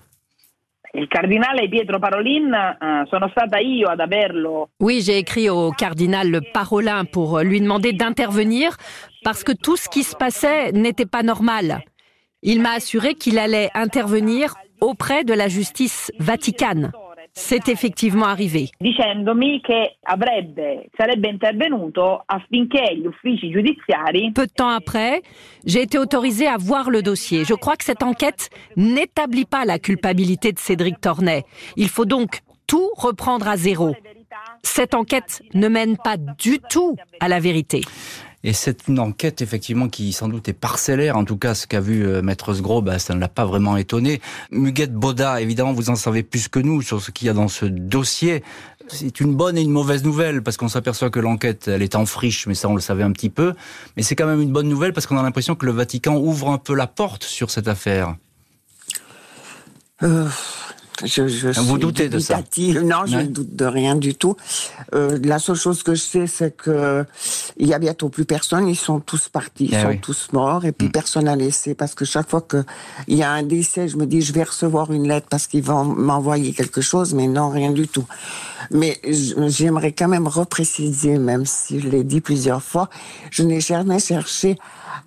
Il 0.93 1.07
cardinale 1.07 1.69
Pietro 1.69 1.99
Parolin, 1.99 2.51
sono 3.09 3.29
stata 3.29 3.59
io 3.59 3.87
ad 3.87 4.01
averlo. 4.01 4.71
Oui, 4.81 5.01
j'ai 5.01 5.17
écrit 5.17 5.49
au 5.49 5.71
cardinal 5.71 6.41
Parolin 6.53 7.05
pour 7.05 7.39
lui 7.39 7.61
demander 7.61 7.93
d'intervenir 7.93 8.75
parce 9.23 9.43
que 9.43 9.53
tout 9.53 9.77
ce 9.77 9.87
qui 9.87 10.03
se 10.03 10.17
passait 10.17 10.73
n'était 10.73 11.05
pas 11.05 11.23
normal. 11.23 11.81
Il 12.41 12.61
m'a 12.61 12.71
assuré 12.71 13.13
qu'il 13.13 13.39
allait 13.39 13.69
intervenir 13.73 14.55
auprès 14.81 15.23
de 15.23 15.33
la 15.33 15.47
justice 15.47 16.11
vaticane. 16.19 16.91
C'est 17.33 17.69
effectivement 17.69 18.25
arrivé. 18.25 18.69
Peu 24.35 24.47
de 24.47 24.51
temps 24.51 24.69
après, 24.69 25.21
j'ai 25.65 25.81
été 25.81 25.97
autorisé 25.97 26.47
à 26.47 26.57
voir 26.57 26.89
le 26.89 27.01
dossier. 27.01 27.45
Je 27.45 27.53
crois 27.53 27.77
que 27.77 27.85
cette 27.85 28.03
enquête 28.03 28.49
n'établit 28.75 29.45
pas 29.45 29.65
la 29.65 29.79
culpabilité 29.79 30.51
de 30.51 30.59
Cédric 30.59 30.99
Tornet. 30.99 31.43
Il 31.77 31.87
faut 31.87 32.05
donc 32.05 32.41
tout 32.67 32.89
reprendre 32.97 33.47
à 33.47 33.57
zéro. 33.57 33.95
Cette 34.63 34.93
enquête 34.93 35.41
ne 35.53 35.67
mène 35.67 35.97
pas 35.97 36.17
du 36.17 36.59
tout 36.69 36.95
à 37.19 37.27
la 37.27 37.39
vérité. 37.39 37.81
Et 38.43 38.53
c'est 38.53 38.87
une 38.87 38.99
enquête 38.99 39.41
effectivement 39.41 39.87
qui 39.87 40.13
sans 40.13 40.27
doute 40.27 40.49
est 40.49 40.53
parcellaire. 40.53 41.15
En 41.15 41.25
tout 41.25 41.37
cas, 41.37 41.53
ce 41.53 41.67
qu'a 41.67 41.79
vu 41.79 42.05
euh, 42.05 42.21
Maître 42.21 42.53
Sgro, 42.53 42.81
bah, 42.81 42.97
ça 42.97 43.13
ne 43.13 43.19
l'a 43.19 43.27
pas 43.27 43.45
vraiment 43.45 43.77
étonné. 43.77 44.21
Muguette 44.51 44.93
Boda, 44.93 45.41
évidemment, 45.41 45.73
vous 45.73 45.89
en 45.89 45.95
savez 45.95 46.23
plus 46.23 46.47
que 46.47 46.59
nous 46.59 46.81
sur 46.81 47.01
ce 47.01 47.11
qu'il 47.11 47.27
y 47.27 47.29
a 47.29 47.33
dans 47.33 47.47
ce 47.47 47.65
dossier. 47.65 48.43
C'est 48.87 49.19
une 49.19 49.35
bonne 49.35 49.57
et 49.57 49.61
une 49.61 49.71
mauvaise 49.71 50.03
nouvelle 50.03 50.41
parce 50.41 50.57
qu'on 50.57 50.67
s'aperçoit 50.67 51.09
que 51.09 51.19
l'enquête, 51.19 51.67
elle 51.67 51.81
est 51.81 51.95
en 51.95 52.05
friche, 52.05 52.47
mais 52.47 52.55
ça 52.55 52.67
on 52.67 52.75
le 52.75 52.81
savait 52.81 53.03
un 53.03 53.11
petit 53.11 53.29
peu. 53.29 53.53
Mais 53.95 54.03
c'est 54.03 54.15
quand 54.15 54.25
même 54.25 54.41
une 54.41 54.51
bonne 54.51 54.67
nouvelle 54.67 54.91
parce 54.91 55.05
qu'on 55.05 55.17
a 55.17 55.23
l'impression 55.23 55.55
que 55.55 55.65
le 55.65 55.71
Vatican 55.71 56.17
ouvre 56.17 56.49
un 56.49 56.57
peu 56.57 56.73
la 56.73 56.87
porte 56.87 57.23
sur 57.23 57.51
cette 57.51 57.67
affaire. 57.67 58.15
Euh, 60.03 60.27
je, 61.03 61.27
je 61.27 61.59
Vous 61.61 61.77
doutez 61.77 62.09
de 62.09 62.19
ça 62.19 62.41
Non, 62.83 63.05
je 63.05 63.17
ne 63.17 63.23
doute 63.27 63.55
de 63.55 63.65
rien 63.65 63.95
du 63.95 64.13
tout. 64.15 64.35
Euh, 64.93 65.17
la 65.23 65.39
seule 65.39 65.55
chose 65.55 65.83
que 65.83 65.95
je 65.95 66.01
sais, 66.01 66.27
c'est 66.27 66.55
que 66.55 67.05
il 67.57 67.67
y 67.67 67.73
a 67.73 67.79
bientôt 67.79 68.09
plus 68.09 68.25
personne. 68.25 68.67
Ils 68.67 68.75
sont 68.75 68.99
tous 68.99 69.29
partis, 69.29 69.65
ils 69.65 69.73
Eh 69.75 69.81
sont 69.81 69.87
oui. 69.89 69.99
tous 69.99 70.29
morts, 70.33 70.65
et 70.65 70.71
puis 70.71 70.87
Mm. 70.87 70.91
personne 70.91 71.25
n'a 71.25 71.35
laissé. 71.35 71.73
Parce 71.75 71.95
que 71.95 72.05
chaque 72.05 72.29
fois 72.29 72.41
que 72.41 72.63
il 73.07 73.17
y 73.17 73.23
a 73.23 73.31
un 73.31 73.43
décès, 73.43 73.87
je 73.87 73.97
me 73.97 74.05
dis, 74.05 74.21
je 74.21 74.33
vais 74.33 74.43
recevoir 74.43 74.91
une 74.91 75.07
lettre 75.07 75.27
parce 75.29 75.47
qu'ils 75.47 75.63
vont 75.63 75.83
m'envoyer 75.85 76.53
quelque 76.53 76.81
chose, 76.81 77.13
mais 77.13 77.27
non, 77.27 77.49
rien 77.49 77.71
du 77.71 77.87
tout. 77.87 78.05
Mais 78.69 78.99
j'aimerais 79.47 79.91
quand 79.93 80.07
même 80.07 80.27
repréciser, 80.27 81.17
même 81.17 81.45
si 81.45 81.79
je 81.79 81.89
l'ai 81.89 82.03
dit 82.03 82.21
plusieurs 82.21 82.61
fois, 82.61 82.89
je 83.31 83.43
n'ai 83.43 83.59
jamais 83.61 83.99
cherché 83.99 84.57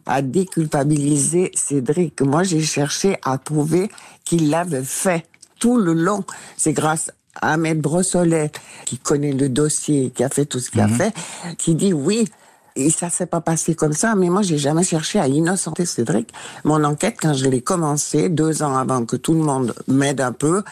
à 0.06 0.22
déculpabiliser 0.22 1.50
Cédric. 1.54 2.20
Moi, 2.22 2.42
j'ai 2.42 2.62
cherché 2.62 3.16
à 3.24 3.38
prouver 3.38 3.90
qu'il 4.24 4.50
l'avait 4.50 4.82
fait 4.82 5.24
tout 5.58 5.76
le 5.78 5.92
long. 5.92 6.24
C'est 6.56 6.72
grâce 6.72 7.10
à 7.40 7.52
Ahmed 7.54 7.80
Brossolet, 7.80 8.50
qui 8.84 8.98
connaît 8.98 9.32
le 9.32 9.48
dossier, 9.48 10.10
qui 10.14 10.22
a 10.24 10.28
fait 10.28 10.44
tout 10.46 10.60
ce 10.60 10.70
qu'il 10.70 10.80
a 10.80 10.86
Mhm. 10.86 10.94
fait, 10.96 11.14
qui 11.58 11.74
dit 11.74 11.92
oui. 11.92 12.28
Et 12.76 12.90
ça 12.90 13.08
s'est 13.08 13.26
pas 13.26 13.40
passé 13.40 13.76
comme 13.76 13.92
ça, 13.92 14.16
mais 14.16 14.28
moi 14.30 14.42
j'ai 14.42 14.58
jamais 14.58 14.82
cherché 14.82 15.20
à 15.20 15.28
innocenter 15.28 15.86
Cédric. 15.86 16.32
Mon 16.64 16.82
enquête, 16.82 17.16
quand 17.20 17.32
je 17.34 17.46
l'ai 17.48 17.60
commencée, 17.60 18.28
deux 18.28 18.64
ans 18.64 18.76
avant 18.76 19.04
que 19.04 19.14
tout 19.14 19.32
le 19.34 19.40
monde 19.44 19.74
m'aide 19.86 20.20
un 20.20 20.32
peu, 20.32 20.64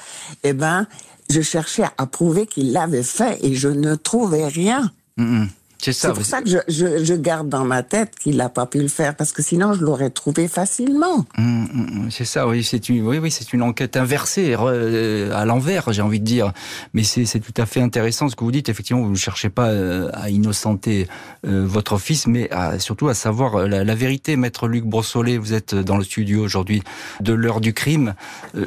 eh 0.42 0.52
ben, 0.52 0.86
je 1.30 1.40
cherchais 1.42 1.84
à 1.98 2.06
prouver 2.06 2.46
qu'il 2.46 2.72
l'avait 2.72 3.04
fait 3.04 3.38
et 3.44 3.54
je 3.54 3.68
ne 3.68 3.94
trouvais 3.94 4.48
rien. 4.48 4.90
Mm. 5.16 5.44
C'est 5.84 5.92
ça. 5.92 6.08
C'est 6.08 6.14
pour 6.14 6.24
ça 6.24 6.42
que 6.42 6.48
je, 6.48 6.58
je, 6.68 7.04
je 7.04 7.14
garde 7.14 7.48
dans 7.48 7.64
ma 7.64 7.82
tête 7.82 8.12
qu'il 8.18 8.36
n'a 8.36 8.48
pas 8.48 8.66
pu 8.66 8.80
le 8.80 8.86
faire, 8.88 9.16
parce 9.16 9.32
que 9.32 9.42
sinon 9.42 9.74
je 9.74 9.80
l'aurais 9.80 10.10
trouvé 10.10 10.46
facilement. 10.46 11.26
Mm, 11.36 11.42
mm, 11.42 11.66
mm, 12.04 12.10
C'est 12.10 12.24
ça, 12.24 12.46
oui, 12.46 12.62
c'est 12.62 12.88
une, 12.88 13.04
oui, 13.04 13.18
oui, 13.18 13.30
c'est 13.32 13.52
une 13.52 13.62
enquête 13.62 13.96
inversée, 13.96 14.54
euh, 14.58 15.34
à 15.36 15.44
l'envers, 15.44 15.92
j'ai 15.92 16.02
envie 16.02 16.20
de 16.20 16.24
dire. 16.24 16.52
Mais 16.94 17.02
c'est 17.02 17.40
tout 17.40 17.60
à 17.60 17.66
fait 17.66 17.80
intéressant 17.80 18.28
ce 18.28 18.36
que 18.36 18.44
vous 18.44 18.52
dites. 18.52 18.68
Effectivement, 18.68 19.02
vous 19.02 19.10
ne 19.10 19.16
cherchez 19.16 19.50
pas 19.50 19.70
euh, 19.70 20.08
à 20.12 20.30
innocenter 20.30 21.08
euh, 21.46 21.64
votre 21.66 21.98
fils, 21.98 22.28
mais 22.28 22.48
à- 22.52 22.78
surtout 22.78 23.08
à 23.08 23.14
savoir 23.14 23.66
la, 23.66 23.82
la 23.82 23.94
vérité. 23.96 24.36
Maître 24.36 24.68
Luc 24.68 24.84
Brossolet, 24.84 25.36
vous 25.36 25.52
êtes 25.52 25.74
dans 25.74 25.96
le 25.96 26.04
studio 26.04 26.42
aujourd'hui 26.44 26.82
de 27.20 27.32
l'heure 27.32 27.60
du 27.60 27.74
crime. 27.74 28.14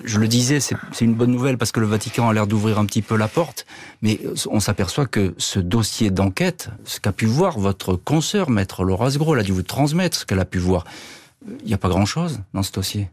Je 0.04 0.20
le 0.20 0.28
disais, 0.28 0.60
c'est 0.60 0.76
une 1.00 1.14
bonne 1.16 1.32
nouvelle 1.32 1.58
parce 1.58 1.72
que 1.72 1.80
le 1.80 1.86
Vatican 1.88 2.28
a 2.28 2.34
l'air 2.34 2.46
d'ouvrir 2.48 2.78
un 2.78 2.86
petit 2.86 3.02
peu 3.02 3.16
la 3.16 3.30
porte, 3.30 3.66
mais 4.02 4.20
on 4.50 4.60
s'aperçoit 4.60 5.06
que 5.06 5.34
ce 5.38 5.60
dossier 5.60 6.10
d'enquête, 6.10 6.70
ce 6.84 7.00
qu'a 7.06 7.12
pu 7.12 7.28
voir 7.28 7.60
votre 7.60 7.96
consoeur, 7.96 8.50
maître 8.50 8.84
Laura 8.84 9.12
Gros. 9.12 9.36
Elle 9.36 9.42
a 9.42 9.44
dû 9.44 9.52
vous 9.52 9.62
transmettre 9.62 10.18
ce 10.18 10.26
qu'elle 10.26 10.40
a 10.40 10.46
pu 10.46 10.58
voir. 10.58 10.86
Il 11.62 11.68
n'y 11.68 11.74
a 11.76 11.78
pas 11.78 11.88
grand-chose 11.88 12.40
dans 12.56 12.64
ce 12.64 12.72
dossier. 12.72 13.12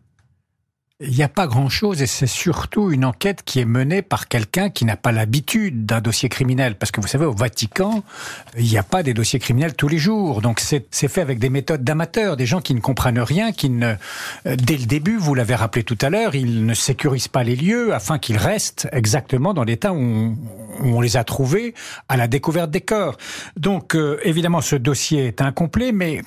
Il 1.04 1.16
n'y 1.16 1.22
a 1.22 1.28
pas 1.28 1.48
grand-chose 1.48 2.00
et 2.00 2.06
c'est 2.06 2.28
surtout 2.28 2.92
une 2.92 3.04
enquête 3.04 3.42
qui 3.44 3.58
est 3.58 3.64
menée 3.64 4.02
par 4.02 4.28
quelqu'un 4.28 4.70
qui 4.70 4.84
n'a 4.84 4.96
pas 4.96 5.10
l'habitude 5.10 5.84
d'un 5.84 6.00
dossier 6.00 6.28
criminel. 6.28 6.76
Parce 6.76 6.92
que 6.92 7.00
vous 7.00 7.08
savez, 7.08 7.24
au 7.24 7.32
Vatican, 7.32 8.04
il 8.56 8.66
n'y 8.66 8.78
a 8.78 8.84
pas 8.84 9.02
des 9.02 9.12
dossiers 9.12 9.40
criminels 9.40 9.74
tous 9.74 9.88
les 9.88 9.98
jours. 9.98 10.42
Donc 10.42 10.60
c'est 10.60 11.08
fait 11.08 11.20
avec 11.20 11.40
des 11.40 11.50
méthodes 11.50 11.82
d'amateurs, 11.82 12.36
des 12.36 12.46
gens 12.46 12.60
qui 12.60 12.74
ne 12.74 12.80
comprennent 12.80 13.18
rien, 13.18 13.52
qui 13.52 13.68
ne... 13.68 13.94
Euh, 14.46 14.56
dès 14.56 14.76
le 14.76 14.86
début, 14.86 15.16
vous 15.16 15.34
l'avez 15.34 15.56
rappelé 15.56 15.82
tout 15.82 15.98
à 16.00 16.10
l'heure, 16.10 16.34
ils 16.36 16.64
ne 16.66 16.74
sécurisent 16.74 17.28
pas 17.28 17.42
les 17.42 17.56
lieux 17.56 17.92
afin 17.94 18.18
qu'ils 18.18 18.36
restent 18.36 18.88
exactement 18.92 19.54
dans 19.54 19.64
l'état 19.64 19.92
où, 19.92 20.36
on 20.80 21.00
les 21.00 21.16
a 21.16 21.24
trouvés 21.24 21.74
à 22.08 22.16
la 22.16 22.28
découverte 22.28 22.70
des 22.70 22.80
corps. 22.80 23.16
Donc 23.56 23.96
euh, 23.96 24.20
évidemment, 24.24 24.60
ce 24.60 24.76
dossier 24.76 25.26
est 25.26 25.42
incomplet, 25.42 25.92
mais 25.92 26.22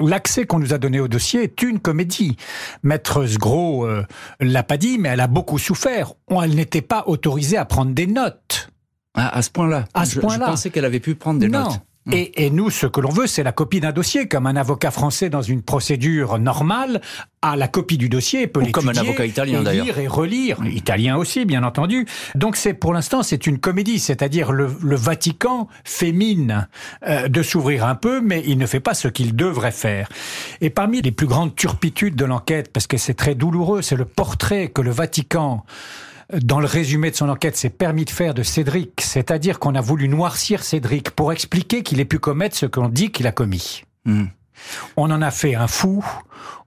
l'accès 0.00 0.46
qu'on 0.46 0.58
nous 0.58 0.72
a 0.72 0.78
donné 0.78 1.00
au 1.00 1.08
dossier 1.08 1.42
est 1.44 1.62
une 1.62 1.80
comédie. 1.80 2.36
Maître 2.82 3.26
Sgro 3.26 3.86
euh, 3.86 4.04
l'a 4.40 4.62
pas 4.62 4.76
dit, 4.76 4.98
mais 4.98 5.10
elle 5.10 5.20
a 5.20 5.26
beaucoup 5.26 5.58
souffert. 5.58 6.12
Elle 6.42 6.54
n'était 6.54 6.82
pas 6.82 7.04
autorisée 7.06 7.56
à 7.56 7.64
prendre 7.64 7.92
des 7.92 8.06
notes. 8.06 8.70
Ah, 9.14 9.36
à 9.36 9.42
ce 9.42 9.50
point-là. 9.50 9.84
À 9.94 10.04
ce 10.04 10.20
point-là. 10.20 10.46
Je 10.46 10.50
pensais 10.50 10.70
qu'elle 10.70 10.84
avait 10.84 11.00
pu 11.00 11.14
prendre 11.14 11.40
des 11.40 11.48
notes. 11.48 11.80
Mm. 12.08 12.12
Et, 12.34 12.50
nous, 12.50 12.70
ce 12.70 12.86
que 12.86 13.00
l'on 13.00 13.10
veut, 13.10 13.26
c'est 13.26 13.42
la 13.42 13.52
copie 13.52 13.80
d'un 13.80 13.92
dossier, 13.92 14.28
comme 14.28 14.46
un 14.46 14.56
avocat 14.56 14.90
français 14.90 15.28
dans 15.28 15.42
une 15.42 15.62
procédure 15.62 16.38
normale 16.38 17.00
a 17.42 17.54
la 17.54 17.68
copie 17.68 17.98
du 17.98 18.08
dossier, 18.08 18.46
peut 18.46 18.62
Ou 18.62 18.70
comme 18.70 18.88
un 18.88 18.96
avocat 18.96 19.26
italien 19.26 19.62
d'ailleurs. 19.62 19.84
Lire 19.84 19.98
et 19.98 20.08
relire, 20.08 20.58
italien 20.66 21.16
aussi, 21.16 21.44
bien 21.44 21.62
entendu. 21.62 22.06
Donc 22.34 22.56
c'est 22.56 22.74
pour 22.74 22.92
l'instant 22.92 23.22
c'est 23.22 23.46
une 23.46 23.58
comédie, 23.58 24.00
c'est-à-dire 24.00 24.50
le, 24.50 24.66
Vatican 24.96 25.68
fait 25.84 26.10
mine 26.10 26.66
euh, 27.06 27.28
de 27.28 27.42
s'ouvrir 27.42 27.86
un 27.86 27.94
peu, 27.94 28.20
mais 28.20 28.42
il 28.46 28.58
ne 28.58 28.66
fait 28.66 28.80
pas 28.80 28.94
ce 28.94 29.06
qu'il 29.06 29.36
devrait 29.36 29.70
faire. 29.70 30.08
Et 30.60 30.70
parmi 30.70 31.00
les 31.00 31.12
plus 31.12 31.28
grandes 31.28 31.54
turpitudes 31.54 32.16
de 32.16 32.24
l'enquête, 32.24 32.72
parce 32.72 32.88
que 32.88 32.96
c'est 32.96 33.14
très 33.14 33.36
douloureux, 33.36 33.82
c'est 33.82 33.96
le 33.96 34.04
portrait 34.04 34.68
que 34.68 34.82
le 34.82 34.90
Vatican 34.90 35.64
dans 36.32 36.60
le 36.60 36.66
résumé 36.66 37.10
de 37.10 37.16
son 37.16 37.28
enquête, 37.28 37.56
s'est 37.56 37.70
permis 37.70 38.04
de 38.04 38.10
faire 38.10 38.34
de 38.34 38.42
Cédric, 38.42 39.00
c'est-à-dire 39.00 39.58
qu'on 39.58 39.74
a 39.74 39.80
voulu 39.80 40.08
noircir 40.08 40.62
Cédric 40.62 41.10
pour 41.10 41.32
expliquer 41.32 41.82
qu'il 41.82 42.00
ait 42.00 42.04
pu 42.04 42.18
commettre 42.18 42.56
ce 42.56 42.66
qu'on 42.66 42.88
dit 42.88 43.10
qu'il 43.10 43.26
a 43.26 43.32
commis. 43.32 43.82
Hmm. 44.04 44.26
On 44.96 45.10
en 45.10 45.22
a 45.22 45.30
fait 45.30 45.54
un 45.54 45.68
fou, 45.68 46.04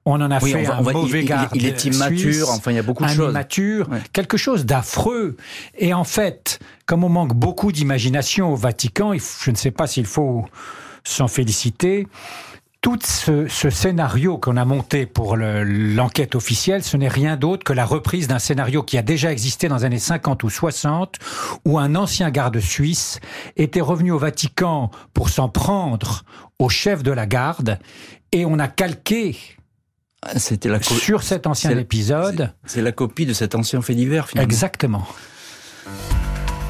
on 0.06 0.20
en 0.22 0.32
a 0.32 0.40
fait 0.40 0.66
un 0.66 0.82
mauvais 0.82 1.24
gars. 1.24 1.50
Il, 1.54 1.66
est 1.66 1.86
immature, 1.86 2.50
enfin 2.50 2.72
il 2.72 2.76
y 2.76 2.80
a 2.80 2.84
beaucoup 2.84 3.04
de 3.04 3.10
choses. 3.10 3.32
Immature, 3.32 3.90
quelque 4.14 4.38
chose 4.38 4.66
d'affreux. 4.66 5.38
Et 5.78 5.94
en 5.94 6.06
fait, 6.06 6.60
comme 6.86 7.04
on 7.04 7.10
manque 7.10 7.34
beaucoup 7.34 7.72
d'imagination 7.72 8.54
au 8.54 8.56
Vatican, 8.56 9.14
je 9.14 9.52
ne 9.52 9.56
sais 9.56 9.72
pas 9.72 9.88
s'il 9.88 10.06
faut 10.06 10.46
s'en 11.04 11.28
féliciter, 11.28 12.08
tout 12.82 12.98
ce, 13.04 13.70
scénario 13.70 14.40
qu'on 14.40 14.58
a 14.58 14.66
monté 14.66 15.06
pour 15.06 15.38
l'enquête 15.38 16.34
officielle, 16.34 16.84
ce 16.84 16.98
n'est 16.98 17.08
rien 17.08 17.38
d'autre 17.38 17.64
que 17.64 17.74
la 17.74 17.86
reprise 17.86 18.28
d'un 18.28 18.40
scénario 18.40 18.82
qui 18.82 18.98
a 18.98 19.04
déjà 19.04 19.32
existé 19.32 19.68
dans 19.68 19.78
les 19.78 19.86
années 19.86 20.00
50 20.00 20.44
ou 20.44 20.50
60, 20.50 21.20
où 21.66 21.78
un 21.78 21.94
ancien 21.94 22.32
garde 22.32 22.60
suisse 22.60 23.20
était 23.56 23.82
revenu 23.82 24.12
au 24.12 24.18
Vatican 24.18 24.90
pour 25.14 25.30
s'en 25.30 25.48
prendre 25.48 26.24
au 26.58 26.70
chef 26.70 27.04
de 27.04 27.12
la 27.12 27.28
garde, 27.28 27.78
et 28.32 28.46
on 28.46 28.58
a 28.58 28.68
calqué 28.68 29.38
ah, 30.24 30.38
c'était 30.38 30.70
la 30.70 30.82
sur 30.82 31.24
cet 31.24 31.48
ancien 31.48 31.76
épisode. 31.78 32.54
C'est 32.66 32.84
la 32.84 32.92
copie 32.92 33.26
de 33.26 33.34
cet 33.34 33.56
ancien 33.56 33.82
fait 33.82 33.96
divers, 33.96 34.28
finalement. 34.28 34.48
Exactement. 34.48 35.08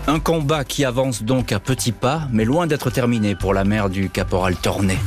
Un 0.07 0.19
combat 0.19 0.63
qui 0.63 0.85
avance 0.85 1.23
donc 1.23 1.51
à 1.51 1.59
petits 1.59 1.91
pas, 1.91 2.27
mais 2.31 2.45
loin 2.45 2.65
d'être 2.65 2.89
terminé 2.89 3.35
pour 3.35 3.53
la 3.53 3.65
mère 3.65 3.89
du 3.89 4.09
caporal 4.09 4.55
Tornet. 4.55 4.97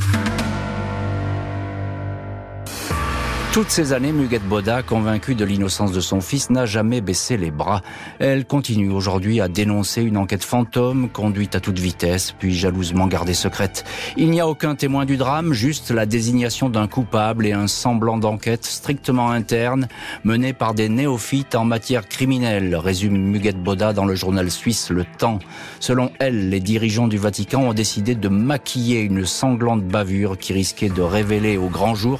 Toutes 3.55 3.69
ces 3.69 3.93
années, 3.93 4.11
Muguette 4.11 4.43
Boda, 4.43 4.83
convaincue 4.83 5.33
de 5.33 5.45
l'innocence 5.45 5.93
de 5.93 6.01
son 6.01 6.19
fils, 6.19 6.49
n'a 6.49 6.65
jamais 6.65 6.99
baissé 6.99 7.37
les 7.37 7.51
bras. 7.51 7.81
Elle 8.19 8.43
continue 8.43 8.91
aujourd'hui 8.91 9.39
à 9.39 9.47
dénoncer 9.47 10.01
une 10.01 10.17
enquête 10.17 10.43
fantôme 10.43 11.07
conduite 11.07 11.55
à 11.55 11.61
toute 11.61 11.79
vitesse, 11.79 12.35
puis 12.37 12.53
jalousement 12.53 13.07
gardée 13.07 13.33
secrète. 13.33 13.85
Il 14.17 14.29
n'y 14.29 14.41
a 14.41 14.47
aucun 14.49 14.75
témoin 14.75 15.05
du 15.05 15.15
drame, 15.15 15.53
juste 15.53 15.91
la 15.91 16.05
désignation 16.05 16.67
d'un 16.67 16.89
coupable 16.89 17.45
et 17.45 17.53
un 17.53 17.67
semblant 17.67 18.17
d'enquête 18.17 18.65
strictement 18.65 19.31
interne 19.31 19.87
menée 20.25 20.51
par 20.51 20.73
des 20.73 20.89
néophytes 20.89 21.55
en 21.55 21.63
matière 21.63 22.09
criminelle, 22.09 22.75
résume 22.75 23.15
Muguette 23.15 23.63
Boda 23.63 23.93
dans 23.93 24.03
le 24.03 24.15
journal 24.15 24.51
suisse 24.51 24.89
Le 24.89 25.05
Temps. 25.17 25.39
Selon 25.79 26.11
elle, 26.19 26.49
les 26.49 26.59
dirigeants 26.59 27.07
du 27.07 27.17
Vatican 27.17 27.61
ont 27.61 27.73
décidé 27.73 28.15
de 28.15 28.27
maquiller 28.27 28.99
une 28.99 29.25
sanglante 29.25 29.85
bavure 29.85 30.37
qui 30.37 30.51
risquait 30.51 30.89
de 30.89 31.01
révéler 31.01 31.55
au 31.55 31.69
grand 31.69 31.95
jour 31.95 32.19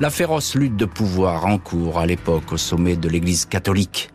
la 0.00 0.10
féroce 0.10 0.54
lutte 0.54 0.76
de 0.76 0.84
pouvoir 0.84 1.46
en 1.46 1.58
cours 1.58 1.98
à 1.98 2.06
l'époque 2.06 2.52
au 2.52 2.56
sommet 2.56 2.96
de 2.96 3.08
l'Église 3.08 3.44
catholique. 3.44 4.10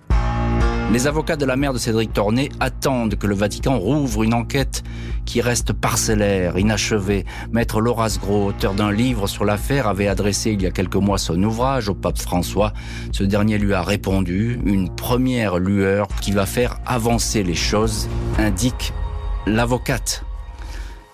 Les 0.92 1.06
avocats 1.06 1.36
de 1.36 1.46
la 1.46 1.58
mère 1.58 1.74
de 1.74 1.78
Cédric 1.78 2.14
Tornet 2.14 2.48
attendent 2.62 3.16
que 3.16 3.28
le 3.28 3.36
Vatican 3.36 3.78
rouvre 3.78 4.24
une 4.24 4.34
enquête 4.34 4.84
qui 5.26 5.42
reste 5.42 5.74
parcellaire, 5.74 6.58
inachevée. 6.58 7.26
Maître 7.52 7.82
Loras 7.82 8.18
Gros, 8.22 8.48
auteur 8.48 8.74
d'un 8.74 8.94
livre 8.94 9.28
sur 9.28 9.44
l'affaire, 9.44 9.88
avait 9.88 10.08
adressé 10.08 10.52
il 10.52 10.62
y 10.62 10.66
a 10.66 10.72
quelques 10.72 10.96
mois 10.96 11.18
son 11.18 11.44
ouvrage 11.44 11.90
au 11.90 11.94
pape 11.94 12.18
François. 12.18 12.72
Ce 13.12 13.24
dernier 13.26 13.58
lui 13.58 13.74
a 13.74 13.84
répondu, 13.84 14.62
une 14.66 14.90
première 14.90 15.60
lueur 15.60 16.08
qui 16.22 16.32
va 16.32 16.46
faire 16.46 16.80
avancer 16.86 17.44
les 17.44 17.56
choses, 17.56 18.08
indique 18.38 18.94
l'avocate 19.46 20.24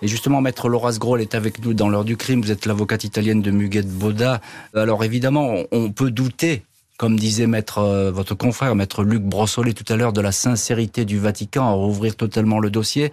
et 0.04 0.08
justement, 0.08 0.42
Maître 0.42 0.68
Laura 0.68 0.92
Groll 0.92 1.22
est 1.22 1.34
avec 1.34 1.64
nous 1.64 1.74
dans 1.74 1.88
l'heure 1.88 2.04
du 2.04 2.18
crime. 2.18 2.42
Vous 2.42 2.52
êtes 2.52 2.66
l'avocate 2.66 3.06
italienne 3.06 3.42
de 3.42 3.52
Muguette 3.52 3.88
Boda. 3.88 4.42
Alors 4.76 5.06
évidemment, 5.06 5.56
on 5.72 5.92
peut 5.92 6.12
douter 6.12 6.64
comme 6.98 7.18
disait 7.18 7.48
maître, 7.48 7.80
euh, 7.80 8.12
votre 8.12 8.36
confrère, 8.36 8.76
maître 8.76 9.04
Luc 9.04 9.24
Brossolet 9.24 9.74
tout 9.74 9.92
à 9.92 9.98
l'heure, 9.98 10.14
de 10.14 10.22
la 10.22 10.32
sincérité 10.32 11.06
du 11.06 11.20
Vatican 11.20 11.68
à 11.68 11.72
rouvrir 11.72 12.16
totalement 12.16 12.60
le 12.60 12.70
dossier. 12.70 13.12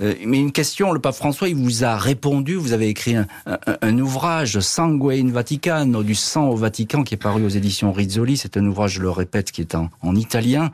Euh, 0.00 0.14
mais 0.26 0.38
une 0.38 0.52
question, 0.52 0.92
le 0.92 0.98
pape 0.98 1.14
François, 1.14 1.48
il 1.48 1.54
vous 1.54 1.84
a 1.84 1.96
répondu, 1.96 2.56
vous 2.56 2.72
avez 2.72 2.88
écrit 2.88 3.14
un, 3.16 3.98
ouvrage, 3.98 4.58
Sangue 4.60 5.12
in 5.12 5.30
Vaticano, 5.30 6.02
du 6.02 6.14
sang 6.14 6.48
au 6.48 6.56
Vatican, 6.56 7.04
qui 7.04 7.14
est 7.14 7.18
paru 7.18 7.44
aux 7.44 7.48
éditions 7.48 7.92
Rizzoli. 7.92 8.36
C'est 8.36 8.56
un 8.56 8.66
ouvrage, 8.66 8.94
je 8.94 9.00
le 9.00 9.10
répète, 9.10 9.52
qui 9.52 9.60
est 9.60 9.74
en, 9.74 10.16
italien. 10.16 10.70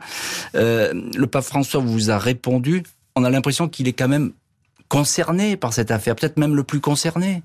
Euh, 0.55 0.93
le 1.15 1.27
pape 1.27 1.45
François 1.45 1.81
vous 1.81 2.09
a 2.09 2.17
répondu. 2.17 2.83
On 3.15 3.23
a 3.23 3.29
l'impression 3.29 3.67
qu'il 3.67 3.87
est 3.87 3.93
quand 3.93 4.07
même 4.07 4.31
concerné 4.89 5.55
par 5.55 5.71
cette 5.71 5.91
affaire, 5.91 6.15
peut-être 6.15 6.37
même 6.37 6.55
le 6.55 6.63
plus 6.63 6.81
concerné. 6.81 7.43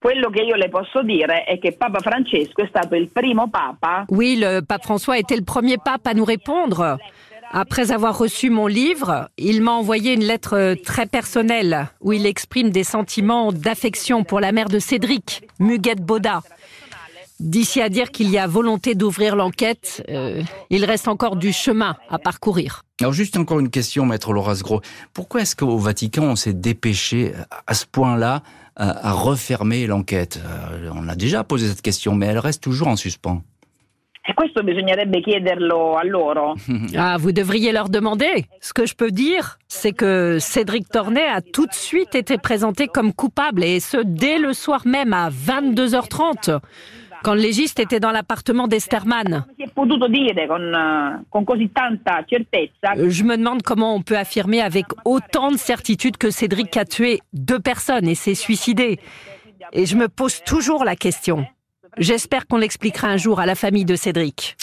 Quello 0.00 0.30
che 0.30 0.42
io 0.42 0.54
le 0.54 0.68
posso 0.68 1.02
dire 1.02 1.44
è 1.44 1.58
che 1.58 1.72
Papa 1.72 1.98
Francesco 2.00 2.62
è 2.62 2.66
stato 2.68 2.94
il 2.94 3.08
primo 3.08 3.48
papa. 3.48 4.04
Oui, 4.10 4.36
le 4.36 4.60
pape 4.60 4.84
François 4.84 5.18
était 5.18 5.36
le 5.36 5.44
premier 5.44 5.78
pape 5.78 6.06
à 6.06 6.14
nous 6.14 6.26
répondre. 6.26 6.98
Après 7.52 7.90
avoir 7.90 8.18
reçu 8.18 8.50
mon 8.50 8.66
livre, 8.66 9.30
il 9.38 9.62
m'a 9.62 9.72
envoyé 9.72 10.12
une 10.12 10.24
lettre 10.24 10.74
très 10.82 11.06
personnelle 11.06 11.88
où 12.00 12.12
il 12.12 12.26
exprime 12.26 12.70
des 12.70 12.84
sentiments 12.84 13.52
d'affection 13.52 14.24
pour 14.24 14.40
la 14.40 14.52
mère 14.52 14.68
de 14.68 14.78
Cédric, 14.78 15.48
Muguette 15.58 16.02
Boda. 16.02 16.42
D'ici 17.44 17.82
à 17.82 17.90
dire 17.90 18.10
qu'il 18.10 18.30
y 18.30 18.38
a 18.38 18.46
volonté 18.46 18.94
d'ouvrir 18.94 19.36
l'enquête, 19.36 20.02
euh, 20.08 20.42
il 20.70 20.82
reste 20.86 21.08
encore 21.08 21.36
du 21.36 21.52
chemin 21.52 21.94
à 22.08 22.18
parcourir. 22.18 22.84
Alors 23.02 23.12
juste 23.12 23.36
encore 23.36 23.60
une 23.60 23.68
question, 23.68 24.06
maître 24.06 24.32
Loras 24.32 24.62
Gros. 24.64 24.80
Pourquoi 25.12 25.42
est-ce 25.42 25.54
qu'au 25.54 25.76
Vatican 25.76 26.22
on 26.22 26.36
s'est 26.36 26.54
dépêché 26.54 27.32
à 27.66 27.74
ce 27.74 27.84
point-là 27.84 28.42
à, 28.76 29.12
refermer 29.12 29.86
l'enquête? 29.86 30.40
Euh, 30.42 30.88
On 30.94 31.06
a 31.06 31.16
déjà 31.16 31.44
posé 31.44 31.68
cette 31.68 31.82
question, 31.82 32.14
mais 32.14 32.26
elle 32.26 32.38
reste 32.38 32.62
toujours 32.62 32.88
en 32.88 32.96
suspens. 32.96 33.42
Ah, 36.96 37.18
vous 37.18 37.32
devriez 37.32 37.72
leur 37.72 37.90
demander. 37.90 38.46
Ce 38.60 38.72
que 38.72 38.86
je 38.86 38.94
peux 38.94 39.10
dire, 39.10 39.58
c'est 39.68 39.92
que 39.92 40.38
Cédric 40.40 40.88
Tornet 40.88 41.26
a 41.26 41.42
tout 41.42 41.66
de 41.66 41.74
suite 41.74 42.14
été 42.14 42.38
présenté 42.38 42.86
comme 42.86 43.12
coupable, 43.12 43.62
et 43.64 43.80
ce, 43.80 43.98
dès 43.98 44.38
le 44.38 44.54
soir 44.54 44.86
même 44.86 45.12
à 45.12 45.28
22h30 45.28 46.58
quand 47.24 47.34
le 47.34 47.40
légiste 47.40 47.80
était 47.80 48.00
dans 48.00 48.12
l'appartement 48.12 48.68
d'Esterman. 48.68 49.46
Eh, 49.58 49.64
euh, 49.64 49.68
je 53.08 53.24
me 53.24 53.36
demande 53.36 53.62
comment 53.62 53.94
on 53.94 54.02
peut 54.02 54.18
affirmer 54.18 54.60
avec 54.60 54.84
autant 55.06 55.50
de 55.50 55.56
certitude 55.56 56.18
que 56.18 56.30
Cédric 56.30 56.76
a 56.76 56.84
tué 56.84 57.20
deux 57.32 57.58
personnes 57.58 58.06
et 58.06 58.14
s'est 58.14 58.34
suicidé. 58.34 59.00
Et 59.72 59.86
je 59.86 59.96
me 59.96 60.08
pose 60.08 60.42
toujours 60.44 60.84
la 60.84 60.96
question. 60.96 61.46
J'espère 61.96 62.46
qu'on 62.46 62.58
l'expliquera 62.58 63.08
un 63.08 63.16
jour 63.16 63.40
à 63.40 63.46
la 63.46 63.54
famille 63.54 63.86
de 63.86 63.96
Cédric. 63.96 64.56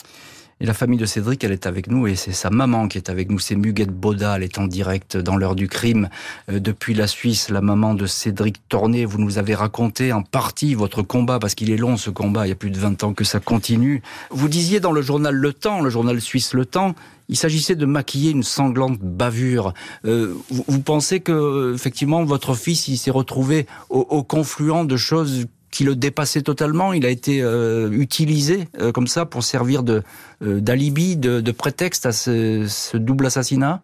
Et 0.62 0.66
la 0.68 0.76
famille 0.76 1.00
de 1.00 1.08
Cédric, 1.08 1.44
elle 1.44 1.54
est 1.54 1.66
avec 1.66 1.88
nous 1.88 2.06
et 2.06 2.16
c'est 2.16 2.34
sa 2.34 2.52
maman 2.52 2.88
qui 2.88 3.00
est 3.00 3.10
avec 3.10 3.32
nous. 3.32 3.40
C'est 3.40 3.56
Muguette 3.56 3.90
Boda, 3.90 4.36
elle 4.36 4.44
est 4.44 4.60
en 4.60 4.68
direct 4.68 5.18
dans 5.18 5.36
l'heure 5.36 5.56
du 5.56 5.68
crime 5.68 6.08
euh, 6.52 6.60
depuis 6.60 6.94
la 6.94 7.08
Suisse. 7.08 7.50
La 7.50 7.62
maman 7.62 7.96
de 7.96 8.06
Cédric 8.06 8.58
Torné, 8.70 9.06
vous 9.06 9.18
nous 9.18 9.40
avez 9.40 9.56
raconté 9.56 10.14
en 10.14 10.22
partie 10.22 10.76
votre 10.76 11.02
combat 11.02 11.40
parce 11.40 11.56
qu'il 11.56 11.72
est 11.72 11.78
long 11.78 11.98
ce 11.98 12.12
combat. 12.12 12.46
Il 12.46 12.50
y 12.50 12.52
a 12.52 12.56
plus 12.56 12.70
de 12.70 12.78
20 12.78 13.04
ans 13.04 13.14
que 13.16 13.24
ça 13.24 13.40
continue. 13.40 14.04
Vous 14.30 14.50
disiez 14.50 14.80
dans 14.80 14.92
le 14.92 15.02
journal 15.02 15.34
Le 15.34 15.52
Temps, 15.52 15.82
le 15.82 15.90
journal 15.90 16.22
suisse 16.22 16.54
Le 16.54 16.66
Temps, 16.66 16.94
il 17.28 17.38
s'agissait 17.38 17.76
de 17.76 17.88
maquiller 17.88 18.30
une 18.30 18.44
sanglante 18.44 19.00
bavure. 19.00 19.74
Euh, 20.06 20.36
vous, 20.52 20.82
pensez 20.82 21.22
que 21.22 21.74
effectivement 21.74 22.24
votre 22.24 22.54
fils 22.54 22.88
il 22.88 22.98
s'est 22.98 23.10
retrouvé 23.10 23.66
au, 23.90 24.02
au 24.02 24.22
confluent 24.22 24.86
de 24.86 24.98
choses 24.98 25.48
qui 25.72 25.86
le 25.86 25.96
dépassait 25.96 26.42
totalement. 26.42 26.94
Il 26.94 27.06
a 27.06 27.10
été 27.10 27.42
euh, 27.42 27.90
utilisé 27.92 28.68
euh, 28.80 28.92
comme 28.92 29.08
ça 29.08 29.26
pour 29.26 29.44
servir 29.44 29.84
de 29.84 30.04
euh, 30.44 30.60
d'alibi, 30.60 31.16
de, 31.16 31.52
prétexte 31.52 32.06
à 32.06 32.12
ce, 32.12 32.98
double 32.98 33.26
assassinat. 33.26 33.82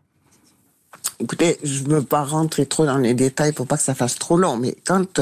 Écoutez, 1.20 1.58
je 1.64 1.84
ne 1.84 1.96
veux 1.96 2.04
pas 2.04 2.24
rentrer 2.24 2.66
trop 2.66 2.86
dans 2.86 2.98
les 2.98 3.14
détails 3.14 3.52
pour 3.52 3.66
pas 3.66 3.78
que 3.78 3.84
ça 3.84 3.96
fasse 3.96 4.20
trop 4.20 4.38
long, 4.38 4.58
mais 4.58 4.76
quand 4.86 5.20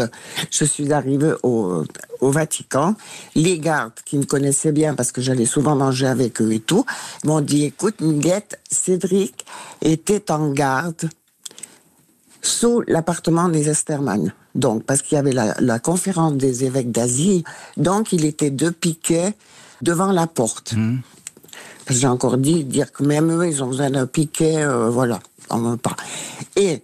je 0.51 0.65
suis 0.65 0.91
arrivée 0.91 1.33
au, 1.43 1.85
Vatican, 2.21 2.95
les 3.35 3.59
gardes 3.59 3.93
qui 4.03 4.17
me 4.17 4.25
connaissaient 4.25 4.71
bien 4.71 4.95
parce 4.95 5.11
que 5.11 5.21
j'allais 5.21 5.45
souvent 5.45 5.75
manger 5.75 6.07
avec 6.07 6.41
eux 6.41 6.51
et 6.51 6.59
tout, 6.59 6.85
m'ont 7.23 7.41
dit 7.41 7.65
écoute, 7.65 8.01
Miguette, 8.01 8.59
Cédric 8.69 9.45
était 9.81 10.31
en 10.31 10.49
garde 10.51 11.09
sous 12.41 12.83
l'appartement 12.87 13.47
des 13.47 13.69
Esterman. 13.69 14.33
Donc, 14.55 14.83
parce 14.83 15.01
qu'il 15.01 15.15
y 15.15 15.19
avait 15.19 15.33
la, 15.33 15.79
conférence 15.79 16.35
des 16.35 16.63
évêques 16.63 16.91
d'Asie, 16.91 17.43
donc 17.77 18.13
il 18.13 18.25
était 18.25 18.49
deux 18.49 18.71
piquets 18.71 19.33
devant 19.81 20.11
la 20.11 20.25
porte. 20.25 20.73
Mmh. 20.73 20.99
J'ai 21.89 22.07
encore 22.07 22.37
dit, 22.37 22.63
dire 22.63 22.91
que 22.91 23.03
même 23.03 23.29
eux, 23.31 23.47
ils 23.47 23.63
ont 23.63 23.67
besoin 23.67 23.91
d'un 23.91 24.07
piquet, 24.07 24.63
euh, 24.63 24.89
voilà, 24.89 25.19
en 25.49 25.59
même 25.59 25.77
pas. 25.77 25.95
Et 26.55 26.81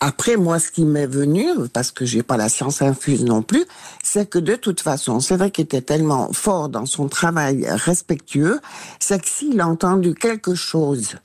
après, 0.00 0.36
moi, 0.36 0.58
ce 0.58 0.70
qui 0.70 0.84
m'est 0.84 1.06
venu, 1.06 1.46
parce 1.72 1.92
que 1.92 2.06
j'ai 2.06 2.22
pas 2.22 2.38
la 2.38 2.48
science 2.48 2.80
infuse 2.80 3.22
non 3.22 3.42
plus, 3.42 3.66
c'est 4.02 4.28
que 4.28 4.38
de 4.38 4.56
toute 4.56 4.80
façon, 4.80 5.20
c'est 5.20 5.36
vrai 5.36 5.50
qu'il 5.50 5.64
était 5.64 5.82
tellement 5.82 6.32
fort 6.32 6.70
dans 6.70 6.86
son 6.86 7.08
travail 7.08 7.66
respectueux, 7.68 8.60
c'est 8.98 9.20
que 9.20 9.28
s'il 9.28 9.60
a 9.60 9.68
entendu 9.68 10.14
quelque 10.14 10.54
chose 10.54 11.16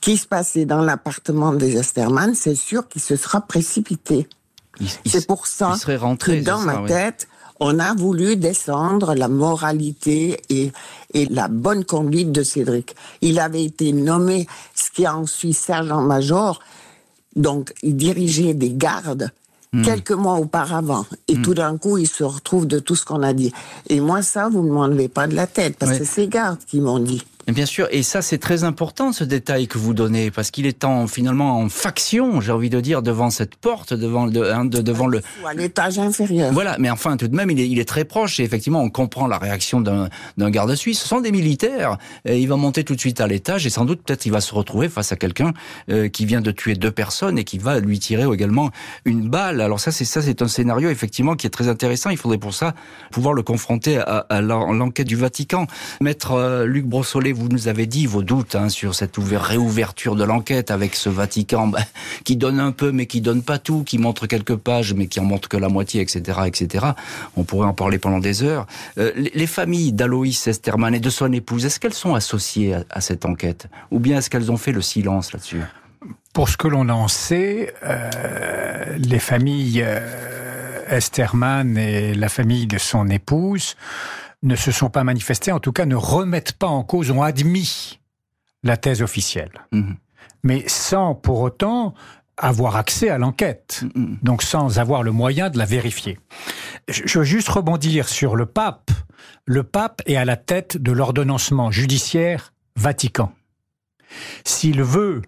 qui 0.00 0.16
se 0.16 0.26
passait 0.26 0.64
dans 0.64 0.80
l'appartement 0.80 1.52
des 1.52 1.76
Esterman, 1.76 2.34
c'est 2.36 2.54
sûr 2.54 2.88
qu'il 2.88 3.02
se 3.02 3.16
sera 3.16 3.40
précipité. 3.40 4.28
C'est 5.06 5.26
pour 5.26 5.46
ça 5.46 5.74
que 5.84 6.42
dans 6.42 6.60
ma 6.60 6.86
tête, 6.86 7.28
on 7.60 7.78
a 7.78 7.94
voulu 7.94 8.36
descendre 8.36 9.14
la 9.14 9.28
moralité 9.28 10.40
et, 10.48 10.72
et 11.14 11.26
la 11.26 11.48
bonne 11.48 11.84
conduite 11.84 12.32
de 12.32 12.42
Cédric. 12.42 12.96
Il 13.20 13.38
avait 13.38 13.64
été 13.64 13.92
nommé, 13.92 14.48
ce 14.74 14.90
qui 14.90 15.06
en 15.06 15.26
suit 15.26 15.52
sergent-major, 15.52 16.60
donc 17.36 17.72
il 17.82 17.96
dirigeait 17.96 18.54
des 18.54 18.70
gardes 18.70 19.30
hmm. 19.72 19.82
quelques 19.82 20.12
mois 20.12 20.34
auparavant. 20.34 21.06
Et 21.28 21.36
hmm. 21.36 21.42
tout 21.42 21.54
d'un 21.54 21.78
coup, 21.78 21.98
il 21.98 22.08
se 22.08 22.24
retrouve 22.24 22.66
de 22.66 22.78
tout 22.78 22.96
ce 22.96 23.04
qu'on 23.04 23.22
a 23.22 23.32
dit. 23.32 23.52
Et 23.88 24.00
moi, 24.00 24.22
ça, 24.22 24.48
vous 24.48 24.62
ne 24.62 24.70
m'enlevez 24.70 25.08
pas 25.08 25.28
de 25.28 25.36
la 25.36 25.46
tête, 25.46 25.76
parce 25.78 25.92
que 25.92 25.98
c'est 25.98 26.04
ces 26.04 26.28
gardes 26.28 26.64
qui 26.66 26.80
m'ont 26.80 26.98
dit. 26.98 27.22
Bien 27.48 27.66
sûr, 27.66 27.88
et 27.90 28.04
ça 28.04 28.22
c'est 28.22 28.38
très 28.38 28.62
important 28.62 29.12
ce 29.12 29.24
détail 29.24 29.66
que 29.66 29.76
vous 29.76 29.94
donnez 29.94 30.30
parce 30.30 30.52
qu'il 30.52 30.64
est 30.64 30.84
en 30.84 31.08
finalement 31.08 31.58
en 31.58 31.68
faction, 31.68 32.40
j'ai 32.40 32.52
envie 32.52 32.70
de 32.70 32.80
dire, 32.80 33.02
devant 33.02 33.30
cette 33.30 33.56
porte, 33.56 33.92
devant 33.92 34.26
le, 34.26 34.52
hein, 34.52 34.64
de, 34.64 34.80
devant 34.80 35.08
le 35.08 35.22
à 35.44 35.52
l'étage 35.52 35.98
inférieur. 35.98 36.52
Voilà, 36.52 36.76
mais 36.78 36.88
enfin 36.88 37.16
tout 37.16 37.26
de 37.26 37.34
même 37.34 37.50
il 37.50 37.58
est, 37.58 37.68
il 37.68 37.80
est 37.80 37.84
très 37.84 38.04
proche 38.04 38.38
et 38.38 38.44
effectivement 38.44 38.80
on 38.80 38.90
comprend 38.90 39.26
la 39.26 39.38
réaction 39.38 39.80
d'un 39.80 40.08
garde 40.50 40.72
suisse. 40.76 41.00
Ce 41.00 41.08
sont 41.08 41.20
des 41.20 41.32
militaires. 41.32 41.98
Et 42.24 42.38
il 42.38 42.46
va 42.46 42.54
monter 42.54 42.84
tout 42.84 42.94
de 42.94 43.00
suite 43.00 43.20
à 43.20 43.26
l'étage 43.26 43.66
et 43.66 43.70
sans 43.70 43.84
doute 43.84 44.02
peut-être 44.04 44.24
il 44.24 44.30
va 44.30 44.40
se 44.40 44.54
retrouver 44.54 44.88
face 44.88 45.10
à 45.10 45.16
quelqu'un 45.16 45.52
euh, 45.90 46.08
qui 46.08 46.26
vient 46.26 46.40
de 46.40 46.52
tuer 46.52 46.74
deux 46.74 46.92
personnes 46.92 47.38
et 47.38 47.44
qui 47.44 47.58
va 47.58 47.80
lui 47.80 47.98
tirer 47.98 48.24
également 48.32 48.70
une 49.04 49.28
balle. 49.28 49.60
Alors 49.60 49.80
ça 49.80 49.90
c'est 49.90 50.04
ça 50.04 50.22
c'est 50.22 50.42
un 50.42 50.48
scénario 50.48 50.90
effectivement 50.90 51.34
qui 51.34 51.48
est 51.48 51.50
très 51.50 51.68
intéressant. 51.68 52.10
Il 52.10 52.18
faudrait 52.18 52.38
pour 52.38 52.54
ça 52.54 52.74
pouvoir 53.10 53.34
le 53.34 53.42
confronter 53.42 53.98
à, 53.98 54.26
à 54.28 54.40
l'enquête 54.40 55.08
du 55.08 55.16
Vatican. 55.16 55.66
Maître 56.00 56.32
euh, 56.32 56.66
Luc 56.66 56.86
Brossolet 56.86 57.31
vous 57.32 57.48
nous 57.48 57.68
avez 57.68 57.86
dit 57.86 58.06
vos 58.06 58.22
doutes 58.22 58.54
hein, 58.54 58.68
sur 58.68 58.94
cette 58.94 59.16
réouverture 59.18 60.16
de 60.16 60.24
l'enquête 60.24 60.70
avec 60.70 60.94
ce 60.94 61.08
Vatican 61.08 61.68
bah, 61.68 61.80
qui 62.24 62.36
donne 62.36 62.60
un 62.60 62.72
peu 62.72 62.92
mais 62.92 63.06
qui 63.06 63.20
donne 63.20 63.42
pas 63.42 63.58
tout, 63.58 63.84
qui 63.84 63.98
montre 63.98 64.26
quelques 64.26 64.56
pages 64.56 64.94
mais 64.94 65.06
qui 65.06 65.20
en 65.20 65.24
montre 65.24 65.48
que 65.48 65.56
la 65.56 65.68
moitié, 65.68 66.00
etc., 66.00 66.40
etc. 66.46 66.86
On 67.36 67.44
pourrait 67.44 67.66
en 67.66 67.74
parler 67.74 67.98
pendant 67.98 68.18
des 68.18 68.42
heures. 68.42 68.66
Euh, 68.98 69.12
les 69.16 69.46
familles 69.46 69.92
d'Aloïs 69.92 70.46
Esterman 70.46 70.94
et 70.94 71.00
de 71.00 71.10
son 71.10 71.32
épouse, 71.32 71.64
est-ce 71.66 71.80
qu'elles 71.80 71.94
sont 71.94 72.14
associées 72.14 72.76
à, 72.90 73.00
cette 73.00 73.24
enquête? 73.24 73.66
Ou 73.90 73.98
bien 73.98 74.18
est-ce 74.18 74.30
qu'elles 74.30 74.50
ont 74.50 74.56
fait 74.56 74.72
le 74.72 74.82
silence 74.82 75.32
là-dessus? 75.32 75.60
Pour 76.32 76.48
ce 76.48 76.56
que 76.56 76.68
l'on 76.68 76.88
en 76.88 77.08
sait, 77.08 77.74
euh, 77.84 78.96
les 78.98 79.18
familles 79.18 79.82
euh, 79.84 80.96
Esterman 80.96 81.76
et 81.76 82.14
la 82.14 82.28
famille 82.28 82.66
de 82.66 82.78
son 82.78 83.08
épouse 83.08 83.76
ne 84.42 84.56
se 84.56 84.72
sont 84.72 84.90
pas 84.90 85.04
manifestés, 85.04 85.52
en 85.52 85.60
tout 85.60 85.72
cas 85.72 85.86
ne 85.86 85.94
remettent 85.94 86.52
pas 86.52 86.66
en 86.66 86.82
cause, 86.82 87.10
ont 87.10 87.22
admis 87.22 88.00
la 88.62 88.76
thèse 88.76 89.02
officielle. 89.02 89.52
Mhm. 89.72 89.96
Mais 90.42 90.64
sans 90.66 91.14
pour 91.14 91.40
autant 91.40 91.94
avoir 92.36 92.76
accès 92.76 93.08
à 93.08 93.18
l'enquête, 93.18 93.84
mhm. 93.94 94.18
donc 94.22 94.42
sans 94.42 94.78
avoir 94.78 95.02
le 95.02 95.12
moyen 95.12 95.50
de 95.50 95.58
la 95.58 95.64
vérifier. 95.64 96.18
Je 96.88 97.18
veux 97.18 97.24
juste 97.24 97.48
rebondir 97.48 98.08
sur 98.08 98.34
le 98.34 98.46
pape. 98.46 98.90
Le 99.44 99.62
pape 99.62 100.02
est 100.06 100.16
à 100.16 100.24
la 100.24 100.36
tête 100.36 100.76
de 100.76 100.92
l'ordonnancement 100.92 101.70
judiciaire 101.70 102.52
Vatican. 102.76 103.32
S'il 104.44 104.82
veut 104.82 105.22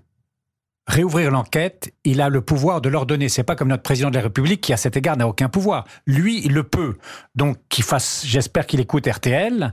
réouvrir 0.86 1.30
l'enquête, 1.30 1.92
il 2.04 2.20
a 2.20 2.28
le 2.28 2.40
pouvoir 2.40 2.80
de 2.80 2.88
l'ordonner. 2.88 3.28
C'est 3.28 3.42
pas 3.42 3.56
comme 3.56 3.68
notre 3.68 3.82
président 3.82 4.10
de 4.10 4.16
la 4.16 4.22
République 4.22 4.60
qui, 4.60 4.72
à 4.72 4.76
cet 4.76 4.96
égard, 4.96 5.16
n'a 5.16 5.26
aucun 5.26 5.48
pouvoir. 5.48 5.84
Lui, 6.06 6.44
il 6.44 6.52
le 6.52 6.62
peut. 6.62 6.96
Donc, 7.34 7.56
qu'il 7.68 7.84
fasse, 7.84 8.24
j'espère 8.26 8.66
qu'il 8.66 8.80
écoute 8.80 9.06
RTL 9.06 9.72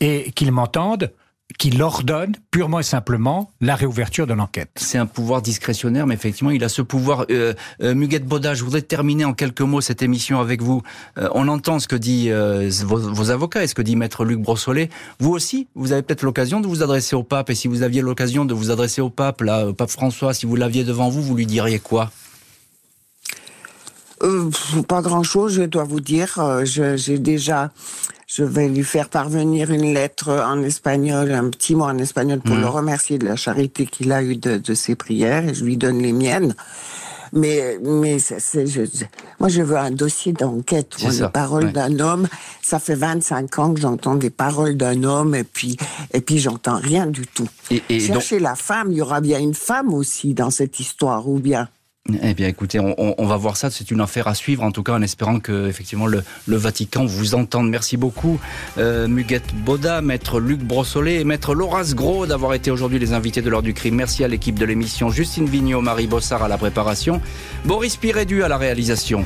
et 0.00 0.32
qu'il 0.32 0.52
m'entende 0.52 1.12
qu'il 1.58 1.82
ordonne 1.82 2.34
purement 2.50 2.80
et 2.80 2.84
simplement 2.84 3.50
la 3.60 3.74
réouverture 3.74 4.26
de 4.26 4.34
l'enquête. 4.34 4.70
C'est 4.76 4.98
un 4.98 5.06
pouvoir 5.06 5.42
discrétionnaire, 5.42 6.06
mais 6.06 6.14
effectivement, 6.14 6.50
il 6.50 6.64
a 6.64 6.68
ce 6.68 6.82
pouvoir. 6.82 7.26
Euh, 7.30 7.54
euh, 7.82 7.94
Muguette 7.94 8.26
Boda, 8.26 8.54
je 8.54 8.64
voudrais 8.64 8.82
terminer 8.82 9.24
en 9.24 9.34
quelques 9.34 9.60
mots 9.60 9.80
cette 9.80 10.02
émission 10.02 10.40
avec 10.40 10.62
vous. 10.62 10.82
Euh, 11.18 11.28
on 11.34 11.48
entend 11.48 11.78
ce 11.78 11.88
que 11.88 11.96
dit 11.96 12.30
euh, 12.30 12.70
vos, 12.84 13.30
avocats 13.30 13.64
et 13.64 13.66
ce 13.66 13.74
que 13.74 13.82
dit 13.82 13.96
Maître 13.96 14.24
Luc 14.24 14.40
Brossolet. 14.40 14.90
Vous 15.18 15.30
aussi, 15.30 15.68
vous 15.74 15.92
avez 15.92 16.02
peut-être 16.02 16.22
l'occasion 16.22 16.60
de 16.60 16.66
vous 16.66 16.82
adresser 16.82 17.16
au 17.16 17.22
pape, 17.22 17.50
et 17.50 17.54
si 17.54 17.68
vous 17.68 17.82
aviez 17.82 18.00
l'occasion 18.00 18.44
de 18.44 18.54
vous 18.54 18.70
adresser 18.70 19.00
au 19.00 19.10
pape, 19.10 19.40
là, 19.42 19.66
au 19.68 19.72
pape 19.72 19.90
François, 19.90 20.34
si 20.34 20.46
vous 20.46 20.56
l'aviez 20.56 20.84
devant 20.84 21.08
vous, 21.08 21.22
vous 21.22 21.34
lui 21.34 21.46
diriez 21.46 21.78
quoi? 21.78 22.10
Pas 24.86 25.00
grand-chose, 25.00 25.54
je 25.54 25.62
dois 25.62 25.84
vous 25.84 26.00
dire. 26.00 26.38
J'ai 26.64 27.18
déjà 27.18 27.70
je 28.32 28.44
vais 28.44 28.68
lui 28.68 28.84
faire 28.84 29.08
parvenir 29.08 29.72
une 29.72 29.92
lettre 29.92 30.30
en 30.30 30.62
espagnol, 30.62 31.32
un 31.32 31.50
petit 31.50 31.74
mot 31.74 31.84
en 31.84 31.98
espagnol 31.98 32.40
pour 32.40 32.54
mmh. 32.54 32.60
le 32.60 32.68
remercier 32.68 33.18
de 33.18 33.26
la 33.26 33.34
charité 33.34 33.86
qu'il 33.86 34.12
a 34.12 34.22
eue 34.22 34.36
de, 34.36 34.74
ses 34.74 34.94
prières 34.94 35.48
et 35.48 35.54
je 35.54 35.64
lui 35.64 35.76
donne 35.76 35.98
les 35.98 36.12
miennes. 36.12 36.54
Mais, 37.32 37.78
mais 37.82 38.18
c'est, 38.18 38.66
je, 38.66 38.82
moi, 39.38 39.48
je 39.48 39.62
veux 39.62 39.76
un 39.76 39.90
dossier 39.90 40.32
d'enquête. 40.32 40.96
Les 41.02 41.28
paroles 41.28 41.72
d'un 41.72 41.98
homme, 41.98 42.28
ça 42.62 42.78
fait 42.78 42.94
25 42.94 43.58
ans 43.58 43.74
que 43.74 43.80
j'entends 43.80 44.16
des 44.16 44.30
paroles 44.30 44.76
d'un 44.76 45.02
homme 45.04 45.34
et 45.34 45.44
puis, 45.44 45.76
et 46.12 46.20
puis 46.20 46.38
j'entends 46.38 46.78
rien 46.78 47.06
du 47.06 47.26
tout. 47.26 47.48
Et, 47.70 48.00
Chercher 48.00 48.38
la 48.38 48.54
femme, 48.54 48.92
il 48.92 48.98
y 48.98 49.02
aura 49.02 49.20
bien 49.20 49.38
une 49.40 49.54
femme 49.54 49.92
aussi 49.92 50.34
dans 50.34 50.50
cette 50.50 50.78
histoire, 50.78 51.28
ou 51.28 51.38
bien 51.38 51.68
eh 52.22 52.34
bien, 52.34 52.48
écoutez, 52.48 52.80
on, 52.80 53.26
va 53.26 53.36
voir 53.36 53.56
ça. 53.56 53.70
C'est 53.70 53.90
une 53.90 54.00
affaire 54.00 54.28
à 54.28 54.34
suivre, 54.34 54.62
en 54.62 54.72
tout 54.72 54.82
cas, 54.82 54.92
en 54.92 55.02
espérant 55.02 55.40
que 55.40 55.68
effectivement 55.68 56.06
le, 56.06 56.22
Vatican 56.46 57.04
vous 57.06 57.34
entende. 57.34 57.68
Merci 57.68 57.96
beaucoup, 57.96 58.38
euh, 58.78 59.08
Muguette 59.08 59.54
Boda, 59.54 60.00
maître 60.02 60.40
Luc 60.40 60.60
Brossolet 60.60 61.20
et 61.20 61.24
maître 61.24 61.54
Laurence 61.54 61.94
Gros 61.94 62.26
d'avoir 62.26 62.54
été 62.54 62.70
aujourd'hui 62.70 62.98
les 62.98 63.12
invités 63.12 63.42
de 63.42 63.50
l'heure 63.50 63.62
du 63.62 63.74
crime. 63.74 63.94
Merci 63.96 64.24
à 64.24 64.28
l'équipe 64.28 64.58
de 64.58 64.64
l'émission, 64.64 65.10
Justine 65.10 65.46
Vignot, 65.46 65.80
Marie 65.80 66.06
Bossard 66.06 66.42
à 66.42 66.48
la 66.48 66.58
préparation, 66.58 67.20
Boris 67.64 67.96
Pirédu 67.96 68.42
à 68.42 68.48
la 68.48 68.58
réalisation. 68.58 69.24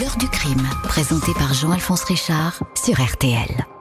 L'heure 0.00 0.16
du 0.18 0.28
crime, 0.28 0.66
présenté 0.84 1.32
par 1.34 1.54
Jean-Alphonse 1.54 2.04
Richard 2.04 2.60
sur 2.74 3.00
RTL. 3.00 3.77